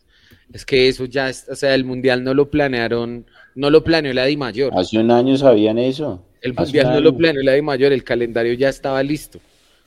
[0.52, 4.12] Es que eso ya, es, o sea, el mundial no lo planearon, no lo planeó
[4.14, 4.72] la Di Mayor.
[4.76, 6.24] Hace un año sabían eso.
[6.40, 7.18] El mundial un no lo año.
[7.18, 9.40] planeó la Di Mayor, el calendario ya estaba listo,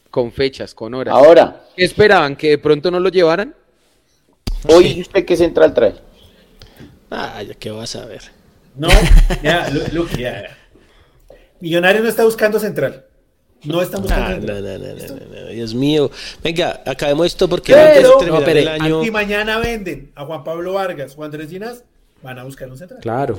[0.10, 1.14] con fechas, con horas.
[1.14, 2.36] Ahora, ¿Qué esperaban?
[2.36, 3.54] ¿Que de pronto no lo llevaran?
[4.68, 5.96] hoy usted qué central trae.
[7.12, 8.22] Ah, ya que vas a ver.
[8.76, 8.88] No,
[9.44, 10.56] ya, Lu- Luke, ya.
[11.60, 13.06] Millonario no está buscando central.
[13.64, 14.64] No está buscando Ah, no, central.
[14.64, 16.10] no, no, no, no, no, Dios mío.
[16.44, 19.04] Venga, acabemos esto porque antes de terminar el año.
[19.04, 21.84] Si mañana venden a Juan Pablo Vargas o Andrés Ginas,
[22.22, 23.02] van a buscar un central.
[23.02, 23.38] Claro.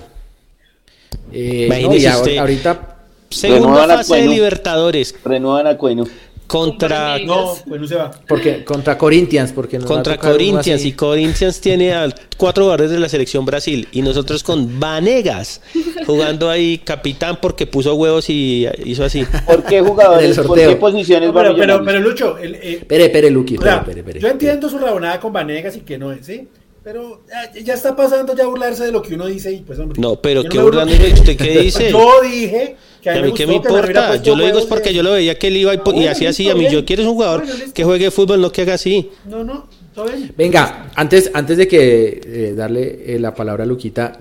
[1.32, 2.36] Eh, Imagínese no, y ahor- usted.
[2.38, 2.96] ahorita,
[3.30, 4.26] Segunda a fase de.
[4.28, 6.04] Libertadores Renuevan a Cueno.
[6.50, 8.10] Contra, No, pues no se va.
[8.26, 13.08] porque contra Corinthians, porque nos contra Corinthians y Corinthians tiene a cuatro jugadores de la
[13.08, 15.60] selección Brasil y nosotros con Vanegas
[16.06, 19.24] jugando ahí capitán porque puso huevos y hizo así.
[19.46, 20.36] ¿Por qué jugadores?
[20.40, 23.76] ¿Por qué posiciones No, pero, pero, pero Lucho, el, eh, Espere, espere, Luqui, o sea,
[23.76, 24.20] espere, espere, espere.
[24.20, 26.48] yo entiendo su rabonada con Vanegas y que no es, ¿sí?
[26.92, 27.20] Pero
[27.54, 30.00] ya, ya está pasando ya burlarse de lo que uno dice y pues hombre.
[30.00, 31.88] No, pero qué burlándome, ¿usted qué dice?
[31.92, 34.16] Yo dije que a ¿A mí qué me importa?
[34.16, 35.94] Yo lo digo es porque de- yo lo veía que él iba y, po- y
[35.96, 36.50] Bueno, hacía así.
[36.50, 36.72] A mí, bien.
[36.72, 39.08] yo quiero un jugador Bueno, que juegue fútbol, no que haga así.
[39.26, 40.34] No, no, todo bien.
[40.36, 44.18] Venga, antes, antes de que eh, darle eh, la palabra a Luquita,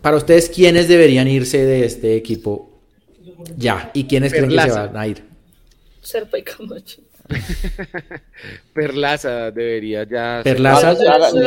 [0.00, 2.70] para ustedes, ¿quiénes deberían irse de este equipo
[3.56, 3.90] ya?
[3.94, 5.24] ¿Y quiénes creen que se van a ir?
[6.00, 7.00] Serpa y Camacho.
[8.74, 10.40] Perlaza debería ya...
[10.42, 10.94] Perlaza.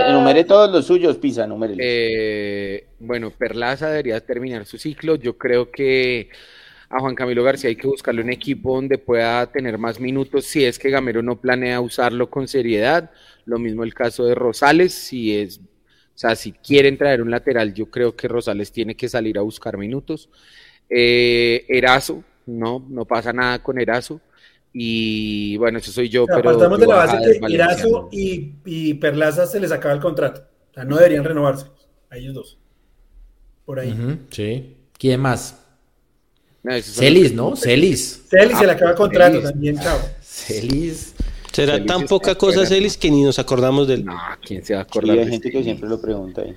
[0.08, 1.76] Enumere todos los suyos, Pisa, enumere.
[1.80, 5.16] Eh, bueno, Perlaza debería terminar su ciclo.
[5.16, 6.30] Yo creo que
[6.90, 10.64] a Juan Camilo García hay que buscarle un equipo donde pueda tener más minutos si
[10.64, 13.12] es que Gamero no planea usarlo con seriedad.
[13.46, 17.74] Lo mismo el caso de Rosales, si es, o sea, si quieren traer un lateral,
[17.74, 20.30] yo creo que Rosales tiene que salir a buscar minutos.
[20.90, 24.22] Eh, Erazo, no, no pasa nada con Erazo.
[24.78, 28.56] Y bueno, eso soy yo, O sea, pero partamos de la base que Irazo y,
[28.66, 30.42] y Perlaza se les acaba el contrato.
[30.72, 31.68] O sea, no deberían renovarse.
[32.10, 32.58] A ellos dos.
[33.64, 34.20] Por ahí.
[34.32, 34.76] Sí.
[34.98, 35.58] ¿Quién más?
[36.62, 37.56] No, Celis, ¿no?
[37.56, 38.24] Celis.
[38.30, 39.50] Celis se le Ah, acaba el contrato Celis.
[39.52, 39.98] también, chao.
[40.22, 41.16] Celis.
[41.54, 44.04] Será tan poca cosa, fuera, Celis, que ni nos acordamos del.
[44.04, 45.18] No, ¿quién se va a Sí, acordar?
[45.20, 46.54] hay de gente que siempre lo pregunta ahí.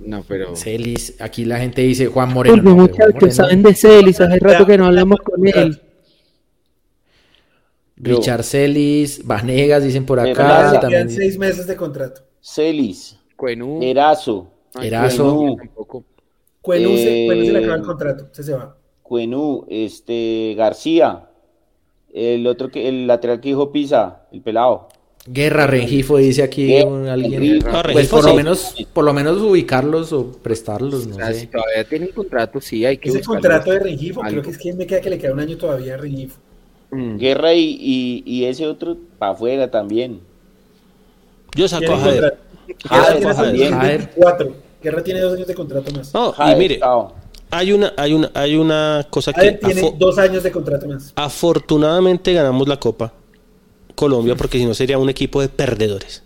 [0.00, 0.56] No, pero.
[0.56, 1.14] Celis.
[1.20, 2.56] Aquí la gente dice Juan Moreno.
[2.56, 3.32] Porque no, muchachos Moreno.
[3.34, 5.78] saben de Celis, hace rato que no hablamos con él.
[8.02, 10.78] Richard Celis, Vanegas, dicen por acá.
[10.80, 10.90] También.
[11.06, 12.22] quedan seis meses de contrato.
[12.42, 13.80] Celis, Cuenú.
[13.82, 15.56] Erazo, no, Erazo.
[16.62, 18.28] Cuenú se, Eh, Cuenú se le acaba el contrato.
[18.32, 18.76] Se se va.
[19.02, 21.28] Cuenú, este, García,
[22.12, 24.88] el otro que, el lateral que dijo Pisa, el pelado.
[25.26, 27.58] Guerra, Rengifo, dice aquí Guerra, un- alguien.
[27.62, 28.36] Pues Rengifo por lo sí.
[28.36, 31.46] menos, por lo menos ubicarlos o prestarlos, no O sea, si sé.
[31.48, 34.30] todavía tienen contrato, sí, hay que Ese contrato de Rengifo, algo.
[34.30, 36.38] creo que es que me queda que le queda un año todavía a Rengifo.
[36.90, 37.16] Mm.
[37.18, 40.20] Guerra y, y, y ese otro para afuera también.
[41.54, 42.38] Yo saco a Jader.
[42.40, 42.40] contrato.
[42.88, 43.36] Guerra tiene Jader.
[43.36, 43.98] también Jader.
[43.98, 44.56] 24.
[44.82, 46.14] Guerra tiene dos años de contrato más.
[46.14, 47.12] No, y mire, chao.
[47.50, 51.12] hay una, hay una, hay una cosa que tiene dos años de contrato más.
[51.16, 53.12] afortunadamente ganamos la Copa
[53.94, 56.22] Colombia, porque si no sería un equipo de perdedores.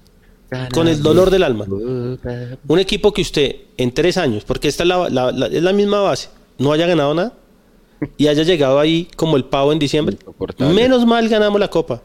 [0.73, 1.65] Con el dolor del alma.
[1.69, 5.73] Un equipo que usted en tres años, porque esta es la, la- la- es la
[5.73, 6.29] misma base,
[6.59, 7.33] no haya ganado nada
[8.17, 10.17] y haya llegado ahí como el pavo en diciembre.
[10.59, 12.03] Menos mal ganamos la Copa.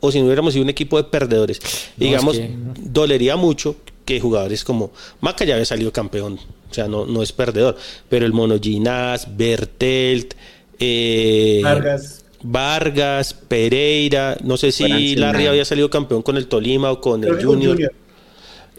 [0.00, 1.60] o si no hubiéramos sido un equipo de perdedores.
[1.96, 4.90] No, Digamos, es que- dolería mucho que jugadores como
[5.22, 6.38] Maca ya había salido campeón,
[6.70, 7.76] o sea, no, no es perdedor,
[8.10, 10.34] pero el Mono Ginás, Bertelt,
[10.78, 12.24] eh, Vargas.
[12.42, 15.16] Vargas, Pereira, no sé si.
[15.16, 17.42] Larry había salido campeón con el Tolima o con el.
[17.42, 17.78] Junior.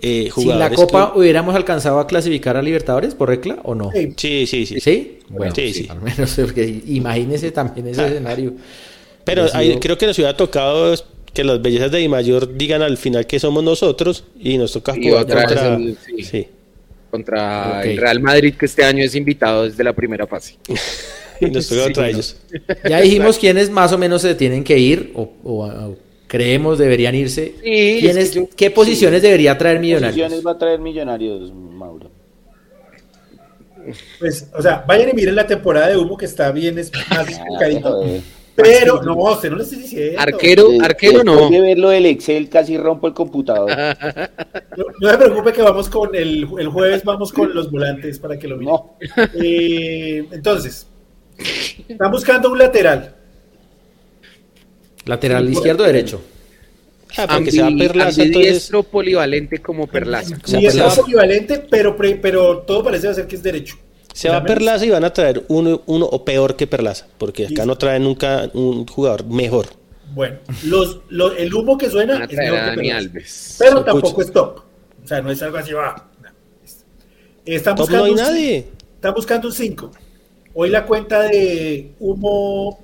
[0.01, 3.91] Eh, Si la Copa que- hubiéramos alcanzado a clasificar a Libertadores por regla o no.
[3.91, 4.13] Sí.
[4.45, 5.19] Sí, sí, sí.
[5.29, 5.87] Bueno, Sí, sí, sí.
[5.89, 8.07] al menos porque imagínese también ese Ah.
[8.07, 8.53] escenario.
[9.23, 9.47] Pero
[9.81, 10.93] creo que nos hubiera tocado
[11.33, 14.95] que las bellezas de Di Mayor digan al final que somos nosotros y nos toca
[14.95, 15.75] Y jugar contra...
[15.75, 16.23] el- sí.
[16.23, 16.47] sí.
[17.11, 20.57] Contra el Real Madrid, que este año es invitado desde la primera fase.
[21.41, 22.09] Y nos toca Sí, contra no.
[22.09, 22.37] ellos.
[22.89, 27.15] Ya dijimos quiénes más o menos se tienen que ir o, o- o creemos deberían
[27.15, 27.55] irse.
[27.63, 30.11] Sí, ¿Quiénes- es que yo- ¿Qué posiciones debería traer Millonarios?
[30.15, 32.11] Posiciones va a traer Millonarios, Mauro.
[34.19, 37.19] Pues, o sea, vayan y miren la temporada de humo que está bien, es más
[37.19, 37.91] Ah, explicadito.
[37.91, 38.21] joder.
[38.55, 40.17] Pero, no, usted no le estoy diciendo.
[40.19, 41.49] Arquero, De- arquero no.
[41.49, 43.69] De verlo del Excel casi rompo el computador.
[44.77, 48.39] No, no se preocupe que vamos con el, el jueves, vamos con los volantes para
[48.39, 48.73] que lo miren.
[48.73, 48.97] No.
[49.43, 50.87] Eh, entonces,
[51.89, 53.13] están buscando un lateral.
[55.05, 56.21] Lateral izquierdo o derecho.
[57.17, 58.69] Ah, porque se va Perlaza, entonces...
[58.91, 60.37] polivalente como Perlaza.
[60.43, 61.01] Sí, es Perlaza.
[61.01, 63.77] equivalente, pero, pre- pero todo parece ser que es derecho.
[64.13, 67.65] Se va Perlaza y van a traer uno, uno o peor que Perlaza, porque acá
[67.65, 69.67] no traen nunca un jugador mejor.
[70.13, 72.91] Bueno, los, los- el humo que suena Van a es a que Dani.
[72.91, 73.55] Alves.
[73.59, 74.59] Pero tampoco es top.
[75.03, 76.09] O sea, no es algo así, va.
[76.21, 76.29] No.
[77.45, 78.67] Están Top buscando no hay nadie.
[78.95, 79.91] Están buscando un 5.
[80.53, 82.83] Hoy la cuenta de humo.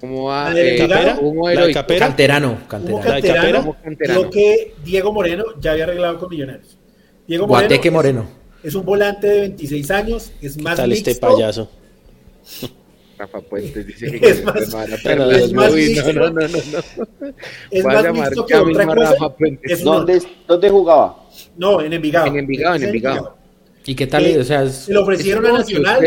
[0.00, 0.44] ¿Cómo va?
[0.50, 1.98] ¿La de Eh, La de.
[1.98, 4.30] Canterano, canterano.
[4.30, 6.76] Que Diego Moreno ya había arreglado con Millonarios.
[7.26, 8.26] Diego Moreno Guateque es- Moreno.
[8.62, 11.10] Es, un volante de 26 años, es más Tal mixto.
[11.10, 11.70] este payaso.
[13.18, 14.84] Rafa Puentes dice que Es más- no a
[15.36, 16.12] es más mixto.
[16.12, 17.34] no, no, no, no, no.
[17.70, 19.34] Es a más mixto que otra a cosa.
[19.84, 21.24] ¿Dónde, ¿Dónde jugaba?
[21.56, 22.26] No, en Envigado.
[22.26, 23.36] En Envigado, en Envigado.
[23.86, 24.24] ¿Y qué tal?
[24.24, 26.00] Eh, o sea, es- Se lo ofrecieron a Nacional.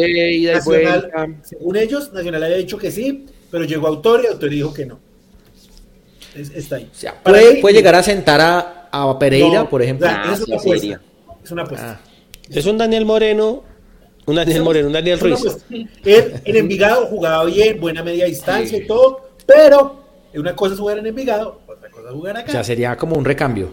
[0.65, 1.27] vuelta.
[1.43, 4.99] según ellos, Nacional había dicho que sí, pero llegó Autor y Autor dijo que no.
[6.35, 6.89] Es- está ahí.
[6.91, 10.07] o sea, puede, mí- puede llegar a sentar a, a Pereira, No, por ejemplo.
[10.07, 10.79] o sea, Ah, es sí, una apuesta.
[10.79, 11.01] sería.
[11.43, 11.99] Es una apuesta.
[12.03, 12.09] Ah,
[12.49, 13.63] Es un Daniel Moreno,
[14.25, 15.39] un Daniel Moreno, un Daniel Ruiz.
[15.69, 20.03] Él en Envigado jugaba bien, buena media distancia y todo, pero
[20.35, 22.51] una cosa es jugar en Envigado, otra cosa es jugar o acá.
[22.51, 23.71] sea, sería como un recambio.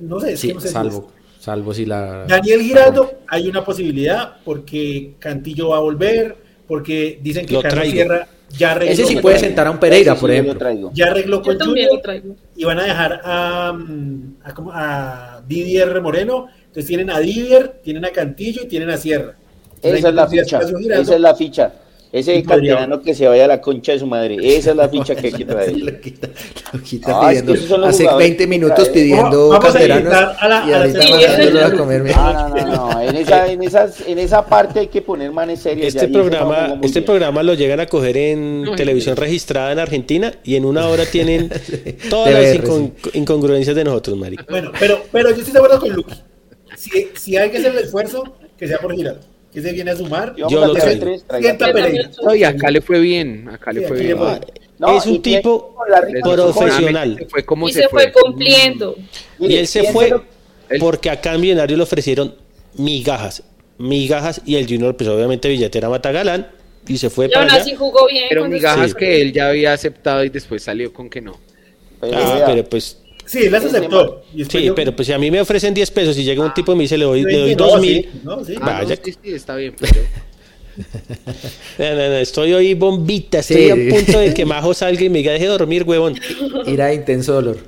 [0.00, 2.24] no sé, Sí, no sé si salvo, salvo si la...
[2.26, 6.36] Daniel Giraldo, hay una posibilidad porque Cantillo va a volver,
[6.68, 7.88] porque dicen que Lo Carlos.
[7.88, 9.46] Sierra ya arregló, Ese sí puede traigo.
[9.48, 10.90] sentar a un Pereira, sí por ejemplo.
[10.94, 12.36] ya arregló con Junior lo traigo.
[12.56, 13.78] y van a dejar a,
[14.72, 16.46] a Didier Moreno.
[16.66, 19.34] Entonces tienen a Didier, tienen a Cantillo y tienen a Sierra.
[19.82, 20.60] Esa es la ficha.
[20.60, 21.72] Esa es la ficha.
[22.14, 24.36] Ese canterano que se vaya a la concha de su madre.
[24.40, 25.76] Esa es la ficha que hay que traer.
[25.76, 26.28] Lo quita,
[26.72, 30.72] lo quita Ah, es que los Hace jugadores 20 que minutos pidiendo a la- y
[30.72, 32.02] ahorita mandándolo a comer.
[32.04, 33.00] No, no, no, no.
[33.02, 35.88] En esa, en esas, en esa parte hay que poner manes serios.
[35.88, 37.04] Este programa, este bien.
[37.04, 41.04] programa lo llegan a coger en Ay, televisión registrada en Argentina y en una hora
[41.06, 41.50] tienen
[42.10, 44.46] todas las incon- incongruencias de nosotros, marica.
[44.48, 46.14] Bueno, pero, pero yo estoy de acuerdo con Lucky.
[46.76, 48.22] Si, si hay que hacer el esfuerzo,
[48.56, 49.33] que sea por Giraldo.
[49.54, 50.34] Que se viene a sumar.
[50.36, 51.16] Y Yo lo traigo.
[52.34, 54.08] y acá le fue bien, acá le Sí, fue bien.
[54.10, 54.40] le fue.
[54.78, 55.76] No, es un y tipo
[56.22, 57.16] profesional.
[57.18, 58.96] Se fue como Y se fue cumpliendo.
[59.38, 60.12] Y Mire, él se fue
[60.80, 62.34] porque acá en Millonarios le ofrecieron
[62.76, 63.44] migajas,
[63.78, 66.48] migajas y el Junior pues obviamente billetera Matagalán
[66.88, 67.62] y se fue Y para aún allá.
[67.62, 68.24] así jugó bien.
[68.28, 68.98] Pero migajas estuvo.
[68.98, 71.38] que él ya había aceptado y después salió con que no.
[72.00, 74.22] Pero Ah, pero pues Sí, él las aceptó.
[74.48, 76.72] Sí, yo- pero pues si a mí me ofrecen 10 pesos y llega un tipo
[76.72, 78.10] y me dice le doy, le doy dije, no, 2 sí, mil.
[78.22, 78.54] no, sí.
[78.60, 78.94] Ah, Vaya.
[78.96, 79.92] no, sí, sí, está bien, pero...
[81.78, 83.70] No, no, no, estoy hoy bombita, estoy Sí.
[83.70, 86.16] a punto de que Majo salga y me diga deje de dormir, huevón.
[86.66, 87.58] Irá de intenso dolor.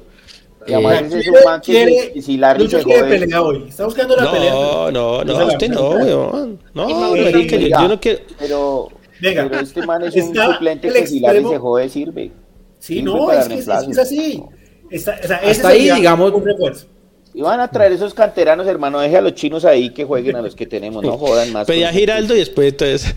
[0.67, 3.43] y además Eh, es un man que quiere- si- si Larry Lucho se quiere pelea
[3.43, 3.65] hoy.
[3.69, 4.51] Está buscando la pelea.
[4.53, 6.59] No, no, no, usted no, huevón.
[6.75, 8.19] No, marica, yo, yo no quiero.
[8.39, 8.89] Pero,
[9.21, 12.33] Venga, pero este man es un suplente que si Larry se jode sirve.
[12.81, 14.43] Sí, Sirve no, es que es, es así.
[14.91, 16.87] Está- o sea, ese Hasta ahí, digamos- un refuerzo.
[17.35, 18.99] Y van a traer esos canteranos, hermano.
[19.01, 21.05] Deje a los chinos ahí que jueguen a los que tenemos.
[21.05, 21.67] No jodan más.
[21.67, 23.15] Pedí a con- Giraldo y después entonces.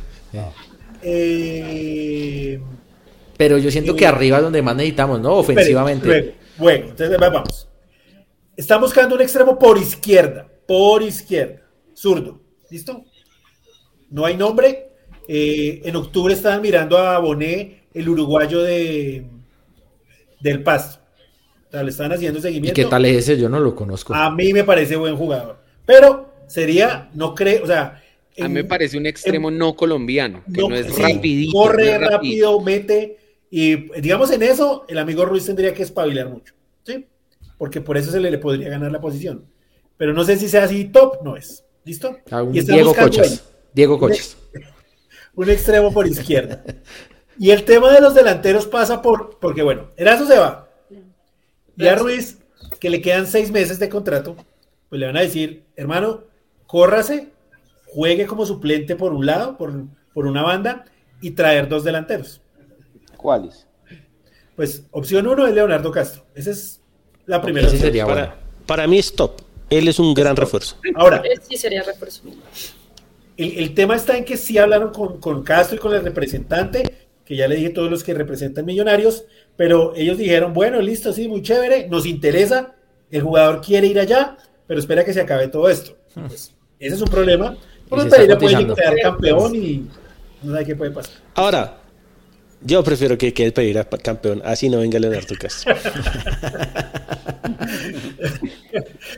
[1.01, 2.59] Eh,
[3.37, 5.35] Pero yo siento que arriba es donde más necesitamos, ¿no?
[5.35, 6.05] Ofensivamente.
[6.05, 6.31] luego.
[6.57, 7.67] Bueno, entonces vamos.
[8.57, 10.45] Están buscando un extremo por izquierda.
[10.67, 11.61] Por izquierda.
[11.95, 12.41] Zurdo.
[12.69, 13.05] ¿Listo?
[14.09, 14.89] No hay nombre.
[15.29, 19.25] Eh, en octubre estaban mirando a Bonet, el uruguayo de
[20.41, 20.98] del Pasto.
[21.69, 22.75] O sea, le están haciendo ¿Y seguimiento.
[22.75, 23.39] qué tal es ese?
[23.39, 24.13] Yo no lo conozco.
[24.13, 25.59] A mí me parece buen jugador.
[25.85, 28.01] Pero sería, no creo, o sea.
[28.39, 31.51] A mí me parece un extremo no colombiano, que no, es sí, rapidito.
[31.51, 32.47] Corre no es rapidito.
[32.47, 33.17] rápido, mete.
[33.51, 37.07] Y digamos en eso, el amigo Ruiz tendría que espabilar mucho, ¿sí?
[37.57, 39.45] Porque por eso se le, le podría ganar la posición.
[39.97, 41.65] Pero no sé si sea así top, no es.
[41.83, 42.17] ¿Listo?
[42.31, 43.31] A un Y Diego buscando Cochas.
[43.31, 43.39] ahí
[43.73, 44.37] Diego Cochas.
[45.35, 46.63] un extremo por izquierda.
[47.41, 50.68] Y el tema de los delanteros pasa por, porque bueno, Erazo se va.
[51.79, 52.37] Y a Ruiz,
[52.79, 54.35] que le quedan seis meses de contrato,
[54.89, 56.23] pues le van a decir, hermano,
[56.67, 57.29] córrase,
[57.87, 59.73] juegue como suplente por un lado, por,
[60.13, 60.85] por una banda,
[61.21, 62.41] y traer dos delanteros.
[63.15, 63.65] ¿Cuáles?
[64.55, 66.25] Pues opción uno es Leonardo Castro.
[66.35, 66.81] Esa es
[67.25, 67.81] la primera opción.
[67.81, 68.05] sería.
[68.05, 69.41] Para, para mí es top.
[69.69, 70.77] Él es un gran refuerzo.
[70.95, 72.23] Ahora, Sí, sería refuerzo.
[73.37, 77.07] El, el tema está en que sí hablaron con, con Castro y con el representante,
[77.23, 79.25] que ya le dije todos los que representan millonarios,
[79.59, 82.75] pero ellos dijeron, bueno, listo, sí, muy chévere, nos interesa,
[83.11, 85.97] el jugador quiere ir allá, pero espera que se acabe todo esto.
[86.15, 87.57] Pues, ese es un problema.
[87.91, 89.85] Está Pereira puede quedar campeón y
[90.43, 91.11] no sabe qué puede pasar.
[91.35, 91.77] Ahora,
[92.61, 95.75] yo prefiero que quede Pereira campeón, así no venga Leonardo Castro.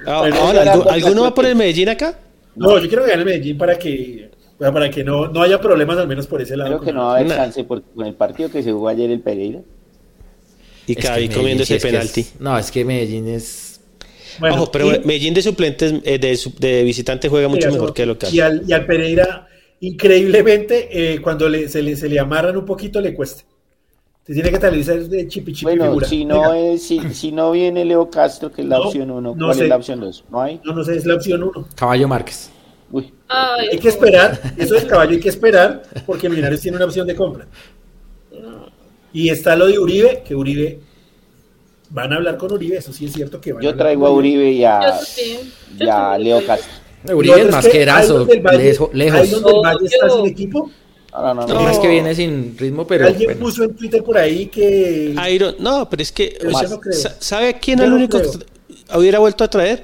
[0.08, 2.18] Ah, Bueno, Ahora, Leonardo ¿algu- ¿alguno va por el Medellín acá?
[2.56, 6.08] No, yo quiero que gane Medellín para que, para que no, no haya problemas, al
[6.08, 6.70] menos por ese lado.
[6.72, 9.12] Creo que no va a haber chance porque con el partido que se jugó ayer
[9.12, 9.60] el Pereira.
[10.92, 12.26] Y Cavi comiendo ese es que es- penalti.
[12.40, 13.80] no, es que Medellín es.
[14.40, 17.94] Bueno, Ojo, pero y- Medellín de suplentes, eh, de, de visitante juega mucho Mira, mejor
[17.94, 18.34] que local.
[18.34, 19.48] Y al, y al Pereira,
[19.82, 23.44] increíblemente, eh, cuando le- se, le, se le amarran un poquito, le cuesta.
[24.26, 26.08] Se tiene que realizar de chipi chipi Bueno, figura.
[26.08, 29.36] si no, es, si, si no viene Leo Castro, que es la No, opción 1,
[29.36, 29.64] no ¿cuál sé.
[29.64, 30.24] es la opción 2?
[30.30, 30.62] ¿No hay?
[30.64, 31.68] No, no sé, es la opción uno.
[31.76, 32.50] Caballo Márquez.
[32.92, 36.86] Uy, Ay, Hay que esperar, eso del caballo hay que esperar, porque Millonarios tiene una
[36.86, 37.48] opción de compra.
[39.14, 40.80] Y está lo de Uribe, que Uribe,
[41.90, 44.12] van a hablar con Uribe, eso sí es cierto que van yo hablar traigo a
[44.12, 45.40] Uribe y a, Yo sí.
[45.78, 46.72] Yo y a Leo Castro.
[47.16, 49.32] Uribe es más que Valle- lejo- Ahí lejos.
[49.32, 50.72] donde el Valle está sin equipo,
[51.12, 53.08] No, no, no, No, es que viene sin ritmo, pero.
[53.08, 53.42] alguien bueno.
[53.42, 55.14] puso en Twitter por ahí que...
[55.32, 56.36] Iron, no, pero es que.
[56.38, 57.00] Pero o yo sea, no creo.
[57.20, 58.32] ¿Sabe a quién es el único creo.
[58.32, 59.84] que hubiera vuelto a traer?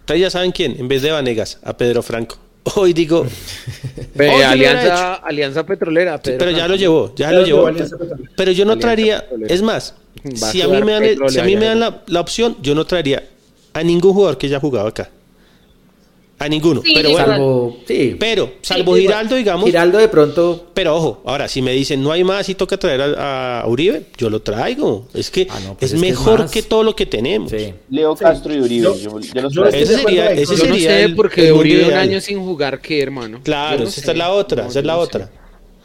[0.00, 2.36] Ustedes ya saben quién, en vez de Vanegas, a Pedro Franco.
[2.76, 3.26] Hoy digo,
[4.18, 6.20] Alianza, Alianza Petrolera.
[6.22, 7.70] Pedro pero ya lo llevó, ya lo llevó.
[8.36, 9.54] Pero yo no Alianza traería, Petrolera.
[9.54, 9.94] es más,
[10.34, 11.60] si a mí me dan, el- petróleo si a mí allá.
[11.60, 13.24] me dan la, la opción, yo no traería
[13.72, 15.10] a ningún jugador que haya jugado acá.
[16.42, 16.82] A ninguno.
[16.84, 17.76] Sí, pero bueno, Salvo.
[17.86, 18.16] Sí.
[18.18, 19.00] pero salvo igual.
[19.00, 19.66] Giraldo, digamos.
[19.66, 20.66] Giraldo de pronto.
[20.74, 24.06] Pero ojo, ahora si me dicen no hay más y toca traer a, a Uribe,
[24.18, 25.06] yo lo traigo.
[25.14, 27.50] Es que Ah, no, pues es, es que es mejor que todo lo que tenemos.
[27.52, 27.72] Sí.
[27.90, 28.24] Leo Sí.
[28.24, 28.82] Castro y Uribe.
[28.82, 31.84] Yo- Yo, los estoy Ese sería, ese Yo no sería sé, el- porque el Uribe
[31.86, 33.40] un año sin jugar, ¿qué, hermano?
[33.44, 34.10] Claro, no esa sé.
[34.10, 35.26] es la otra, No, esa es la no otra.
[35.26, 35.32] sé.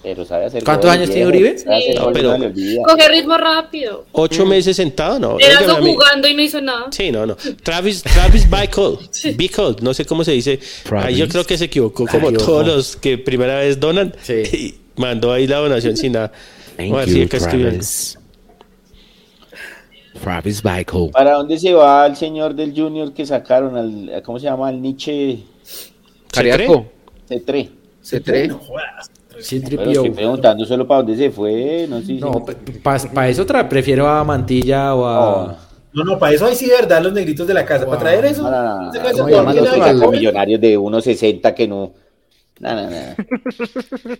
[0.07, 1.27] Pero sabe hacer ¿Cuántos años tiene.
[1.27, 1.57] Uribe?
[1.57, 1.65] Sí.
[2.13, 2.81] pero- no olvida.
[2.83, 4.05] Coge ritmo rápido.
[4.13, 5.37] Ocho meses sentado, no.
[5.37, 6.85] Era jugando y no hizo nada.
[6.91, 7.35] Sí, no, no.
[7.61, 8.99] Travis, Travis Bickle,
[9.35, 10.61] Bickle, no sé cómo se dice.
[10.83, 11.05] Travis.
[11.07, 14.15] Ahí yo creo que se equivocó como todos los que primera vez donan.
[14.21, 14.43] Sí.
[14.97, 16.31] Y mandó ahí la donación sin nada.
[16.77, 17.81] Vamos a ver si escriben.
[20.23, 21.09] Travis Bickle.
[21.11, 23.75] ¿Para dónde se va el señor del Junior que sacaron?
[23.75, 24.69] Al, ¿Cómo se llama?
[24.69, 25.39] Al Nietzsche
[26.31, 26.85] Cariaco.
[27.29, 27.69] C3.
[28.03, 28.47] C3.
[28.47, 29.11] No jodas.
[29.39, 31.85] Sí, Pero estoy preguntando solo para dónde se fue.
[31.89, 32.43] No sé si- No,
[32.83, 35.45] para eso tra- prefiero a Mantilla o a.
[35.45, 35.55] Oh.
[35.93, 37.85] No, no, para eso hay sí, verdad, los negritos de la casa.
[37.85, 38.43] Para traer eso.
[38.43, 40.17] No, no, no, no, no, la come.
[40.17, 41.93] millonarios de 1.60 que no.
[42.59, 42.97] No, no, no.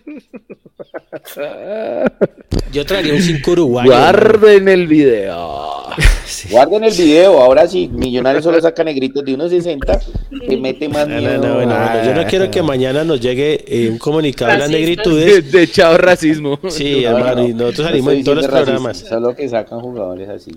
[2.72, 3.90] Yo traería un 5 uruguayo.
[3.90, 5.67] Guarden el video.
[6.50, 7.40] Guarden el video.
[7.40, 10.00] Ahora sí, Millonarios solo saca negritos de 1.60
[10.48, 11.38] que mete más No, no, miedo.
[11.48, 11.90] no, bueno, Ah.
[11.94, 14.70] bueno, yo no quiero que mañana nos llegue eh, un comunicado de las.
[14.70, 15.50] De, negritudes.
[15.52, 16.58] de chao racismo.
[16.68, 17.58] Sí, No, no, hermano, y no.
[17.64, 18.96] nosotros No salimos en todos los diciendo programas.
[18.98, 20.50] racismo, Solo que sacan jugadores así.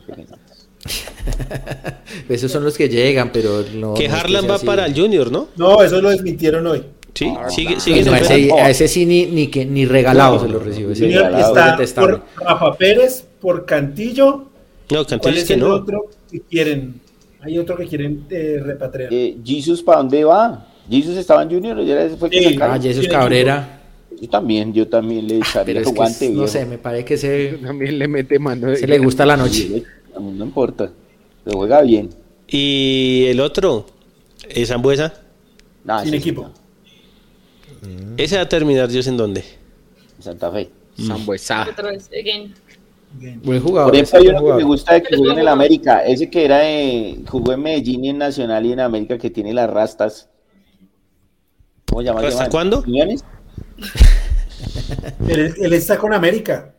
[2.30, 3.94] Esos son los que llegan, pero no.
[3.94, 4.66] Que Harlan va así.
[4.66, 5.48] para el Junior, ¿no?
[5.56, 6.84] No, eso lo desmintieron hoy.
[7.14, 8.56] Sí, sigue, Pues sigue no, en a, ese, verano.
[8.64, 10.96] a ese sí ni, ni, que, ni regalado se lo recibe.
[10.96, 14.46] Junior regalado, está por Rafa Pérez, por Cantillo.
[14.92, 15.70] No, ¿Cuál es es que el no.
[15.74, 17.00] otro que quieren?
[17.42, 19.12] Hay otro que quieren eh, repatriar.
[19.14, 20.68] Eh, Jesus, ¿para dónde va?
[20.90, 22.54] Jesus estaba en Junior, o ya fue que Sí.
[22.54, 22.76] sacaron?
[22.76, 23.78] Ah, Jesús Tiene Cabrera.
[24.20, 27.54] Yo también, yo también le es que guante, es- no sé, me parece que se,
[27.64, 28.68] También le mete mano.
[28.68, 29.52] de- se le gusta la noche.
[29.68, 29.84] Sí,
[30.16, 30.92] a mí no importa.
[31.44, 32.10] Pero juega bien.
[32.48, 33.86] Y el otro,
[34.50, 35.14] eh, Zambuesa,
[35.84, 36.44] Nah, Sin sí, equipo.
[36.44, 36.52] no.
[38.18, 39.44] ese va a terminar Dios en dónde.
[40.20, 40.70] Santa Fe.
[40.98, 41.66] Sambuesa.
[43.14, 43.42] Bien.
[43.44, 43.92] Buen jugador.
[43.92, 46.04] Por ejemplo, hay uno que me gusta de que juega en el América.
[46.06, 49.54] Ese que era de, jugó en Medellín y en Nacional y en América que tiene
[49.54, 50.30] las rastas.
[51.88, 52.22] ¿Cómo se llama?
[52.22, 52.84] ¿Hasta cuándo?
[52.84, 53.24] ¿Quiñones?
[55.28, 56.74] Él, él está con América.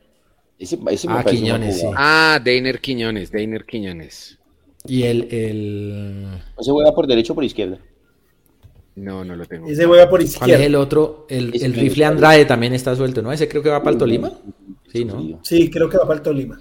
[0.58, 1.86] Ese, ese Ah, Quiñones, sí.
[1.96, 4.38] Ah, Deiner Quiñones, Deiner Quiñones.
[4.86, 6.28] Y el, el.
[6.58, 7.78] Ese juega por derecho o por izquierda.
[8.94, 9.66] No, no lo tengo.
[9.68, 10.64] Ese juega por ¿Cuál es izquierda.
[10.64, 11.26] el otro?
[11.28, 12.04] El, el rifle.
[12.04, 13.32] Andrade también está suelto, ¿no?
[13.32, 14.32] Ese creo que va para el Tolima.
[14.92, 15.40] Sí, ¿no?
[15.42, 16.60] Sí, creo que va para el Tolima.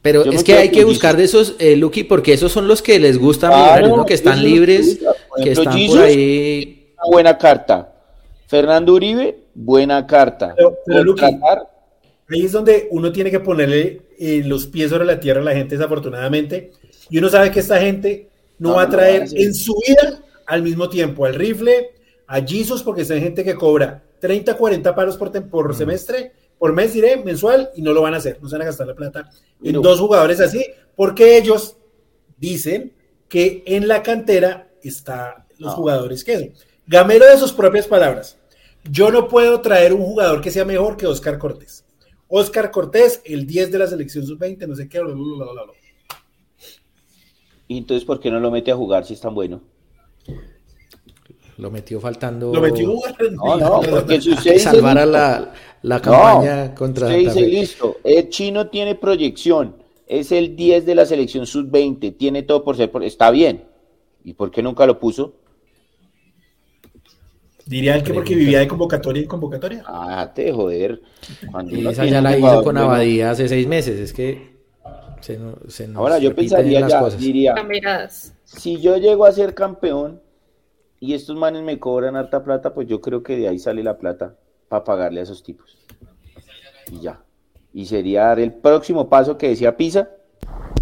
[0.00, 2.82] Pero Yo es que hay que buscar de esos, eh, Lucky, porque esos son los
[2.82, 4.06] que les gustan, Claro, Millonarios, ¿no?
[4.06, 5.12] que están libres, gusta.
[5.28, 5.96] Por que ejemplo, están Jesus.
[5.96, 6.86] por ahí.
[6.94, 7.94] Una buena carta.
[8.46, 10.54] Fernando Uribe, buena carta.
[10.56, 11.68] Pero- pero, Contratar,
[12.30, 15.52] Ahí es donde uno tiene que ponerle eh, los pies sobre la tierra a la
[15.54, 16.72] gente, desafortunadamente.
[17.08, 18.28] Y uno sabe que esta gente
[18.58, 21.90] no, No, va a traer en su vida al mismo tiempo al rifle,
[22.26, 26.92] a Jesus, porque son gente que cobra 30, 40 palos por, por semestre, por mes,
[26.92, 28.38] diré, mensual, y no lo van a hacer.
[28.42, 29.30] No se van a gastar la plata
[29.62, 29.80] en No.
[29.80, 30.64] dos jugadores así,
[30.96, 31.76] porque ellos
[32.36, 32.92] dicen
[33.28, 35.76] que en la cantera está los No.
[35.76, 36.52] jugadores que son.
[36.86, 38.38] Gamero de sus propias palabras.
[38.90, 41.84] Yo no puedo traer un jugador que sea mejor que Oscar Cortés.
[42.28, 45.00] Oscar Cortés, el 10 de la selección sub-20, no sé qué.
[45.00, 45.72] bla, bla, bla, bla, bla.
[47.66, 49.60] Y entonces, ¿por qué no lo mete a jugar si es tan bueno?
[51.58, 52.88] Lo metió faltando Lo metió.
[53.32, 55.52] No, no, porque si usted la,
[55.82, 59.76] la no, campaña contra usted dice, listo, el chino tiene proyección,
[60.06, 63.64] es el 10 de la selección sub-20, tiene todo por ser, por- está bien.
[64.24, 65.34] ¿Y por qué nunca lo puso?
[67.66, 69.82] Dirían que porque vivía de convocatoria en convocatoria.
[69.86, 71.02] Ah, te joder.
[71.50, 72.80] Cuando Y esa ya la hizo con bueno.
[72.80, 73.98] Abadía hace seis meses.
[74.00, 74.56] Es que
[75.20, 77.20] se, no- se nos Ahora yo pensaría las ya, cosas.
[77.20, 77.54] diría,
[78.44, 80.22] si yo llego a ser campeón
[81.00, 83.98] y estos manes me cobran harta plata, pues yo creo que de ahí sale la
[83.98, 84.34] plata
[84.68, 85.76] para pagarle a esos tipos.
[86.90, 87.20] Y ya.
[87.72, 90.08] Y sería dar el próximo paso que decía Pisa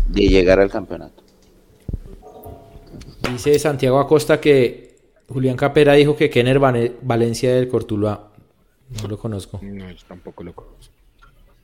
[0.09, 1.23] de llegar al campeonato.
[3.33, 4.97] Dice Santiago Acosta que
[5.29, 8.31] Julián Capera dijo que Kenner Valencia del Cortuluá.
[9.03, 9.59] No lo conozco.
[9.63, 10.93] No, yo tampoco lo conozco.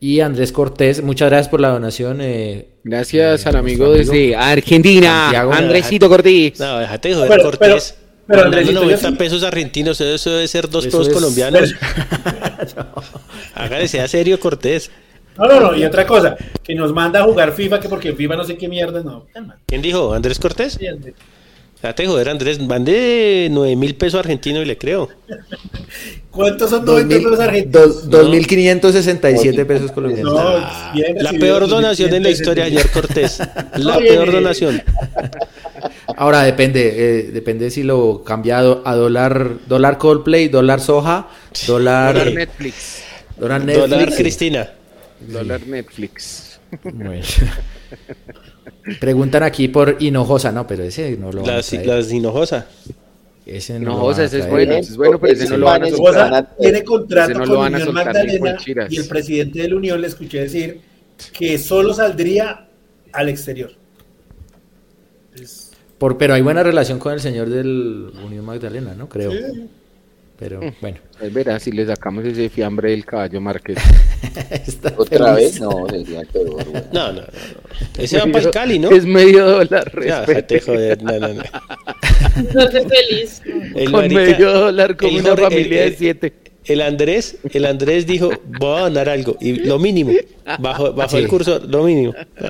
[0.00, 2.18] Y Andrés Cortés, muchas gracias por la donación.
[2.20, 6.58] eh, Gracias eh, al amigo desde Argentina, Santiago, Andresito Cortés.
[6.58, 7.58] No, déjate de joder, Pero- Cortés.
[7.96, 8.01] pero-
[8.50, 11.74] pero, yo 90 sí- pesos argentinos, eso debe ser dos Eso pesos es- colombianos.
[13.54, 14.90] Hágale, sea serio, Cortés.
[15.36, 15.74] No, no, no.
[15.76, 18.68] Y otra cosa, que nos manda a jugar FIFA, que porque FIFA no sé qué
[18.68, 19.26] mierda, no.
[19.66, 20.12] ¿Quién dijo?
[20.12, 20.74] ¿Andrés Cortés?
[20.78, 21.14] Sí, Andrés.
[21.82, 22.60] Déjate de joder, Andrés.
[22.60, 25.08] Mandé 9 mil pesos argentinos y le creo.
[26.30, 28.08] ¿Cuántos son 2000 90 pesos argentinos?
[28.10, 30.32] dos- 2.567 pesos colombianos.
[30.32, 33.38] No, Ah, la peor donación en la 2.500 historia, señor Cortés.
[33.76, 34.82] La Oye, peor donación.
[36.16, 41.28] Ahora depende, eh, depende si lo cambia a, do- a dólar, dólar Coldplay, dólar Soja,
[41.66, 43.02] dólar, Dólar Netflix.
[43.36, 43.90] dólar Netflix.
[43.90, 44.70] Dólar Cristina.
[45.20, 46.60] Dólar Netflix.
[46.84, 47.22] Bueno.
[49.00, 52.66] Preguntan aquí por Hinojosa, no, pero ese no lo van a Las, las Hinojosa.
[53.44, 55.96] Ese no, ese es bueno, ese es bueno, pero ese no lo van a Ese
[55.96, 56.56] soltar.
[56.60, 58.56] Tiene contrato ese no con Unión Magdalena
[58.88, 60.80] y el presidente de la Unión le escuché decir
[61.36, 62.68] que solo saldría
[63.12, 63.72] al exterior.
[65.34, 69.08] Es- Por, pero hay buena relación con el señor del Unión Magdalena, ¿no?
[69.08, 69.32] Creo.
[70.42, 70.98] Pero bueno.
[71.18, 73.78] Pues verá, si le sacamos ese fiambre del caballo Márquez.
[74.96, 75.52] ¿Otra feliz.
[75.52, 75.60] vez?
[75.60, 76.66] No, sería peor.
[76.92, 77.20] No, no, no.
[77.20, 77.26] no.
[77.98, 78.90] Ese va para el Cali, ¿no?
[78.90, 80.54] Es medio dólar, Ya, respete.
[80.56, 81.02] de joder.
[81.02, 81.42] No, no, no.
[82.52, 83.42] Jorge feliz.
[83.74, 86.32] El Con marica- medio dólar, como una Jorge- familia el- de siete.
[86.64, 89.36] El Andrés, el Andrés dijo, voy a donar algo.
[89.40, 90.12] Y lo mínimo.
[90.60, 91.22] Bajo, bajo Sí.
[91.22, 92.14] el curso, lo mínimo.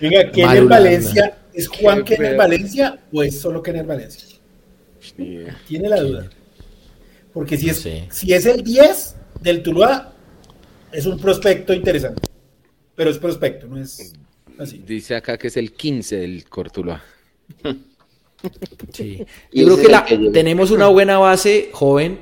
[0.00, 0.76] Venga, ¿Kenner Marulanda.
[0.76, 2.38] Valencia es Juan Kenner feo.
[2.38, 4.24] Valencia o es solo Kenner Valencia?
[5.16, 5.38] Sí.
[5.68, 6.30] Tiene la duda.
[7.32, 8.04] Porque si es, Sí.
[8.10, 10.12] si es el 10 del Tuluá,
[10.92, 12.22] es un prospecto interesante.
[12.94, 14.12] Pero es prospecto, no es
[14.58, 14.82] así.
[14.86, 17.02] Dice acá que es el 15 del Cortuluá.
[18.92, 19.24] Sí.
[19.52, 22.20] Y Yo creo que, la, tenemos una buena base joven.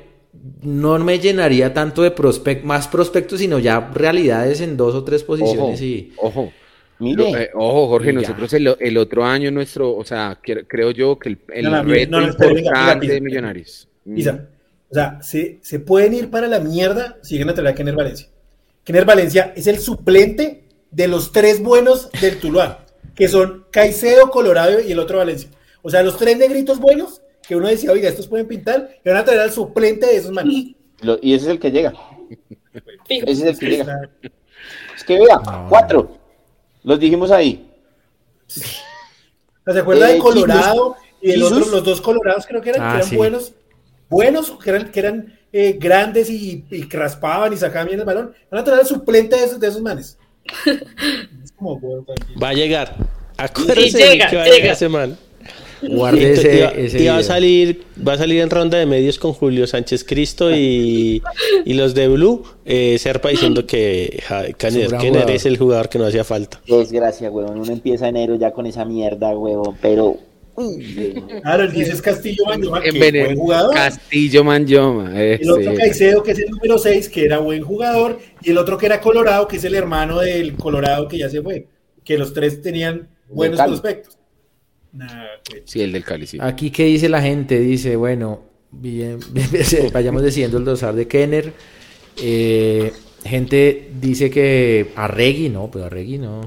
[0.63, 5.21] No me llenaría tanto de prospect, más prospectos, sino ya realidades en dos o tres
[5.23, 5.81] Ojo, posiciones.
[5.81, 6.51] y ojo.
[7.03, 10.65] Mire, Lo- eh, ojo, Jorge, Y nosotros el, el otro año nuestro, o sea, que-
[10.65, 13.01] creo yo que el, el No, no, mire, reto no, no, espere, venga, venga, importante
[13.01, 13.89] Pisa, de Millonarios.
[14.05, 14.19] Mm.
[14.89, 17.95] O sea, se, se pueden ir para la mierda si llegan a traer a Kenner
[17.95, 18.27] Valencia.
[18.83, 22.85] Kenner Valencia es el suplente de los tres buenos del Tuluá,
[23.15, 25.49] que son Caicedo, Colorado y el otro Valencia.
[25.81, 29.21] O sea, los tres negritos buenos, que uno decía, oiga, estos pueden pintar, le van
[29.21, 30.53] a traer al suplente de esos manos.
[31.01, 31.93] lo- y ese es el que llega.
[33.09, 34.09] Ese es el que llega.
[34.95, 35.39] Es que vea,
[35.69, 36.17] cuatro.
[36.83, 37.69] Los dijimos ahí.
[38.47, 42.89] ¿Se acuerda Eh, de Colorado y el otro, los dos Colorados creo que eran, Ah,
[42.91, 43.15] que eran sí.
[43.15, 43.53] buenos,
[44.09, 48.33] buenos, que eran, que eran eh, grandes y, y raspaban y sacaban bien el balón?
[48.51, 50.17] Van a traer al suplente de esos, de esos manes.
[51.43, 52.05] es como, bueno.
[52.41, 52.95] Va a llegar.
[53.37, 54.57] Acuérdese Sí, llega, que va a llega.
[54.57, 55.17] llegar ese man.
[55.89, 58.77] Guarde Y, ese, y va, ese y va a salir, va a salir en ronda
[58.77, 61.21] de medios con Julio Sánchez Cristo y,
[61.65, 65.35] y los de Blue, eh, Serpa diciendo que ja, Kenner, gran Kenner jugador.
[65.35, 66.61] es el jugador que no hacía falta.
[66.67, 67.59] Desgracia, huevón.
[67.59, 69.77] Uno empieza enero ya con esa mierda, huevón.
[69.81, 70.17] Pero
[71.41, 73.73] Claro, el 10 es Castillo Manjoma, que es Envenen- buen jugador.
[73.73, 75.23] Castillo Manjoma.
[75.23, 75.73] El otro ese.
[75.75, 78.19] Caicedo, que es el número 6, que era buen jugador.
[78.43, 81.41] Y el otro que era Colorado, que es el hermano del Colorado que ya se
[81.41, 81.65] fue.
[82.03, 84.17] Que los tres tenían buenos prospectos.
[84.93, 85.07] Nah.
[85.65, 86.37] Sí, el del Cali, sí.
[86.39, 87.59] Aquí, ¿qué dice la gente?
[87.59, 88.41] Dice, bueno,
[88.71, 89.19] bien,
[89.93, 91.51] vayamos diciendo el dosar de Kenner.
[92.21, 92.93] Eh,
[93.25, 96.41] gente dice que Arregui, no, pero Arregui no.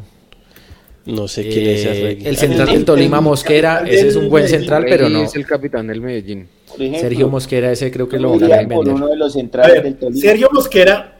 [1.06, 2.26] No sé quién es Eh, Arregui.
[2.26, 5.22] el central del Tolima, Mosquera, ese es un buen central, pero no.
[5.22, 6.48] Es el capitán del Medellín.
[6.78, 8.78] Ejemplo, Sergio Mosquera, ese creo que lo van a vender.
[8.78, 10.20] uno de los A centrales ver, del Tolima.
[10.20, 11.16] Sergio Mosquera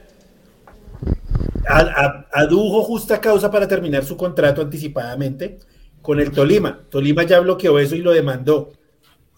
[1.69, 5.59] a- a- adujo justa causa para terminar su contrato anticipadamente
[6.07, 6.79] con el Tolima.
[6.89, 8.71] Tolima ya bloqueó eso y lo demandó.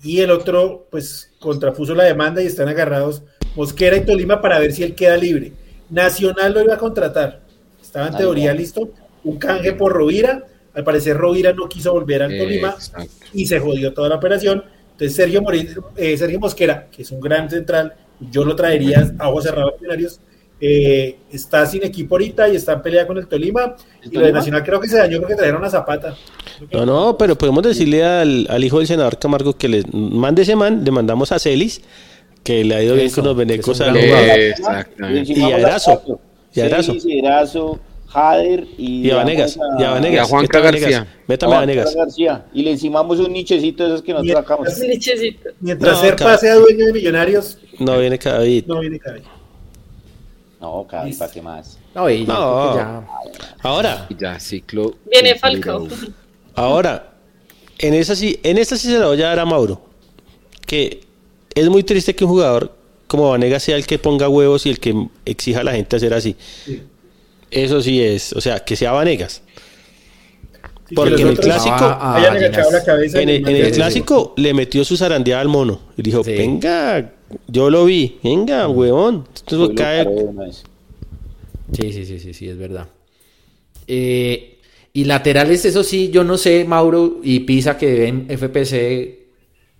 [0.02, 3.22] Y el otro, pues, contrapuso la demanda y están agarrados
[3.56, 5.52] Mosquera y Tolima para ver si él queda libre.
[5.88, 7.40] Nacional lo iba a contratar.
[7.82, 8.56] Estaba en Ahí teoría va.
[8.58, 8.90] listo.
[9.24, 10.44] Un canje por Rovira.
[10.74, 13.10] Al parecer Rovira no quiso volver al Tolima Exacto.
[13.32, 14.62] y se jodió toda la operación.
[14.92, 17.94] Entonces Sergio, Mori- eh, Sergio Mosquera, que es un gran central,
[18.30, 19.74] yo lo traería a ojos cerrados
[20.60, 23.76] eh, está sin equipo ahorita y está en pelea con el Tolima.
[24.02, 24.38] Y lo de Tolima?
[24.38, 26.14] Nacional creo que se dañó porque trajeron a Zapata.
[26.72, 30.56] No, no, pero podemos decirle al, al hijo del senador Camargo que le mande ese
[30.56, 31.80] man, le mandamos a Celis,
[32.42, 34.38] que le ha ido bien con los venecos a los- jugador.
[34.40, 35.32] Exactamente.
[35.32, 36.20] Y a Erazo.
[36.54, 37.78] Y a Erazo.
[38.08, 40.14] Jader y, Y a Vanegas, damos y a Vanegas.
[40.14, 41.22] Y a Juanca Métame a Vanegas, García.
[41.26, 41.94] Métame a a Vanegas.
[41.94, 42.44] García.
[42.54, 44.78] Y le encimamos un nichecito de esos que nosotros Mientras- sacamos.
[44.88, 45.50] Lechecito.
[45.60, 48.64] Mientras No, Serpa ca- sea dueño de Millonarios, No viene David.
[48.66, 49.26] no viene cabello.
[50.60, 51.08] No, cada.
[51.18, 51.78] ¿para qué más?
[51.94, 52.74] No, y yo No.
[52.76, 53.06] ya-
[53.62, 54.96] Ahora, ya, ciclo.
[55.10, 55.86] Viene Falcao.
[56.54, 57.12] ahora,
[57.78, 59.80] en esa sí, en esta sí se la voy a dar a Mauro.
[60.66, 61.00] Que
[61.54, 62.74] es muy triste que un jugador
[63.06, 66.12] como Vanegas sea el que ponga huevos y el que exija a la gente hacer
[66.12, 66.36] así.
[66.64, 66.82] Sí.
[67.50, 69.42] Eso sí es, o sea, que sea Vanegas.
[70.88, 72.26] Sí, Porque en el clásico- Ah, ah.
[72.26, 76.32] En el, en el clásico le metió su zarandeada al mono y dijo, Sí.
[76.32, 77.12] venga,
[77.46, 79.26] yo lo vi, venga, huevón.
[79.28, 80.52] Entonces Hoy lo cae-.
[81.72, 82.88] Sí, sí, sí, sí, sí, es verdad.
[83.86, 84.58] Eh,
[84.92, 89.18] y laterales, eso sí, yo no sé, Mauro y Pisa que en FPC.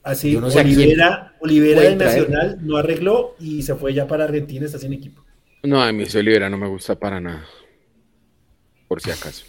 [0.03, 1.97] Así, Yo no sé Olivera, Olivera traer.
[1.99, 5.23] Nacional no arregló y se fue ya para Argentina, está sin equipo.
[5.63, 7.45] No, a mí ese Olivera no me gusta para nada.
[8.87, 9.45] Por si acaso.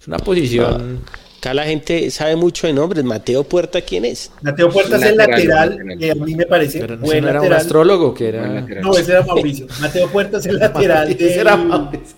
[0.00, 1.00] Es una posición.
[1.38, 3.04] Acá la gente sabe mucho de nombres.
[3.04, 4.30] Mateo Puerta, ¿quién es?
[4.42, 7.42] Mateo Puertas es el Lateral, que a mí me parece Pero no, buen no era
[7.42, 8.60] un astrólogo que era.
[8.82, 9.66] No, ese era Mauricio.
[9.80, 12.16] Mateo Puertas es el lateral Ese era Mauricio.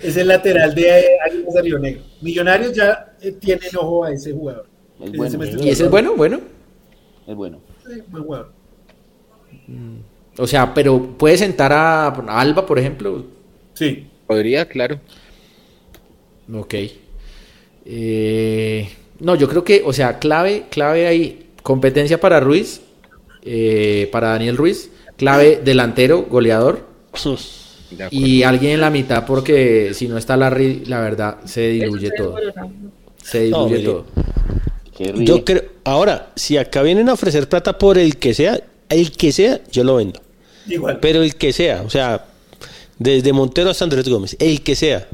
[0.00, 2.02] es el lateral de Águilas de Río Negro.
[2.20, 4.66] Millonarios ya eh, tienen ojo a ese jugador.
[5.00, 6.14] Es Ese bueno, semestre ¿Y ese es bueno?
[6.16, 6.40] Bueno.
[7.26, 7.60] Es bueno.
[7.86, 8.52] Sí, buen jugador.
[10.38, 13.24] O sea, pero puede sentar a a Alba, por ejemplo.
[13.74, 14.06] Sí.
[14.26, 15.00] Podría, claro.
[16.52, 16.74] Ok.
[17.84, 18.88] Eh,
[19.20, 22.80] no, yo creo que, o sea, clave, clave ahí, competencia para Ruiz,
[23.42, 26.86] eh, para Daniel Ruiz, clave delantero, goleador,
[28.10, 32.36] y alguien en la mitad, porque si no está Larry, la verdad, se diluye todo.
[33.22, 34.06] Se diluye todo.
[35.16, 39.32] Yo creo, ahora, si acá vienen a ofrecer plata por el que sea, el que
[39.32, 40.20] sea, yo lo vendo.
[40.66, 41.00] Igual.
[41.00, 42.26] Pero el que sea, o sea,
[42.98, 45.08] desde Montero hasta Andrés Gómez, el que sea,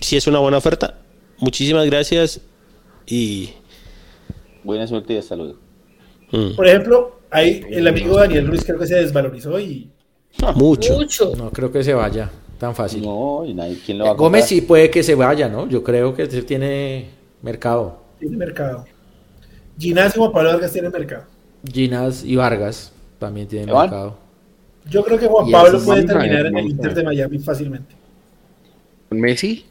[0.00, 0.98] si es una buena oferta,
[1.38, 2.40] muchísimas gracias
[3.06, 3.50] y...
[4.64, 5.56] Buena suerte y hasta luego.
[6.32, 9.90] mm, Por ejemplo, ahí el amigo Daniel Ruiz creo que se desvalorizó y
[10.56, 10.94] mucho.
[10.94, 11.32] Mucho.
[11.36, 13.02] No creo que se vaya tan fácil.
[13.02, 14.48] No, y nadie, ¿quién lo va a Gómez comprar?
[14.48, 15.68] sí puede que se vaya, ¿no?
[15.68, 17.10] Yo creo que se tiene
[17.42, 18.02] mercado.
[18.18, 18.84] tiene mercado.
[19.78, 21.24] Ginás y Juan Pablo Vargas tienen mercado.
[21.72, 23.82] Ginas y Vargas también tienen ¿Evan?
[23.90, 24.18] mercado.
[24.88, 27.94] Yo creo que Juan Pablo puede terminar en el Inter de Miami fácilmente.
[29.08, 29.64] ¿Con Messi?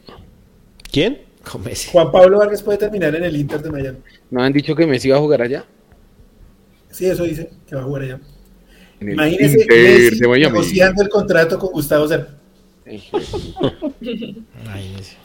[0.90, 1.25] ¿Quién?
[1.50, 1.90] Con Messi.
[1.92, 3.98] Juan Pablo Vargas puede terminar en el Inter de Miami.
[4.30, 5.64] ¿No han dicho que Messi iba a jugar allá?
[6.90, 8.20] Sí, eso dice que va a jugar allá.
[9.00, 10.52] En el Imagínese Inter Messi de Miami.
[10.52, 12.32] negociando el contrato con Gustavo Serpa.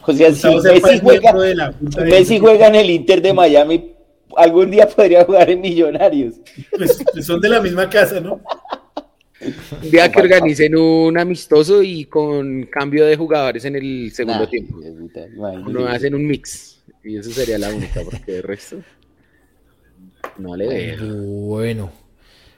[0.06, 3.32] O sea, si Messi juega, de la Junta de Messi juega en el Inter de
[3.32, 3.92] Miami,
[4.36, 6.34] algún día podría jugar en Millonarios.
[6.76, 8.40] Pues, pues son de la misma casa, ¿no?
[9.82, 14.50] Un día que organicen un amistoso y con cambio de jugadores en el segundo Nah,
[14.50, 14.80] tiempo.
[15.68, 16.82] No hacen un mix.
[17.04, 18.76] Y eso sería la única, porque de resto.
[20.38, 21.06] No le veo.
[21.06, 21.92] Bueno.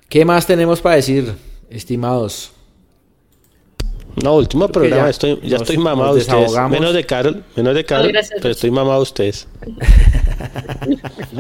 [0.09, 1.33] ¿Qué más tenemos para decir,
[1.71, 2.54] estimados?
[4.23, 6.53] No, último Creo programa, ya estoy, ya nos- estoy mamado de ustedes.
[6.71, 9.49] Menos de Carol, menos de Carol, pero estoy mamado de ustedes.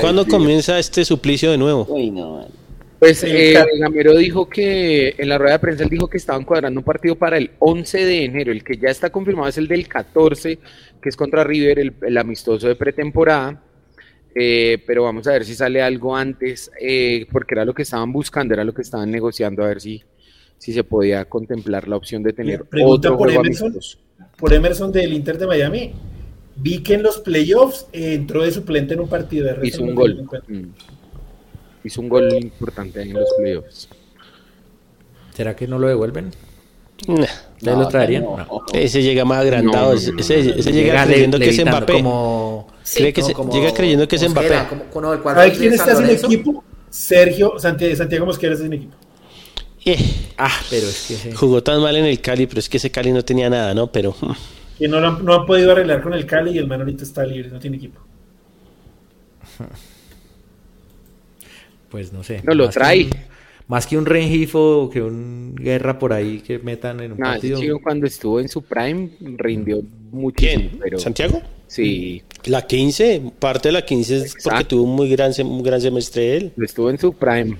[0.00, 1.86] ¿Cuándo comienza este suplicio de nuevo?
[1.88, 2.46] Uy, no, man.
[2.98, 3.54] Pues eh.
[3.80, 7.16] Gamero dijo que en la rueda de prensa él dijo que estaban cuadrando un partido
[7.16, 8.52] para el 11 de enero.
[8.52, 10.58] El que ya está confirmado es el del 14,
[11.02, 13.60] que es contra River, el, el amistoso de pretemporada.
[14.34, 18.12] Eh, pero vamos a ver si sale algo antes, eh, porque era lo que estaban
[18.12, 20.02] buscando, era lo que estaban negociando, a ver si,
[20.58, 23.72] si se podía contemplar la opción de tener Pregunta otro por juego Emerson.
[23.72, 23.98] amistoso.
[24.36, 25.92] Por Emerson del Inter de Miami.
[26.54, 29.94] Vi que en los playoffs eh, entró de suplente en un partido de Hizo un
[29.94, 30.28] gol.
[30.46, 30.64] Mm.
[31.84, 33.88] Hizo un gol importante ahí en los playoffs.
[35.34, 36.30] ¿Será que no lo devuelven?
[37.08, 37.26] Nah,
[37.56, 38.22] ¿Ustedes lo traerían?
[38.24, 38.36] no.
[38.36, 38.62] No.
[38.72, 39.86] Ese llega más agrandado.
[39.86, 40.54] No, no, ese- no, ese, no.
[40.54, 41.92] ese llega le- creyendo que es Mbappé.
[41.94, 42.68] Como...
[42.94, 44.46] Cree que no, se- como- llega creyendo que es ¿cómo Mbappé.
[44.46, 44.68] era?
[44.68, 46.64] Como- como el cuadro ¿Sabe de quién está sin equipo?
[46.90, 48.94] Sergio Santiago, Santiago Mosquera está sin equipo.
[49.84, 49.98] Eh,
[50.38, 51.14] Ah, pero es que...
[51.14, 51.32] sí.
[51.32, 53.86] jugó tan mal en el Cali, pero es que ese Cali no tenía nada, ¿no?
[53.90, 54.32] Pero mm,
[54.78, 57.02] Que no, lo han, no han podido arreglar con el Cali y el man ahorita
[57.04, 58.00] está libre, no tiene equipo.
[61.90, 62.40] Pues no sé.
[62.42, 63.10] No lo que trae.
[63.72, 67.58] Más que un Rengifo, que un Guerra por ahí que metan en un ese partido.
[67.60, 69.08] chico cuando estuvo en su prime
[69.38, 70.78] rindió muchísimo, ¿quién?
[70.78, 71.40] pero ¿Santiago?
[71.66, 75.80] sí, La 15, parte de la 15 es porque tuvo un muy gran, un gran
[75.80, 76.52] semestre él.
[76.62, 77.56] estuvo en su prime,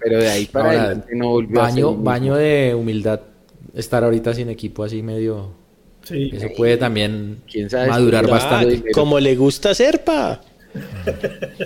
[0.00, 2.04] pero de ahí para Ahora, adelante no volvió a ser baño, mismo.
[2.04, 3.20] baño de humildad
[3.74, 5.50] estar ahorita sin equipo así medio...
[6.04, 6.30] Sí.
[6.32, 7.88] Eso puede también ¿Quién sabe?
[7.88, 8.82] madurar bastante.
[8.92, 10.40] como le gusta Serpa.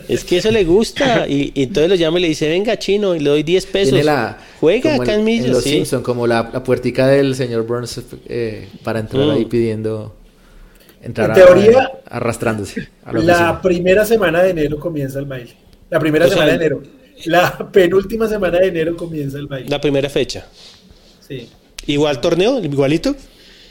[0.08, 1.26] Es que eso le gusta.
[1.28, 3.90] Y, y entonces lo llama y le dice, venga chino, y le doy 10 pesos.
[3.90, 5.70] Tiene la, Juega en, en Los sí.
[5.70, 9.30] Simpson, como la, la puertica del señor Burns eh, para entrar Mm.
[9.30, 10.16] ahí pidiendo...
[11.02, 12.88] Entrar En a- teoría, arrastrándose.
[13.04, 15.54] a la primera semana de enero comienza el baile.
[15.90, 16.82] La primera O sea, semana de enero.
[17.24, 19.68] La penúltima semana de enero comienza el baile.
[19.68, 20.46] La primera fecha.
[21.26, 21.48] Sí.
[21.88, 23.16] Igual torneo, igualito.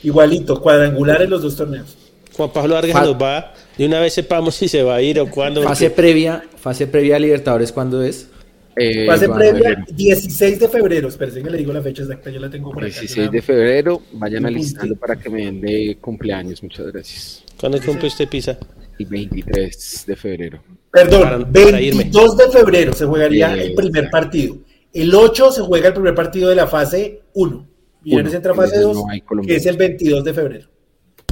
[0.02, 1.96] Igualito, cuadrangular en los dos torneos.
[2.36, 3.54] Juan Pablo Vargas nos va.
[3.78, 5.62] De una vez sepamos si se va a ir o cuándo.
[5.62, 8.28] Fase previa, fase previa a Libertadores, ¿cuándo es?
[8.76, 11.08] Eh, Fase previa, ver, 16 de febrero.
[11.08, 12.88] Espérense que le digo la fecha exacta, yo la tengo por acá.
[13.00, 17.44] 16 de febrero, vayan alistando para que me den de cumpleaños, muchas gracias.
[17.60, 18.58] ¿Cuándo cumple usted Pisa?
[18.98, 20.62] El 23 de febrero.
[20.90, 22.04] Perdón, Para- para irme.
[22.04, 24.56] 22 de febrero se jugaría el primer partido.
[24.92, 27.66] El 8 se juega el primer partido de la fase 1.
[28.02, 30.68] Millonarios Uno, entra fase ese 2, no hay que es el 22 de febrero.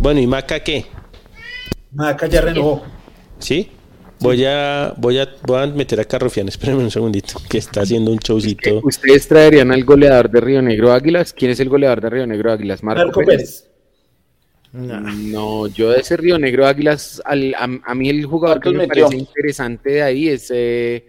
[0.01, 0.87] Bueno, ¿y Maca qué?
[1.93, 2.83] Maca ya renovó.
[3.39, 3.71] ¿Sí?
[4.21, 8.11] Voy a, voy a, voy a meter a Carrofian, espérenme un segundito, que está haciendo
[8.11, 8.81] un showcito.
[8.85, 11.33] ¿Ustedes traerían al goleador de Río Negro Águilas?
[11.33, 12.83] ¿Quién es el goleador de Río Negro Águilas?
[12.83, 13.63] Marco, Marco Pérez.
[13.63, 13.71] Pérez.
[14.73, 18.83] No, yo de ese Río Negro Águilas, al- a, a mí el jugador que ¿Cuántos
[18.83, 19.05] me metió?
[19.07, 21.07] parece interesante de ahí es eh,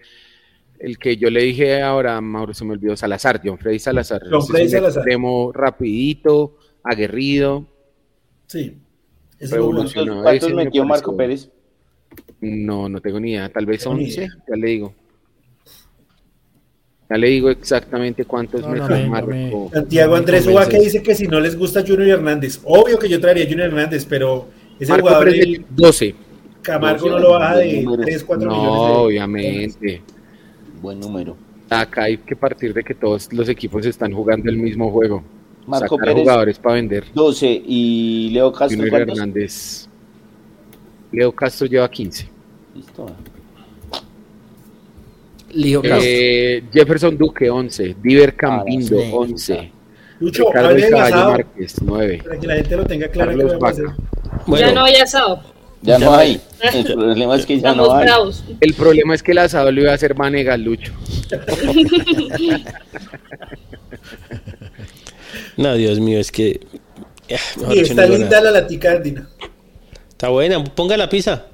[0.79, 4.23] el que yo le dije ahora, Mauro, se me olvidó, Salazar, John Freddy Salazar.
[4.31, 5.01] John Freddy Salazar.
[5.01, 7.67] extremo rapidito, aguerrido.
[8.47, 8.77] Sí.
[9.49, 11.49] No, ¿Cuántos metió Marco Pérez?
[12.39, 14.30] No, no tengo ni idea, tal vez Tengo ni 11, idea.
[14.47, 14.93] ya le digo.
[17.09, 18.69] Ya le digo exactamente cuántos No,
[19.09, 19.27] Marco.
[19.31, 20.47] me- Santiago Andrés.
[20.47, 22.59] Ubaque dice que si no les gusta Junior Hernández.
[22.63, 24.47] Obvio que yo traería a Junior Hernández, pero
[24.80, 26.15] ese Marco jugador Pérez del metió 12.
[26.61, 28.05] Camargo No, lo baja de números.
[28.05, 28.88] 3, 4 No, millones.
[28.88, 30.01] de- obviamente.
[30.81, 31.35] Buen número.
[31.69, 35.23] Acá hay que partir de que todos los equipos están jugando el mismo juego.
[35.67, 36.23] Marco Sacar Pérez.
[36.23, 37.05] jugadores para vender.
[37.13, 39.01] 12 y Leo Castro, Junior.
[39.01, 39.88] Hernández.
[41.11, 42.29] Leo Castro lleva 15.
[42.75, 43.05] Listo.
[45.53, 45.99] Lío Castro.
[46.03, 47.95] Eh, Jefferson Duque, 11.
[48.01, 49.09] Diver Campindo, sí.
[49.11, 49.71] 11.
[50.19, 52.21] Lucho, Ricardo Márquez, 9.
[52.23, 53.35] para que la gente lo tenga claro.
[53.35, 53.85] que a hacer.
[54.45, 55.41] Bueno, Ya no hay asado.
[55.81, 56.39] Ya no hay.
[56.61, 58.05] El problema es que ya Estamos no hay.
[58.05, 58.43] bravos.
[58.59, 60.93] El problema es que el asado lo iba a hacer Vanegas, Lucho.
[65.61, 66.59] no, Dios mío, es que.
[67.63, 69.29] ah, Y dicho, está no linda la latica andina.
[70.09, 71.47] Está buena, ponga la pizza.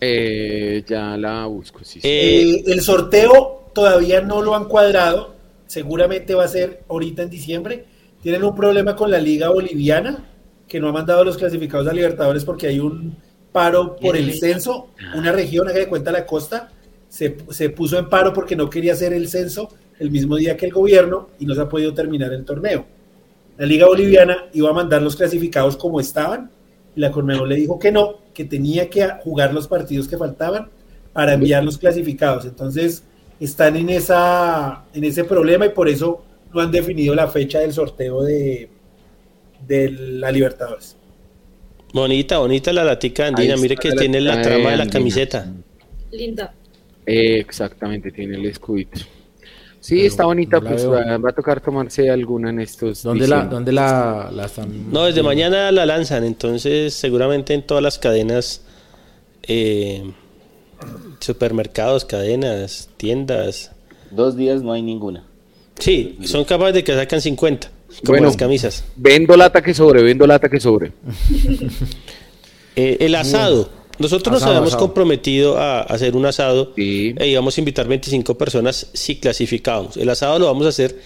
[0.00, 2.00] Eh, ya la busco, sí.
[2.00, 2.08] sí.
[2.08, 5.34] Eh, Eh, el sorteo todavía no lo han cuadrado.
[5.66, 7.84] Seguramente va a ser ahorita en diciembre.
[8.22, 10.24] Tienen un problema con la Liga Boliviana,
[10.66, 13.16] que no ha mandado a los clasificados a Libertadores porque hay un
[13.52, 14.90] paro por el censo.
[15.14, 16.70] Una región, haga de cuenta la costa,
[17.08, 19.68] se, se puso en paro porque no quería hacer el censo
[19.98, 22.86] el mismo día que el gobierno y no se ha podido terminar el torneo.
[23.58, 26.50] La Liga Boliviana iba a mandar los clasificados como estaban
[26.96, 30.70] y la Conmebol le dijo que no, que tenía que jugar los partidos que faltaban
[31.12, 32.44] para enviar los clasificados.
[32.44, 33.02] Entonces
[33.40, 36.24] están en, esa, en ese problema y por eso
[36.54, 38.68] no han definido la fecha del sorteo de,
[39.66, 40.96] de la Libertadores.
[41.92, 43.56] bonita, bonita la latica andina.
[43.56, 44.90] Mire que la tiene la trama de la andina.
[44.90, 45.52] camiseta.
[46.12, 46.54] Linda.
[47.06, 49.00] Eh, exactamente, tiene el escudito.
[49.80, 50.90] Sí, Pero está bonita, no pues veo.
[50.92, 53.02] va, va a tocar tomarse alguna en estos.
[53.02, 54.90] ¿Dónde la, dónde la, la están?
[54.90, 58.62] No, desde mañana la lanzan, entonces seguramente en todas las cadenas,
[59.44, 60.10] eh,
[61.20, 63.72] supermercados, cadenas, tiendas,
[64.10, 65.24] Dos días no hay ninguna.
[65.78, 68.26] Sí, son capaces de que sacan 50, como Bueno.
[68.28, 68.82] las camisas.
[68.96, 70.92] Vendo lata que sobre, vendo lata que sobre.
[72.76, 73.68] Eh, el asado.
[73.98, 74.82] Nosotros nos habíamos asado.
[74.86, 77.14] comprometido a hacer un asado Sí.
[77.18, 79.96] e íbamos a invitar 25 personas si clasificábamos.
[79.96, 80.98] El asado lo vamos a hacer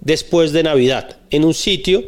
[0.00, 2.02] después de Navidad, en un sitio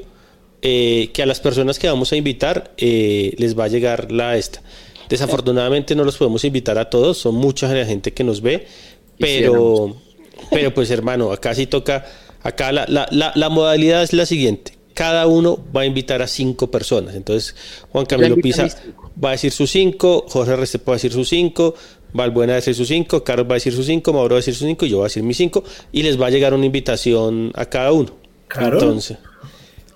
[0.63, 4.37] eh, que a las personas que vamos a invitar eh, les va a llegar la
[4.37, 4.63] esta.
[5.09, 8.67] Desafortunadamente no los podemos invitar a todos, son mucha la gente que nos ve,
[9.19, 9.97] pero,
[10.51, 12.07] pero pues hermano, acá sí toca,
[12.43, 16.27] acá la, la, la, la modalidad es la siguiente, cada uno va a invitar a
[16.27, 17.55] cinco personas, entonces
[17.91, 18.69] Juan Camilo Pisa.
[19.23, 21.75] Va a decir sus cinco, Jorge Restrepo va a decir sus cinco,
[22.13, 24.41] Valbuena va a decir sus cinco, Carlos va a decir sus cinco, Mauro va a
[24.41, 26.67] decir sus cinco, yo voy a decir mis cinco, y les va a llegar una
[26.67, 28.11] invitación a cada uno.
[28.49, 28.75] ¿Carol?
[28.83, 29.17] Entonces,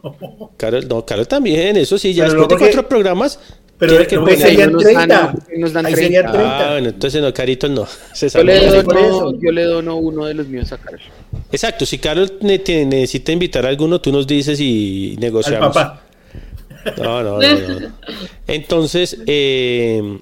[0.57, 3.39] Carol, no, Carol también, eso sí, ya Pero después de cuatro programas,
[3.79, 5.31] Pero tiene que no, serían no nos dan- 30.
[5.53, 6.33] ahí nos dan Ahí serían 30.
[6.33, 6.67] 30.
[6.69, 7.87] Ah, bueno, entonces no, Carito no.
[8.15, 11.03] Se Yo le, dono, yo le dono uno de los míos a Carlos.
[11.53, 15.75] Exacto, si Carol ne- te necesita invitar a alguno, tú nos dices y Al negociamos.
[15.75, 16.03] papá.
[17.03, 17.93] No, no, no, no.
[18.47, 20.19] Entonces, eh,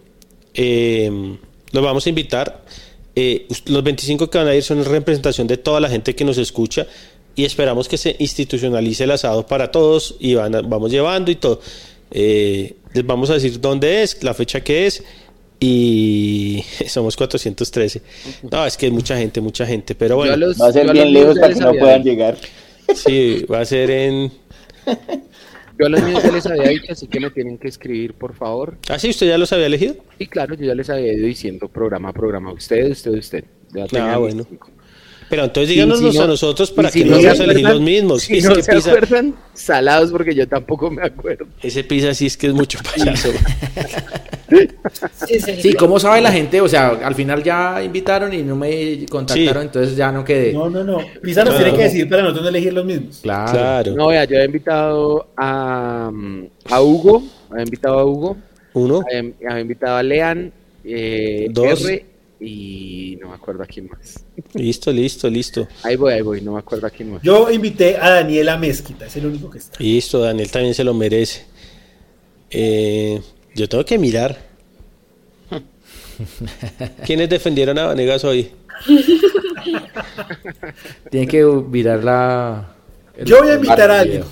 [0.55, 1.37] eh,
[1.73, 2.63] los vamos a invitar.
[3.17, 6.25] Eh, los 25 que van a ir son en representación de toda la gente que
[6.25, 6.87] nos escucha
[7.37, 11.37] y esperamos que se institucionalice el asado para todos y van a- vamos llevando y
[11.37, 11.61] todo.
[12.11, 15.03] Eh, les vamos a decir dónde es, la fecha que es
[15.61, 18.03] y somos 413.
[18.51, 21.13] No, es que hay mucha gente, mucha gente, pero bueno, los- Va a ser bien
[21.13, 22.37] lejos para que no puedan llegar.
[22.95, 24.33] sí, va a ser en...
[25.79, 28.35] Yo a los míos ya les había dicho, así que me tienen que escribir, por
[28.35, 28.77] favor.
[28.89, 29.11] ¿Ah, sí?
[29.11, 29.97] ¿Usted ya los había elegido?
[30.19, 32.53] Y claro, yo ya les había ido diciendo programa a programa.
[32.53, 33.45] Usted, usted, usted.
[33.73, 34.45] Ya Ah, bueno.
[34.49, 34.71] cinco.
[35.31, 37.41] Pero entonces Y díganos si no- a nosotros para si que no no se vamos
[37.41, 38.23] a elegir los mismos.
[38.23, 41.47] Si Es no que se pisa- acuerdan, salados, porque yo tampoco me acuerdo.
[41.63, 43.31] ese pizza sí es que es mucho payaso.
[45.27, 45.53] Sí, sí.
[45.63, 46.61] Sí, ¿cómo sabe la gente?
[46.61, 49.67] O sea, al final ya invitaron y no me contactaron, Sí.
[49.67, 50.53] entonces ya no quedé.
[50.53, 50.99] No, no, no.
[51.23, 51.65] Pisa nos Claro.
[51.65, 53.21] tiene que decir para nosotros no elegir los mismos.
[53.23, 53.51] Claro.
[53.53, 53.95] claro.
[53.97, 56.11] No, vea, yo había invitado a,
[56.71, 58.37] a Hugo, había invitado a Hugo,
[58.75, 59.01] Uno.
[59.09, 60.53] había, había invitado a Lean,
[60.85, 61.85] eh, Dos.
[61.87, 62.05] R
[62.45, 64.25] y no me acuerdo a quién más.
[64.55, 65.67] Listo, listo, listo.
[65.83, 67.23] Ahí voy, ahí voy, no me acuerdo a quién más.
[67.23, 69.83] Yo invité a Daniela Mezquita, es el único que está.
[69.83, 71.45] Listo, Daniel también se lo merece.
[72.51, 73.21] Eh,
[73.55, 74.39] yo tengo que mirar.
[77.07, 78.51] ¿Quiénes defendieron a Vanegas hoy?
[81.11, 82.75] Tiene que mirar la.
[83.25, 84.25] Yo voy a invitar a alguien.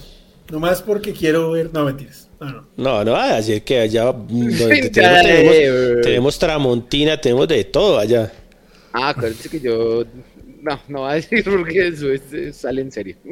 [0.50, 1.72] Nomás porque quiero ver.
[1.72, 2.28] No, mentiras.
[2.42, 2.66] No, no.
[2.76, 4.90] No, no, ayer que allá donde
[6.02, 8.32] tenemos, Tramontina, tenemos de todo allá.
[8.92, 10.04] Ah, acuérdense que yo...
[10.60, 13.16] No, no voy a decir porque eso es- es- sale en serio.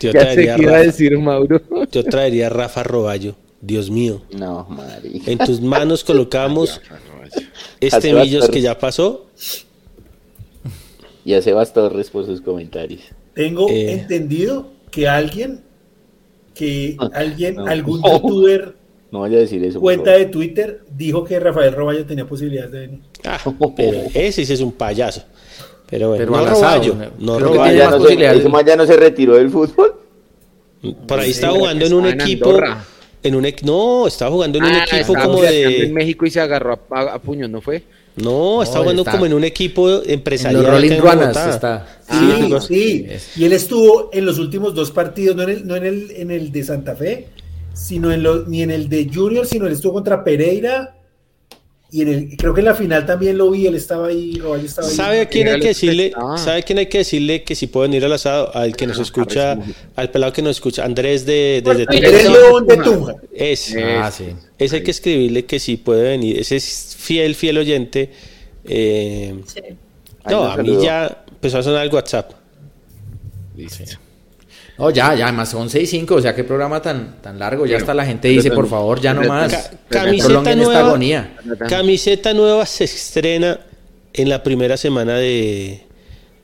[0.00, 1.60] Yo ya sé traería, qué iba a Rafa, decir Mauro.
[1.90, 3.36] yo traería a Rafa Roballo.
[3.60, 4.22] Dios mío.
[4.36, 5.10] No, madre.
[5.26, 6.80] En tus manos colocamos
[7.80, 9.26] este Millos que ya pasó.
[11.24, 13.02] Y a Sebas Torres por sus comentarios.
[13.34, 13.92] Tengo Eh.
[13.92, 15.60] entendido que alguien,
[16.58, 17.66] que alguien, no.
[17.66, 18.74] algún youtuber,
[19.12, 19.74] No vaya a decir eso.
[19.74, 23.00] por cuenta de Twitter, dijo que Rafael Roballo tenía posibilidades de venir.
[23.24, 23.38] Ah,
[23.76, 25.22] pero ese sí es un payaso.
[25.88, 27.38] Pero bueno, Pero no Roballo, ¿no?
[27.38, 27.78] Roballo.
[27.78, 29.94] Ya no se- ya no se retiró del fútbol.
[31.06, 32.50] Por ahí Sí, estaba jugando en un equipo.
[32.50, 32.84] Andorra.
[33.22, 35.92] En un no, estaba jugando en un Ah, equipo como pirateando en de.
[35.92, 37.82] México y se agarró a, a- a puños, ¿no fue?
[38.22, 40.62] No, estaba jugando está- como en un equipo En empresarial.
[40.62, 41.50] los Rolling en Ruanas Bogotá.
[41.54, 41.86] está.
[42.10, 43.06] Sí, sí.
[43.08, 46.10] Es- Y él estuvo en los últimos dos partidos, no en el, no en el,
[46.12, 47.28] en el de Santa Fe,
[47.74, 50.94] sino en los, ni en el de Junior, sino él estuvo contra Pereira.
[51.90, 54.66] Y en el, creo que en la final también lo vi, él estaba ahí, Roballo
[54.66, 54.94] estaba ahí.
[54.94, 56.12] ¿Sabe a quién hay que decirle?
[56.16, 56.36] Ah.
[56.36, 58.54] ¿Sabe a quién hay que decirle que si pueden ir al asado?
[58.54, 59.58] Al que nos escucha,
[59.96, 62.38] al pelado que nos escucha, Andrés de desde Él es Tunja.
[62.38, 63.14] León de Tunja.
[63.32, 64.26] Es, Ah, sí.
[64.58, 66.38] ese hay que escribirle que sí puede venir.
[66.38, 68.10] Ese es fiel, fiel oyente.
[68.66, 69.60] Eh, Sí.
[70.28, 72.32] No, a mí ya empezó a sonar el WhatsApp.
[74.78, 77.66] No, ya, ya, más son 6 5, o sea, qué programa tan, tan largo.
[77.66, 79.52] Ya Bueno, hasta la gente dice, por favor, ya no más.
[79.52, 80.78] Ca- camiseta esta nueva.
[80.80, 81.36] agonía.
[81.68, 83.58] Camiseta nueva se estrena
[84.12, 85.82] en la primera semana de,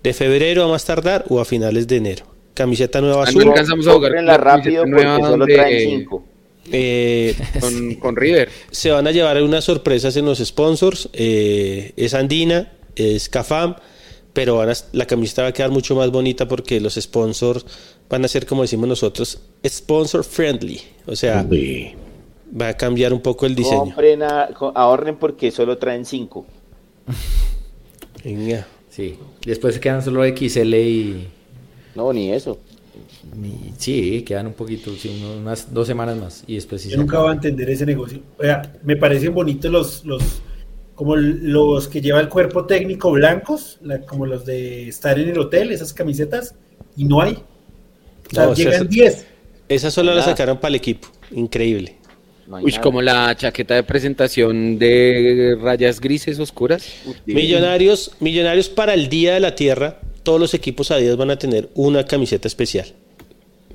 [0.02, 2.24] de febrero a más tardar o a finales de enero.
[2.54, 3.48] Camiseta nueva Ah, no azul.
[3.48, 6.24] alcanzamos a jugar Cómprenla con la rápido porque nueva solo traen cinco.
[6.72, 8.48] Eh, Con, con River.
[8.70, 11.08] se van a llevar unas sorpresas en los sponsors.
[11.12, 13.76] eh, es Andina, es Cafam,
[14.32, 17.66] pero van a- la camiseta va a quedar mucho más bonita porque los sponsors
[18.14, 20.80] van a ser, como decimos nosotros, sponsor friendly.
[21.06, 21.44] O sea,
[22.60, 23.80] va a cambiar un poco el diseño.
[23.80, 26.46] Compren, a- ahorren porque solo traen cinco.
[28.24, 28.66] Venga.
[28.88, 29.18] Sí.
[29.44, 31.28] Después quedan solo XL y,
[31.96, 32.58] No, ni eso.
[33.78, 36.44] Sí, quedan un poquito, sí, unas dos semanas más.
[36.46, 37.24] Y después sí Yo se nunca acaba.
[37.24, 38.20] voy a entender ese negocio.
[38.38, 40.22] Oiga, me parecen bonitos los, los,
[40.94, 45.38] como los que lleva el cuerpo técnico blancos, la- como los de estar en el
[45.40, 46.54] hotel, esas camisetas,
[46.96, 47.36] y no hay.
[48.30, 49.26] O sea, No, o sea, llegan es- 10.
[49.68, 51.08] Esa solo la sacaron para el equipo.
[51.32, 51.96] Increíble.
[52.46, 56.84] No Uy, como la chaqueta de presentación de rayas grises oscuras.
[57.24, 61.70] Millonarios, millonarios para el Día de la Tierra, todos los equipos Adidas van a tener
[61.74, 62.92] una camiseta especial.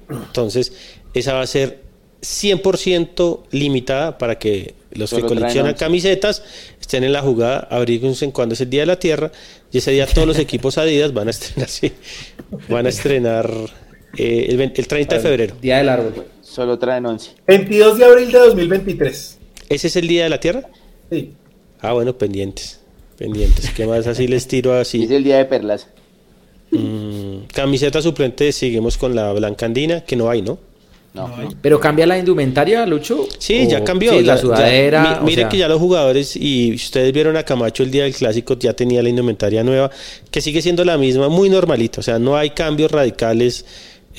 [0.09, 0.71] Entonces,
[1.15, 1.81] esa va a ser
[2.21, 6.43] 100% limitada para que los que coleccionan camisetas
[6.79, 9.31] estén en la jugada, abríguense en cuando es el Día de la Tierra,
[9.71, 11.91] y ese día todos los equipos Adidas van a estrenar, sí,
[12.67, 13.49] van a estrenar
[14.17, 15.55] eh, el, 20 el 30 de febrero.
[15.61, 16.25] Día del árbol.
[16.41, 17.31] Solo traen 11.
[17.47, 19.37] 22 de abril de 2023.
[19.69, 20.63] ¿Ese es el Día de la Tierra?
[21.11, 21.33] Sí.
[21.81, 22.79] Ah, bueno, pendientes.
[23.17, 23.69] Pendientes.
[23.71, 25.03] ¿Qué más así les tiro así?
[25.03, 25.87] Es el día de perlas.
[26.71, 30.59] Mm, camiseta suplente, seguimos con la blanca andina, que no hay, ¿no?
[31.13, 31.27] No.
[31.61, 33.27] ¿Pero cambia la indumentaria, Lucho?
[33.39, 34.11] Sí, ¿O- ya cambió.
[34.11, 35.01] Sí, ya- la ya- sudadera.
[35.21, 38.03] mi- mire o sea, que ya los jugadores, y ustedes vieron a Camacho el día
[38.03, 39.89] del clásico, ya tenía la indumentaria nueva,
[40.29, 41.99] que sigue siendo la misma, muy normalita.
[42.01, 43.65] O sea, no hay cambios radicales.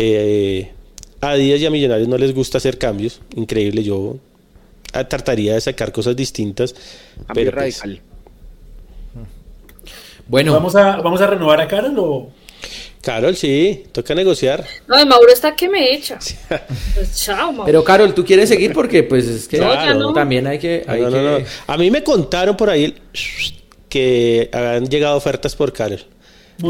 [0.03, 0.71] Eh,
[1.21, 3.21] a Díaz y a Millonarios no les gusta hacer cambios.
[3.37, 4.17] Increíble, yo
[5.09, 6.73] trataría de sacar cosas distintas.
[7.27, 8.01] Cambio pero pues, radical.
[10.27, 12.31] Bueno, ¿Vamos, a, ¿Vamos a renovar a Carol o...?
[13.03, 14.65] Carol, sí, toca negociar.
[14.87, 16.19] No, de Mauro está que me echa.
[16.95, 17.65] Pues chao, Mauro.
[17.65, 18.73] pero Carol, ¿tú quieres seguir?
[18.73, 20.13] Porque pues es que No, ya no.
[20.13, 20.85] también hay que...
[20.87, 21.49] hay No, no, que- no.
[21.67, 22.95] A mí me contaron por ahí
[23.89, 26.01] que han llegado ofertas por Carol.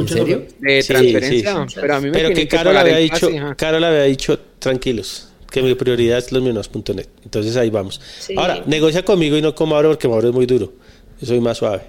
[0.07, 0.45] Serio?
[0.49, 1.67] Sí, transferencia.
[1.69, 1.77] sí.
[1.81, 3.31] Pero a mí me Pero que Carol había dicho.
[3.57, 7.07] Carol había dicho, tranquilos, que mi prioridad es los minoros.net.
[7.25, 8.01] Entonces ahí vamos.
[8.19, 8.35] Sí.
[8.37, 10.73] Ahora, negocia conmigo y no con Mauro porque Mauro es muy duro.
[11.21, 11.83] Yo soy más suave.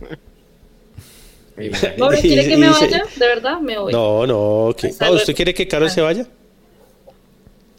[1.98, 3.02] Mauro, ¿quiere que me vaya?
[3.16, 3.92] De verdad, me voy.
[3.92, 4.74] No, no.
[5.00, 5.14] luego.
[5.14, 6.26] ¿Usted quiere que Carol se vaya?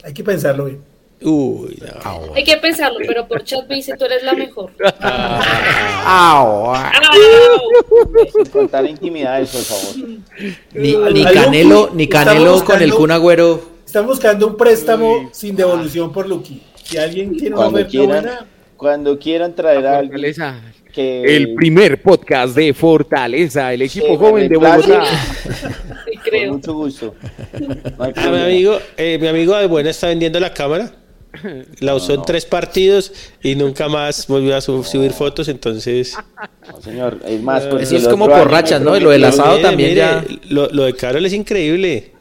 [0.04, 0.89] Hay que pensarlo bien.
[1.22, 2.34] Uy, no.
[2.34, 4.72] Hay que pensarlo, pero por chat me dice tú eres la mejor.
[6.06, 6.92] Au, ah.
[8.34, 9.96] Sin contar intimidades, por favor.
[10.74, 13.62] Ni, Canelo, ni Canelo con el Kun Agüero.
[13.86, 16.62] Están buscando un préstamo sin devolución por Lucky.
[16.84, 18.46] Si alguien tiene una Cuando quieran, buena,
[18.78, 20.62] cuando quieran traer a alguien Fortaleza.
[20.94, 25.04] que El primer podcast de Fortaleza, el equipo que joven de Bogotá.
[26.30, 27.16] Con mucho gusto.
[27.60, 27.76] No
[28.16, 30.92] Ah, mi amigo, eh, mi amigo de buena está vendiendo la cámara.
[31.80, 33.12] La usó en tres partidos
[33.44, 36.16] y nunca más volvió a su- subir fotos, entonces...
[36.72, 38.98] No, señor, es más, porque Eso es como otro por año me rachas, ¿no?
[38.98, 40.26] Y lo del asado Mire, también mire, ya.
[40.50, 42.12] Lo, lo de Carol es increíble.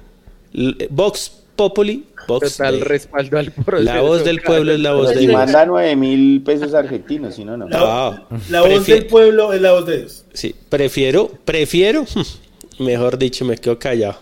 [0.90, 2.84] Vox Populi, Vox Total Dei.
[2.84, 3.92] respaldo al proceso.
[3.92, 7.44] La voz del pueblo es la voz Si del manda nueve mil pesos argentinos, si
[7.44, 7.68] no, no.
[7.68, 10.24] la, voz del pueblo es la voz de Dios.
[10.32, 12.04] Sí, prefiero, prefiero,
[12.78, 14.18] mejor dicho, me quedo callado.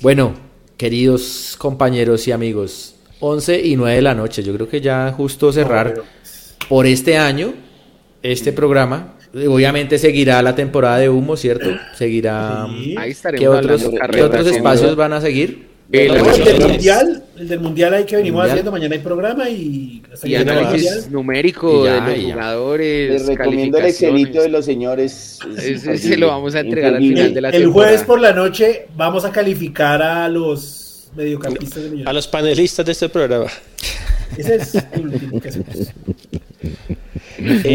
[0.00, 0.34] Bueno,
[0.76, 4.42] queridos compañeros y amigos, 11 y 9 de la noche.
[4.42, 6.04] Yo creo que ya justo cerrar pero-
[6.68, 7.54] por este año
[8.22, 9.14] este programa.
[9.34, 11.68] Obviamente seguirá la temporada de humo, ¿cierto?
[11.96, 12.66] Seguirá.
[12.68, 12.94] Sí.
[12.96, 15.73] Ahí estaremos ¿Qué otros, ¿qué otros espacios van a seguir?
[15.92, 18.50] El No, el del mundial, el del mundial hay que venimos Mundial.
[18.52, 18.72] haciendo.
[18.72, 22.34] Mañana hay programa y hasta Y el análisis numérico Y ya, de los ya.
[22.34, 23.10] jugadores.
[23.12, 25.38] Les recomiendo el Excelito de los señores.
[25.58, 27.72] Es Ese se lo vamos a entregar al final de la El temporada.
[27.90, 32.14] jueves por la noche vamos a calificar a los mediocampistas de A Millonarios.
[32.14, 33.46] los panelistas de este programa.
[34.36, 35.68] Ese es el último que hacemos.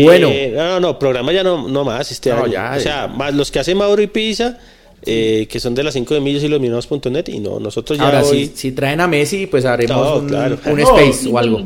[0.03, 0.29] Bueno.
[0.31, 2.53] Eh, no, no, no, programa ya no, no más este No, año.
[2.53, 4.57] ya, o sea, más los que hace Mauro y Pisa,
[5.05, 8.05] eh, que son de las 5 de millos y los minutos.net, y no, nosotros ya
[8.05, 8.47] Ahora, hoy...
[8.47, 10.57] si, si traen a Messi, pues haremos No, un, claro.
[10.65, 10.97] un No.
[10.99, 11.63] space o algo.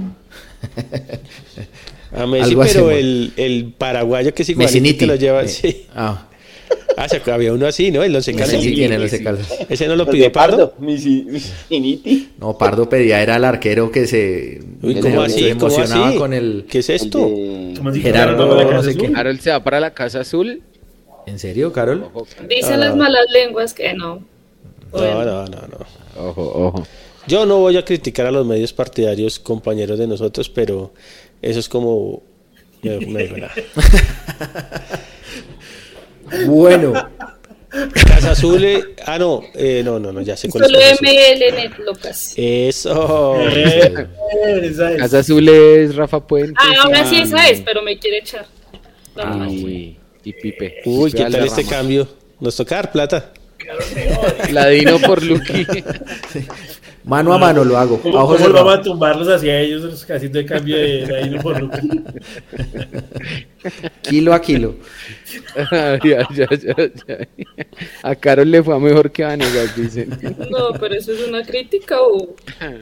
[2.15, 4.97] A Messi, Algo pero el, el paraguayo que es igual Messiniti.
[4.99, 5.85] que lo lleva, Eh, sí.
[5.95, 6.27] Ah,
[6.95, 8.03] Ah, se había uno así, ¿no?
[8.03, 8.53] El once caldas.
[8.53, 9.47] Messi tiene los caldos.
[9.67, 10.75] Ese no lo pidió Pardo.
[10.79, 12.29] Misiniti.
[12.39, 15.51] No, Pardo pedía, era el arquero que se, Uy, se- ¿cómo se así?
[15.57, 16.17] ¿Cómo emocionaba así?
[16.19, 16.65] con el...
[16.69, 17.27] ¿Qué es El esto?
[17.27, 19.11] de- Gerardo, no sé qué.
[19.15, 20.61] Harold se va para la Casa Azul.
[21.25, 22.09] ¿En serio, Carol?
[22.49, 24.15] Dicen las malas lenguas que no.
[24.15, 24.23] No,
[24.91, 25.25] Bueno.
[25.25, 26.27] no, no, no.
[26.29, 26.87] ojo, ojo.
[27.27, 30.93] Yo no voy a criticar a los medios partidarios compañeros de nosotros, pero
[31.41, 32.21] eso es como...
[32.81, 33.47] me-.
[36.47, 36.93] Bueno,
[38.07, 38.63] Casa Azul...
[38.63, 41.07] eh, Ah, no, eh, no, no, no, ya sé cuál es Solo Casa Azul.
[41.07, 42.33] MLN, locas.
[42.37, 43.39] Eso.
[43.41, 43.91] Es.
[44.97, 46.53] Casa Azul es Rafa Puente.
[46.57, 48.45] Ah, ahora sí esa es, pero me quiere echar.
[49.15, 49.47] No, Ah, no.
[49.49, 50.81] uy, y Pipe.
[50.85, 52.07] Uy, ¿qué Pipe tal este cambio?
[52.39, 53.33] Nos toca dar plata.
[54.51, 55.65] Ladino por Lucky.
[57.05, 57.99] Mano a mano lo hago.
[58.01, 61.37] ¿Cómo, a ojos cómo vamos a tumbarlos hacia ellos haciendo el cambio de, de ahí
[61.39, 61.81] por Luca?
[64.01, 64.75] Kilo a kilo.
[65.71, 66.47] Ya, ya, ya,
[67.07, 67.27] ya.
[68.03, 70.09] A Carol le fue mejor que a Vanegas, dicen.
[70.49, 72.35] No, pero eso es una crítica o...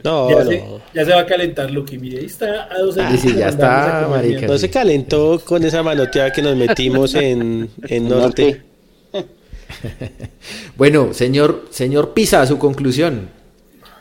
[0.03, 0.49] No, Ya, no.
[0.49, 0.64] se,
[0.95, 4.07] ya se va a calentar Lucky, mire, ahí está a dos Ah, sí, ya está,
[4.10, 4.48] marica.
[4.48, 8.61] No se calentó con esa manoteada que nos metimos en, en norte.
[10.76, 13.30] Bueno, señor, señor Pisa, su conclusión.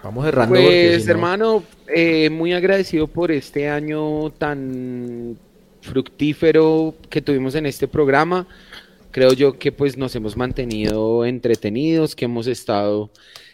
[0.02, 0.54] Vamos cerrando.
[0.54, 5.36] Pues si no- hermano, eh, muy agradecido por este año tan
[5.82, 8.46] fructífero que tuvimos en este programa.
[9.10, 13.10] Creo yo que pues nos hemos mantenido entretenidos, que hemos estado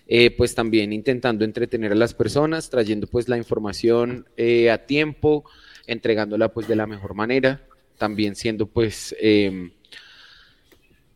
[0.07, 5.45] eh, pues también intentando entretener a las personas, trayendo pues la información eh, a tiempo,
[5.87, 7.63] entregándola pues de la mejor manera,
[7.99, 9.73] también siendo pues em,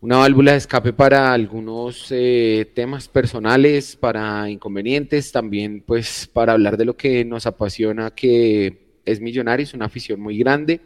[0.01, 6.77] una válvula de escape para algunos eh, temas personales, para inconvenientes, también pues para hablar
[6.79, 10.81] de lo que nos apasiona, que es Millonarios, una afición muy grande.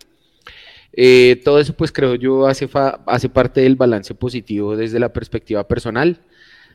[0.92, 2.68] Eh, todo eso pues creo yo hace,
[3.06, 6.20] hace parte del balance positivo desde la perspectiva personal.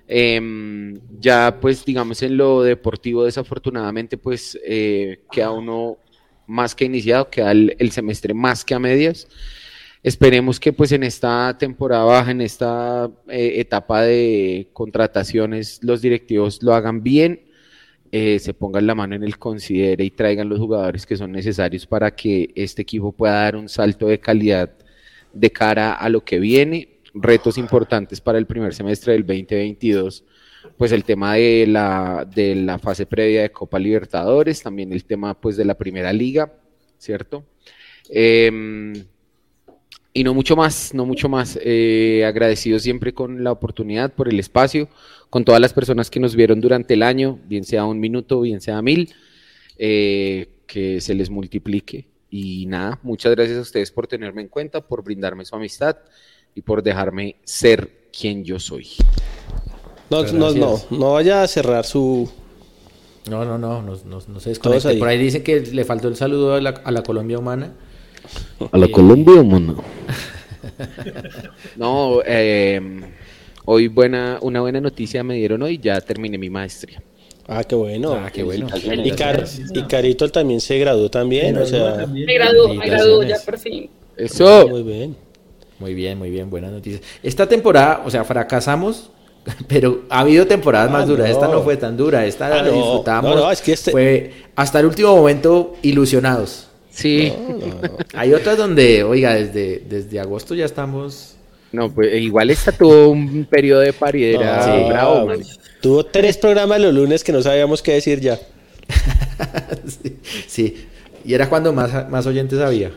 [0.07, 5.97] Em, ya pues digamos en lo deportivo desafortunadamente pues eh, queda uno
[6.47, 9.27] más que iniciado, queda el, el semestre más que a medias.
[10.01, 16.63] Esperemos que pues en esta temporada baja, en esta eh, etapa de contrataciones, los directivos
[16.63, 17.41] lo hagan bien,
[18.11, 21.85] eh, se pongan la mano en el considere y traigan los jugadores que son necesarios
[21.85, 24.71] para que este equipo pueda dar un salto de calidad
[25.33, 26.99] de cara a lo que viene.
[27.13, 30.23] Retos importantes para el primer semestre del 2022,
[30.77, 35.39] pues el tema de la, de la fase previa de Copa Libertadores, también el tema
[35.39, 36.53] pues de la primera liga,
[36.97, 37.45] ¿cierto?
[38.09, 38.93] Em,
[40.13, 41.59] y no mucho más, no mucho más.
[41.61, 44.89] Eh, agradecido siempre con la oportunidad, por el espacio,
[45.29, 48.61] con todas las personas que nos vieron durante el año, bien sea un minuto, bien
[48.61, 49.13] sea mil,
[49.77, 52.07] eh, que se les multiplique.
[52.31, 55.97] Y nada, muchas gracias a ustedes por tenerme en cuenta, por brindarme su amistad
[56.55, 58.87] y por dejarme ser quien yo soy.
[60.09, 62.29] No, no, no, no vaya a cerrar su...
[63.29, 64.95] No, no, no, no, no, no se desconecte.
[64.95, 67.73] Por ahí dicen que le faltó el saludo a la, a la Colombia humana.
[68.71, 69.83] A la Colombia, mano.
[71.75, 72.81] No, eh,
[73.65, 77.01] hoy buena, una buena noticia me dieron hoy, ya terminé mi maestría.
[77.47, 78.13] Ah, qué bueno.
[78.13, 78.67] Ah, qué bueno.
[79.03, 79.43] Y, Car-
[79.73, 82.05] y Carito también se graduó también, o sea...
[82.07, 83.89] Me graduó, me graduó ya por fin.
[84.15, 84.67] Eso.
[84.67, 85.15] Muy bien.
[85.79, 87.01] Muy bien, muy bien, buenas noticias.
[87.23, 89.09] Esta temporada, o sea, fracasamos,
[89.67, 91.29] pero ha habido temporadas más Ah, duras.
[91.29, 91.53] Esta no.
[91.53, 92.71] no fue tan dura, esta Ah, la no.
[92.73, 93.35] disfrutamos.
[93.35, 96.67] No, no, es que este- Fue hasta el último momento ilusionados.
[96.89, 97.31] Sí.
[98.13, 101.35] Hay otras donde, oiga, desde, desde agosto ya estamos.
[101.71, 104.89] No, pues igual esta tuvo un periodo de paridera Sí.
[104.89, 105.39] bravo, man.
[105.81, 108.39] Tuvo tres programas los lunes que no sabíamos qué decir ya.
[109.85, 110.17] sí,
[110.47, 110.87] sí.
[111.23, 112.91] Y era cuando más, más oyentes había.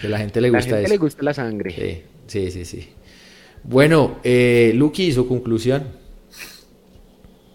[0.00, 0.92] Que la gente le La gusta gente eso.
[0.94, 1.72] le gusta la sangre.
[1.72, 2.88] Sí, sí, sí, sí.
[3.64, 5.82] Bueno, eh, Lucky, su conclusión.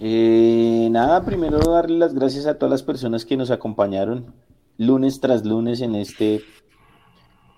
[0.01, 4.25] Eh, nada, primero darle las gracias a todas las personas que nos acompañaron
[4.79, 6.41] lunes tras lunes en este,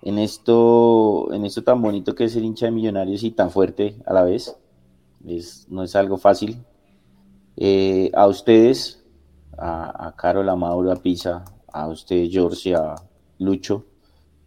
[0.01, 3.95] en esto, en esto tan bonito que es el hincha de Millonarios y tan fuerte
[4.05, 4.57] a la vez.
[5.25, 6.57] Es, no es algo fácil.
[7.55, 9.03] Eh, a ustedes,
[9.55, 12.95] a, a Carol, a Mauro, a Pisa, a usted, George, a
[13.37, 13.85] Lucho,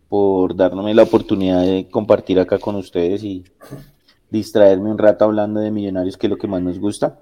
[0.08, 3.44] por darme la oportunidad de compartir acá con ustedes y
[4.30, 7.20] distraerme un rato hablando de Millonarios, que es lo que más nos gusta.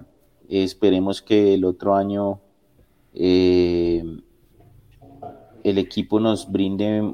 [0.49, 2.41] Esperemos que el otro año
[3.13, 4.03] eh,
[5.63, 7.13] el equipo nos brinde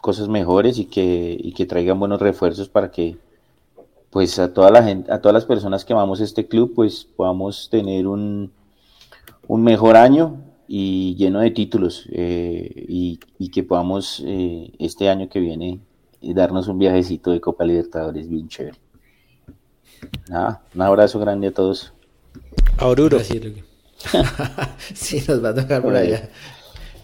[0.00, 3.18] cosas mejores y que, y que traigan buenos refuerzos para que
[4.10, 7.70] pues a toda la gente, a todas las personas que amamos este club, pues podamos
[7.70, 8.52] tener un,
[9.48, 15.28] un mejor año y lleno de títulos eh, y, y que podamos eh, este año
[15.28, 15.80] que viene
[16.20, 18.78] darnos un viajecito de Copa Libertadores bien chévere.
[20.28, 21.92] Nada, un abrazo grande a todos.
[22.78, 23.16] A Oruro.
[23.16, 23.64] Gracias, Luque.
[24.94, 26.28] sí, nos va a tocar por allá.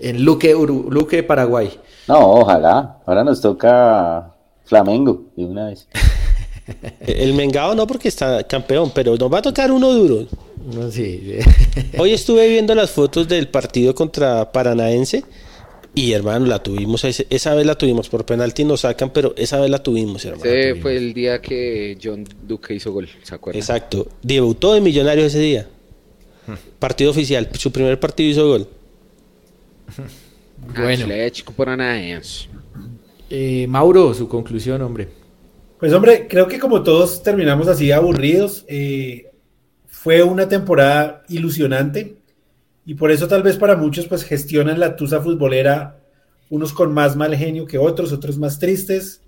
[0.00, 1.70] En Luque, Uru- Luque, Paraguay.
[2.06, 2.98] No, ojalá.
[3.06, 4.32] Ahora nos toca
[4.64, 5.88] Flamengo de una vez.
[7.00, 10.26] El Mengao no porque está campeón, pero nos va a tocar uno duro.
[10.74, 11.38] No, sí.
[11.98, 15.24] Hoy estuve viendo las fotos del partido contra Paranaense
[15.94, 19.70] y hermano, la tuvimos, esa vez la tuvimos por penalti nos sacan, pero esa vez
[19.70, 20.44] la tuvimos, hermano.
[20.48, 23.58] Ese fue el día que John Duque hizo gol, ¿se acuerdan?
[23.60, 24.06] Exacto.
[24.22, 25.66] Debutó de Millonarios ese día.
[26.78, 28.68] Partido oficial, su primer partido hizo gol.
[30.74, 31.04] Bueno.
[31.04, 32.48] Atlético Paranaense.
[33.30, 35.08] Eh, Mauro, su conclusión, hombre.
[35.78, 39.30] Pues hombre, creo que como todos terminamos así aburridos, eh,
[39.86, 42.16] fue una temporada ilusionante
[42.84, 46.00] y por eso tal vez para muchos pues gestionan la tusa futbolera
[46.50, 49.22] unos con más mal genio que otros, otros más tristes.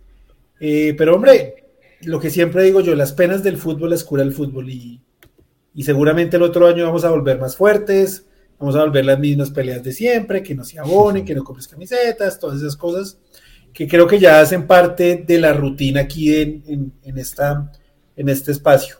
[0.58, 1.66] Eh, pero hombre,
[2.02, 5.00] lo que siempre digo yo, las penas del fútbol las cura el fútbol y,
[5.74, 8.26] y seguramente el otro año vamos a volver más fuertes,
[8.60, 11.66] vamos a volver las mismas peleas de siempre, que no se abonen, que no compres
[11.66, 13.18] camisetas, todas esas cosas
[13.72, 17.72] que creo que ya hacen parte de la rutina aquí en, en, esta,
[18.16, 18.96] en este espacio.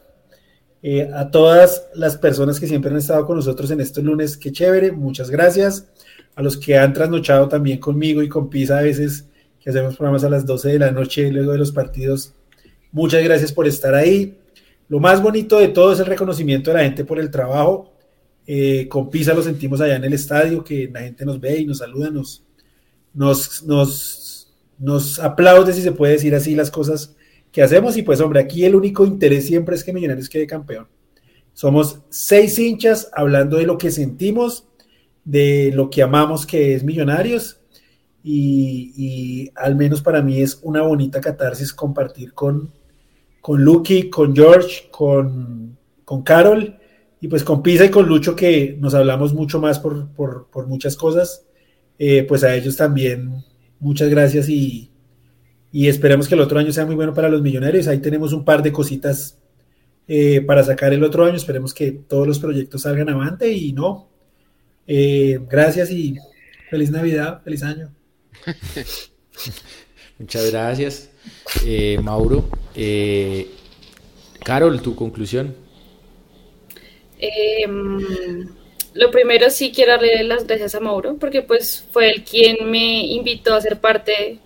[0.83, 4.51] Eh, a todas las personas que siempre han estado con nosotros en estos lunes, qué
[4.53, 5.89] chévere, muchas gracias.
[6.35, 9.27] A los que han trasnochado también conmigo y con Pisa a veces,
[9.59, 12.35] que hacemos programas a las 12 de la noche luego de los partidos,
[12.93, 14.39] muchas gracias por estar ahí.
[14.89, 17.93] Lo más bonito de todo es el reconocimiento de la gente por el trabajo.
[18.47, 21.67] Eh, con Pisa lo sentimos allá en el estadio, que la gente nos ve y
[21.67, 22.43] nos saluda, nos,
[23.15, 27.15] nos, nos, nos aplaude, si se puede decir así, las cosas
[27.53, 27.97] que hacemos.
[27.97, 30.89] Y pues, hombre, aquí el único interés siempre es que Millonarios quede campeón.
[31.53, 34.67] Somos seis hinchas hablando de lo que sentimos,
[35.25, 37.61] de lo que amamos que es Millonarios.
[38.23, 42.73] Y, al menos para mí es una bonita catarsis compartir con,
[43.41, 46.80] con Lucky, con George, con, con Carol
[47.21, 50.97] y pues con Pisa y con Lucho que nos hablamos mucho más por, por, muchas
[50.97, 51.45] cosas.
[51.99, 53.45] Eh, pues a ellos también
[53.79, 54.91] muchas gracias y,
[55.71, 57.89] y esperemos que el otro año sea muy bueno para los millonarios.
[57.89, 59.39] Ahí tenemos un par de cositas
[60.09, 61.37] eh, para sacar el otro año.
[61.37, 64.09] Esperemos que todos los proyectos salgan avante y no.
[64.87, 66.17] Eh, gracias y
[66.71, 67.93] feliz Navidad, feliz año.
[70.19, 71.11] Muchas gracias,
[72.03, 72.49] Mauro.
[74.43, 75.55] Carol, tu conclusión.
[77.21, 78.49] Em,
[78.95, 83.05] lo primero sí quiero darle las gracias a Mauro porque pues fue el quien me
[83.07, 84.39] invitó a ser parte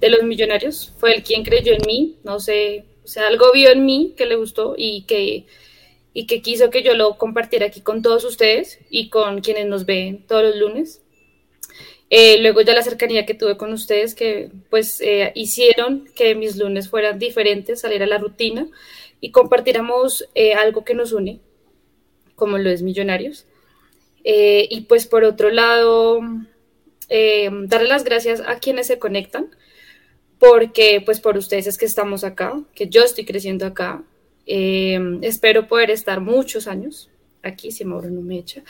[0.00, 3.70] de los millonarios, fue el quien creyó en mí, no sé, o sea, algo vio
[3.70, 5.46] en mí que le gustó y que,
[6.12, 9.86] y que quiso que yo lo compartiera aquí con todos ustedes y con quienes nos
[9.86, 11.02] ven todos los lunes.
[12.08, 16.56] Eh, luego ya la cercanía que tuve con ustedes, que pues eh, hicieron que mis
[16.56, 18.68] lunes fueran diferentes, salir a la rutina
[19.20, 21.40] y compartiéramos eh, algo que nos une,
[22.36, 23.46] como lo es Millonarios.
[24.24, 26.20] y pues por otro lado,
[27.08, 29.50] darle las gracias a quienes se conectan,
[30.38, 34.02] porque pues por ustedes es que estamos acá, que yo estoy creciendo acá.
[34.46, 37.10] Eh, espero poder estar muchos años
[37.42, 38.62] aquí, si Mauro no me echa.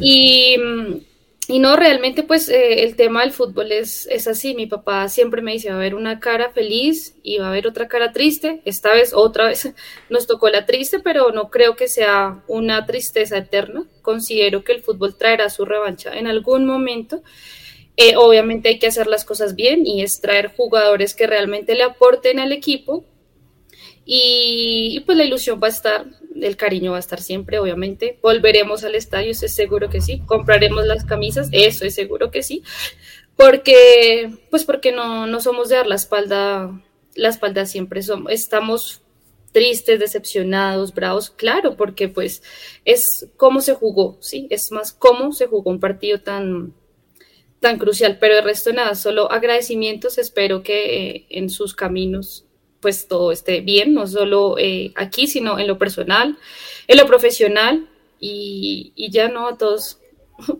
[0.00, 0.56] Y,
[1.46, 4.54] y no, realmente pues eh, el tema del fútbol es, es así.
[4.54, 7.66] Mi papá siempre me dice, va a haber una cara feliz y va a haber
[7.66, 8.62] otra cara triste.
[8.64, 9.72] Esta vez, otra vez,
[10.08, 13.84] nos tocó la triste, pero no creo que sea una tristeza eterna.
[14.00, 17.22] Considero que el fútbol traerá su revancha en algún momento.
[17.96, 22.40] Eh, obviamente hay que hacer las cosas bien y extraer jugadores que realmente le aporten
[22.40, 23.04] al equipo.
[24.06, 26.06] Y, pues la ilusión va a estar,
[26.40, 28.18] el cariño va a estar siempre, obviamente.
[28.22, 30.20] Volveremos al estadio, eso es seguro que sí.
[30.26, 32.62] Compraremos las camisas, eso es seguro que sí.
[33.36, 36.82] Porque, pues porque no, no somos de dar la espalda,
[37.14, 39.02] la espalda siempre somos, estamos
[39.54, 42.42] tristes, decepcionados, bravos, claro, porque pues
[42.84, 44.48] es cómo se jugó, ¿sí?
[44.50, 46.74] Es más cómo se jugó un partido tan,
[47.60, 52.43] tan crucial, pero el resto nada, solo agradecimientos, espero que eh, en sus caminos
[52.84, 56.36] pues todo esté bien, no solo eh, aquí, sino en lo personal,
[56.86, 57.88] en lo profesional
[58.20, 60.00] y, ya no a todos.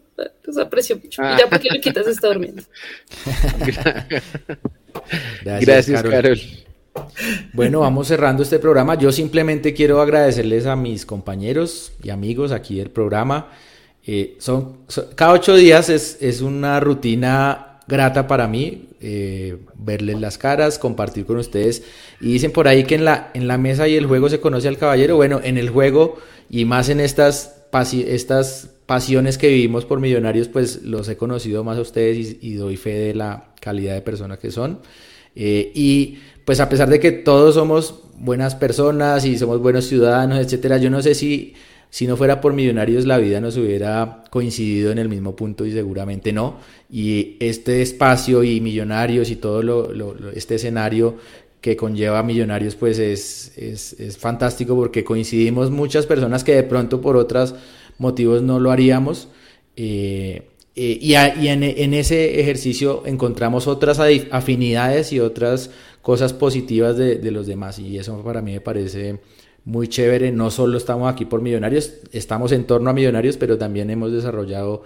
[0.44, 1.20] Los aprecio mucho.
[1.20, 2.62] Y ya porque le quitas está durmiendo.
[5.44, 6.40] Gracias, Carol.
[7.52, 8.94] Bueno, vamos cerrando este programa.
[8.94, 13.50] Yo simplemente quiero agradecerles a mis compañeros y amigos aquí del programa.
[14.06, 14.78] Eh, son,
[15.14, 21.26] cada ocho días es, es, una rutina grata para mí, eh, verles las caras, compartir
[21.26, 21.82] con ustedes.
[22.20, 24.68] Y dicen por ahí que en la, en la mesa y el juego se conoce
[24.68, 25.16] al caballero.
[25.16, 30.82] Bueno, en el juego y más en estas, estas pasiones que vivimos por millonarios, pues
[30.82, 34.50] los he conocido más a ustedes y, doy fe de la calidad de personas que
[34.50, 34.80] son.
[35.34, 40.38] Eh, y pues a pesar de que todos somos buenas personas y somos buenos ciudadanos,
[40.38, 41.54] etcétera, yo no sé si
[41.94, 45.70] si no fuera por Millonarios la vida nos hubiera coincidido en el mismo punto y
[45.70, 46.56] seguramente no.
[46.90, 51.18] Y este espacio y Millonarios y todo lo, este escenario
[51.60, 57.16] que conlleva Millonarios pues es, es, fantástico porque coincidimos muchas personas que de pronto por
[57.16, 57.54] otros
[57.98, 59.28] motivos no lo haríamos.
[59.76, 64.00] Eh, eh, y, en, en, ese ejercicio encontramos otras
[64.32, 65.70] afinidades y otras
[66.02, 69.20] cosas positivas de, de los demás y eso para mí me parece
[69.64, 70.32] muy chévere.
[70.32, 74.82] No solo estamos aquí por Millonarios, estamos en torno a Millonarios, pero también hemos desarrollado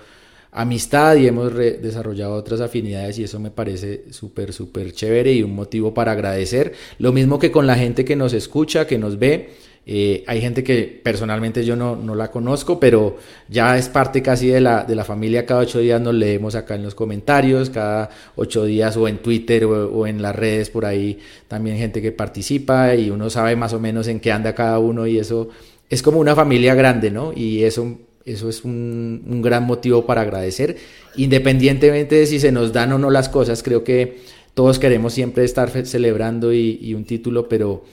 [0.51, 5.55] amistad y hemos desarrollado otras afinidades y eso me parece súper, súper chévere y un
[5.55, 6.73] motivo para agradecer.
[6.99, 9.51] Lo mismo que con la gente que nos escucha, que nos ve.
[9.91, 13.17] Eh, hay gente que personalmente yo no, no, la conozco, pero
[13.49, 15.47] ya es parte casi de la, de la familia.
[15.47, 19.65] Cada ocho días nos leemos acá en los comentarios, cada ocho días o en Twitter
[19.65, 23.81] o, en las redes por ahí también gente que participa y uno sabe más o
[23.81, 25.49] menos en qué anda cada uno y eso
[25.89, 27.33] es como una familia grande, ¿no?
[27.35, 30.77] Y eso, eso es un, un gran motivo para agradecer,
[31.17, 34.19] independientemente de si se nos dan o no las cosas, creo que
[34.53, 37.85] todos queremos siempre estar celebrando y, y un título, pero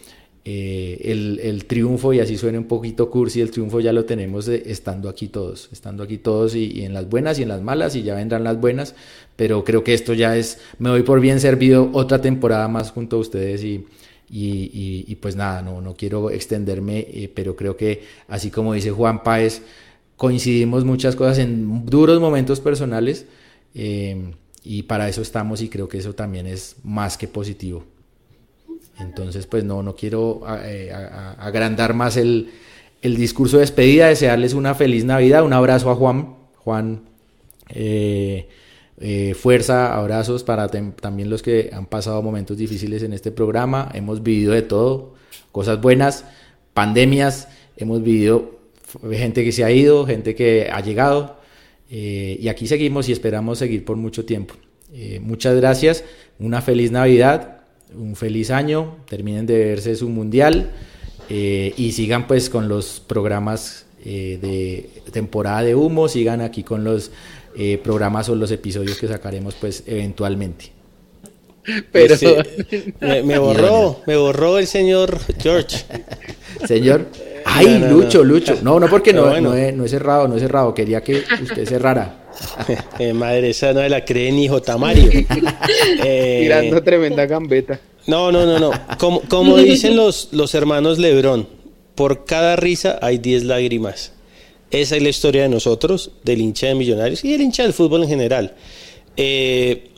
[0.47, 4.47] eh, el, el, triunfo, y así suena un poquito cursi, el triunfo ya lo tenemos
[4.47, 8.03] estando aquí todos, estando aquí todos y, en las buenas y en las malas, y
[8.03, 8.93] ya vendrán las buenas,
[9.35, 13.15] pero creo que esto ya es, me doy por bien servido otra temporada más junto
[13.15, 13.87] a ustedes y,
[14.29, 19.23] y, pues nada, no, no quiero extenderme, eh, pero creo que así como dice Juan
[19.23, 19.63] Páez,
[20.15, 23.25] coincidimos muchas cosas en duros momentos personales
[23.73, 24.31] eh,
[24.63, 27.83] y para eso estamos y creo que eso también es más que positivo.
[28.99, 30.91] Entonces, pues no, no quiero eh,
[31.37, 32.51] agrandar más el,
[33.01, 36.35] discurso de despedida, desearles una feliz Navidad, un abrazo a Juan.
[36.57, 37.01] Juan,
[37.69, 38.47] eh,
[38.99, 43.91] eh, fuerza, abrazos para también los que han pasado momentos difíciles en este programa.
[43.93, 45.13] Hemos vivido de todo,
[45.51, 46.25] cosas buenas,
[46.73, 47.47] pandemias,
[47.77, 48.59] hemos vivido
[49.11, 51.39] gente que se ha ido, gente que ha llegado.
[51.89, 54.55] y aquí seguimos y esperamos seguir por mucho tiempo.
[55.21, 56.03] muchas gracias,
[56.39, 57.54] una feliz Navidad
[57.97, 60.71] un feliz año, terminen de verse su mundial
[61.29, 66.83] eh, y sigan pues con los programas eh, de temporada de humo, sigan aquí con
[66.83, 67.11] los
[67.57, 70.74] eh, programas o los episodios que sacaremos pues eventualmente.
[71.91, 72.15] Pero
[73.23, 75.85] me, borró, me borró el señor George.
[76.67, 77.07] Señor.
[77.45, 78.57] Ay, Lucho, Lucho.
[78.63, 80.73] No, no, porque no, no, he, no he cerrado, no he cerrado.
[80.73, 82.23] Quería que usted cerrara.
[82.97, 84.77] Eh, madre, esa no la cree ni J.
[84.77, 85.11] Mario.
[86.03, 87.79] Eh, Tirando tremenda gambeta.
[88.07, 88.71] No, no, no, no.
[88.97, 91.47] Como, como dicen los, los hermanos Lebrón,
[91.93, 94.11] por cada risa hay 10 lágrimas.
[94.71, 98.03] Esa es la historia de nosotros, del hincha de Millonarios y del hincha del fútbol
[98.03, 98.55] en general.
[99.15, 99.91] Eh,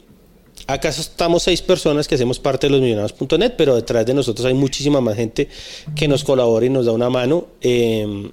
[0.68, 4.54] acá estamos seis personas que hacemos parte de los millonarios.net, pero detrás de nosotros hay
[4.54, 5.48] muchísima más gente
[5.96, 7.48] que nos colabora y nos da una mano.
[7.62, 8.30] Eh,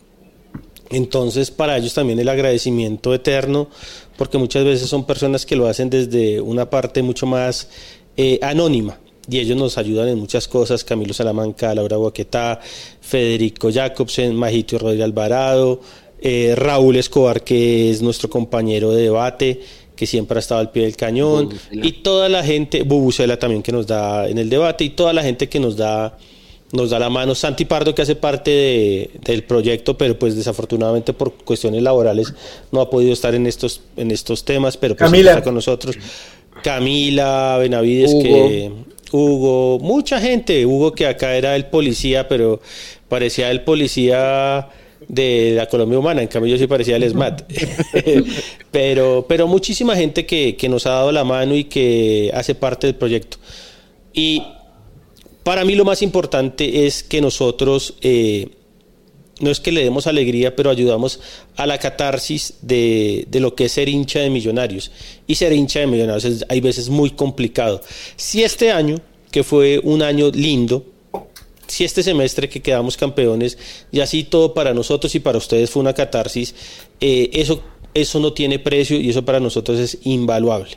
[0.91, 3.69] entonces, para ellos también el agradecimiento eterno,
[4.17, 7.69] porque muchas veces son personas que lo hacen desde una parte mucho más
[8.17, 8.99] eh, anónima.
[9.29, 12.61] Y ellos nos ayudan en muchas cosas, Camilo Salamanca, Laura Boquetá,
[13.01, 15.81] Federico Jacobsen, Majito Rodríguez Alvarado,
[16.21, 19.61] eh, Raúl Escobar, que es nuestro compañero de debate,
[19.97, 23.73] que siempre ha estado al pie del cañón, y toda la gente, Bubucela también que
[23.73, 26.17] nos da en el debate, y toda la gente que nos da
[26.75, 27.35] nos da la mano.
[27.35, 32.35] Santi Pardo que hace parte del proyecto pero pues desafortunadamente por cuestiones laborales
[32.73, 35.97] no ha podido estar en estos en estos temas pero pues está con nosotros.
[36.63, 38.73] Camila Benavides que
[39.13, 40.67] Hugo mucha gente.
[40.67, 42.61] Hugo que acá era el policía pero
[43.09, 44.69] parecía el policía
[45.09, 47.43] de la Colombia Humana, en cambio yo sí parecía el SMAT.
[48.71, 52.87] pero, pero muchísima gente que, que nos ha dado la mano y que hace parte
[52.87, 53.39] del proyecto.
[54.13, 54.43] Y
[55.45, 58.49] para mí lo más importante es que nosotros, eh,
[59.41, 61.21] no es que le demos alegría, pero ayudamos
[61.57, 64.91] a la catarsis de, lo que es ser hincha de millonarios.
[65.27, 67.83] Y ser hincha de millonarios es, hay veces muy complicado.
[68.17, 68.97] Si este año,
[69.31, 70.87] que fue un año lindo,
[71.67, 73.59] si este semestre que quedamos campeones
[73.91, 76.55] y así todo para nosotros y para ustedes fue una catarsis,
[77.01, 77.63] eh, eso,
[77.95, 80.77] eso no tiene precio y eso para nosotros es invaluable.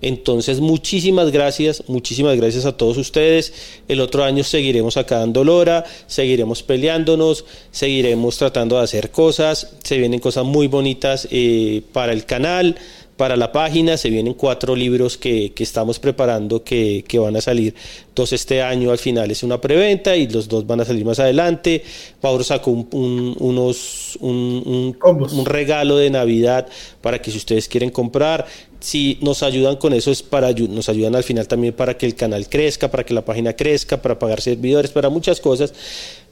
[0.00, 3.52] Entonces, muchísimas gracias, muchísimas gracias a todos ustedes.
[3.88, 9.72] El otro año seguiremos acá dando lora, seguiremos peleándonos, seguiremos tratando de hacer cosas.
[9.82, 12.76] Se vienen cosas muy bonitas eh, para el canal,
[13.18, 13.98] para la página.
[13.98, 17.74] Se vienen cuatro libros que, estamos preparando que, van a salir.
[18.14, 21.18] Dos este año al final es una preventa y los dos van a salir más
[21.18, 21.82] adelante.
[22.20, 26.66] Pablo sacó un, unos, un, un regalo de Navidad
[27.02, 28.46] para que si ustedes quieren comprar
[28.80, 32.14] si nos ayudan con eso es para nos ayudan al final también para que el
[32.14, 35.72] canal crezca, para que la página crezca, para pagar servidores, para muchas cosas.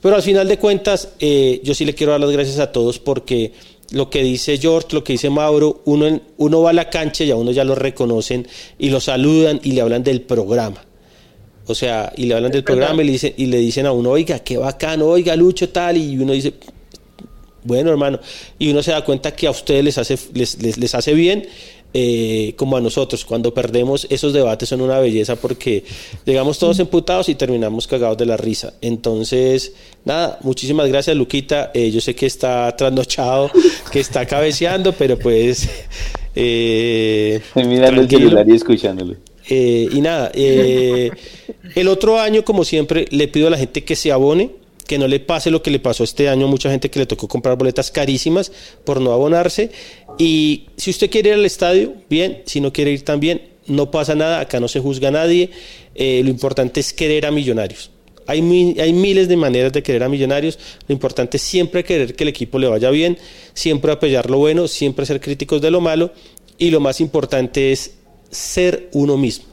[0.00, 2.98] Pero al final de cuentas, eh, yo sí le quiero dar las gracias a todos
[2.98, 3.52] porque
[3.90, 7.30] lo que dice George, lo que dice Mauro, uno, uno va a la cancha y
[7.30, 8.46] a uno ya lo reconocen
[8.78, 10.84] y lo saludan y le hablan del programa.
[11.66, 14.10] O sea, y le hablan del programa y le, dicen, y le dicen a uno,
[14.10, 16.54] oiga, qué bacano, oiga, Lucho, tal, y uno dice,
[17.64, 18.20] bueno, hermano,
[18.58, 21.46] y uno se da cuenta que a ustedes les hace, les, les, les hace bien
[21.94, 23.24] eh, como a nosotros.
[23.24, 25.84] Cuando perdemos, esos debates son una belleza porque
[26.24, 28.74] llegamos todos emputados y terminamos cagados de la risa.
[28.80, 29.72] Entonces,
[30.04, 31.70] nada, muchísimas gracias, Luquita.
[31.74, 33.50] Eh, yo sé que está trasnochado,
[33.90, 35.68] que está cabeceando, pero pues.
[36.38, 39.16] Eh, mirando el celular y escuchándolo.
[39.48, 44.12] Eh, y nada, el otro año, como siempre, le pido a la gente que se
[44.12, 44.50] abone
[44.86, 47.06] que no le pase lo que le pasó este año a mucha gente que le
[47.06, 48.52] tocó comprar boletas carísimas
[48.84, 49.70] por no abonarse.
[50.18, 54.14] Y si usted quiere ir al estadio, bien, si no quiere ir también, no pasa
[54.14, 55.50] nada, acá no se juzga a nadie,
[55.94, 57.90] eh, lo importante es querer a millonarios.
[58.26, 58.40] Hay,
[58.80, 62.28] hay miles de maneras de querer a millonarios, lo importante es siempre querer que el
[62.28, 63.18] equipo le vaya bien,
[63.54, 66.12] siempre apoyar lo bueno, siempre ser críticos de lo malo
[66.58, 67.94] y lo más importante es
[68.30, 69.46] ser uno mismo.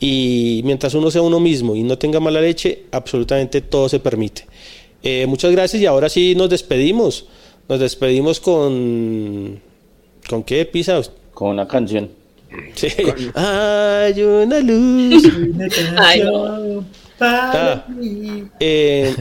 [0.00, 4.46] Y mientras uno sea uno mismo y no tenga mala leche, absolutamente todo se permite.
[5.02, 7.26] Eh, muchas gracias y ahora sí nos despedimos.
[7.68, 9.60] Nos despedimos con...
[10.28, 11.00] ¿Con qué, Pisa?
[11.32, 12.10] Con una canción.
[12.74, 12.88] Sí.
[13.34, 15.22] Hay una luz.
[15.96, 16.84] Ay, no.
[17.20, 17.84] Ah,
[18.60, 19.12] eh,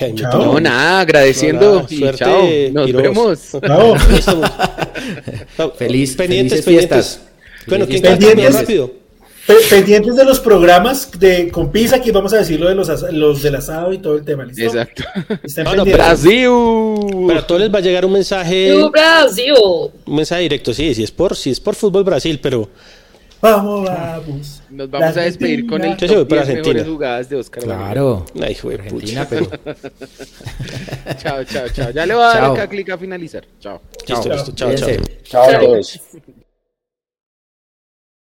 [0.00, 0.30] ay, me Chao.
[0.30, 0.44] tocó.
[0.44, 1.72] No, nada, agradeciendo.
[1.78, 2.42] Hola, y suerte, chao.
[2.72, 3.02] Nos Quiroz.
[3.02, 3.50] vemos.
[3.66, 3.94] Chao.
[5.58, 7.06] No, Feliz- pendientes, felices fiestas.
[7.16, 7.66] pendientes.
[7.66, 8.60] Bueno, ¿quién canta fiestas.
[8.60, 8.92] rápido?
[9.50, 13.42] Pe- pendientes de los programas de con Pisa, aquí vamos a decir lo de los,
[13.42, 14.62] del asado y todo el tema, ¿listo?
[14.62, 15.02] Exacto.
[15.76, 15.84] No.
[15.84, 16.48] Brasil.
[17.26, 19.52] Pero a todos les va a llegar un mensaje, ¡You, Brasil!
[20.06, 22.68] un mensaje directo, sí, si es por, si es por fútbol Brasil, pero
[23.42, 24.62] Vamos, vamos.
[24.68, 26.74] Nos vamos a despedir con el Yo sí voy top por 10 Argentina.
[26.74, 27.62] mejores jugadas de Oscar.
[27.62, 28.26] Claro.
[28.42, 29.48] ay, hijo de Argentina, pucha.
[29.64, 29.74] pero
[31.22, 31.90] Chao, chao, chao.
[31.90, 32.52] Ya le voy a dar Chao.
[32.52, 33.44] acá clic a finalizar.
[33.58, 33.80] Chao.
[34.06, 34.88] Listo, listo, chao, chao.
[35.24, 36.49] Chao Chao.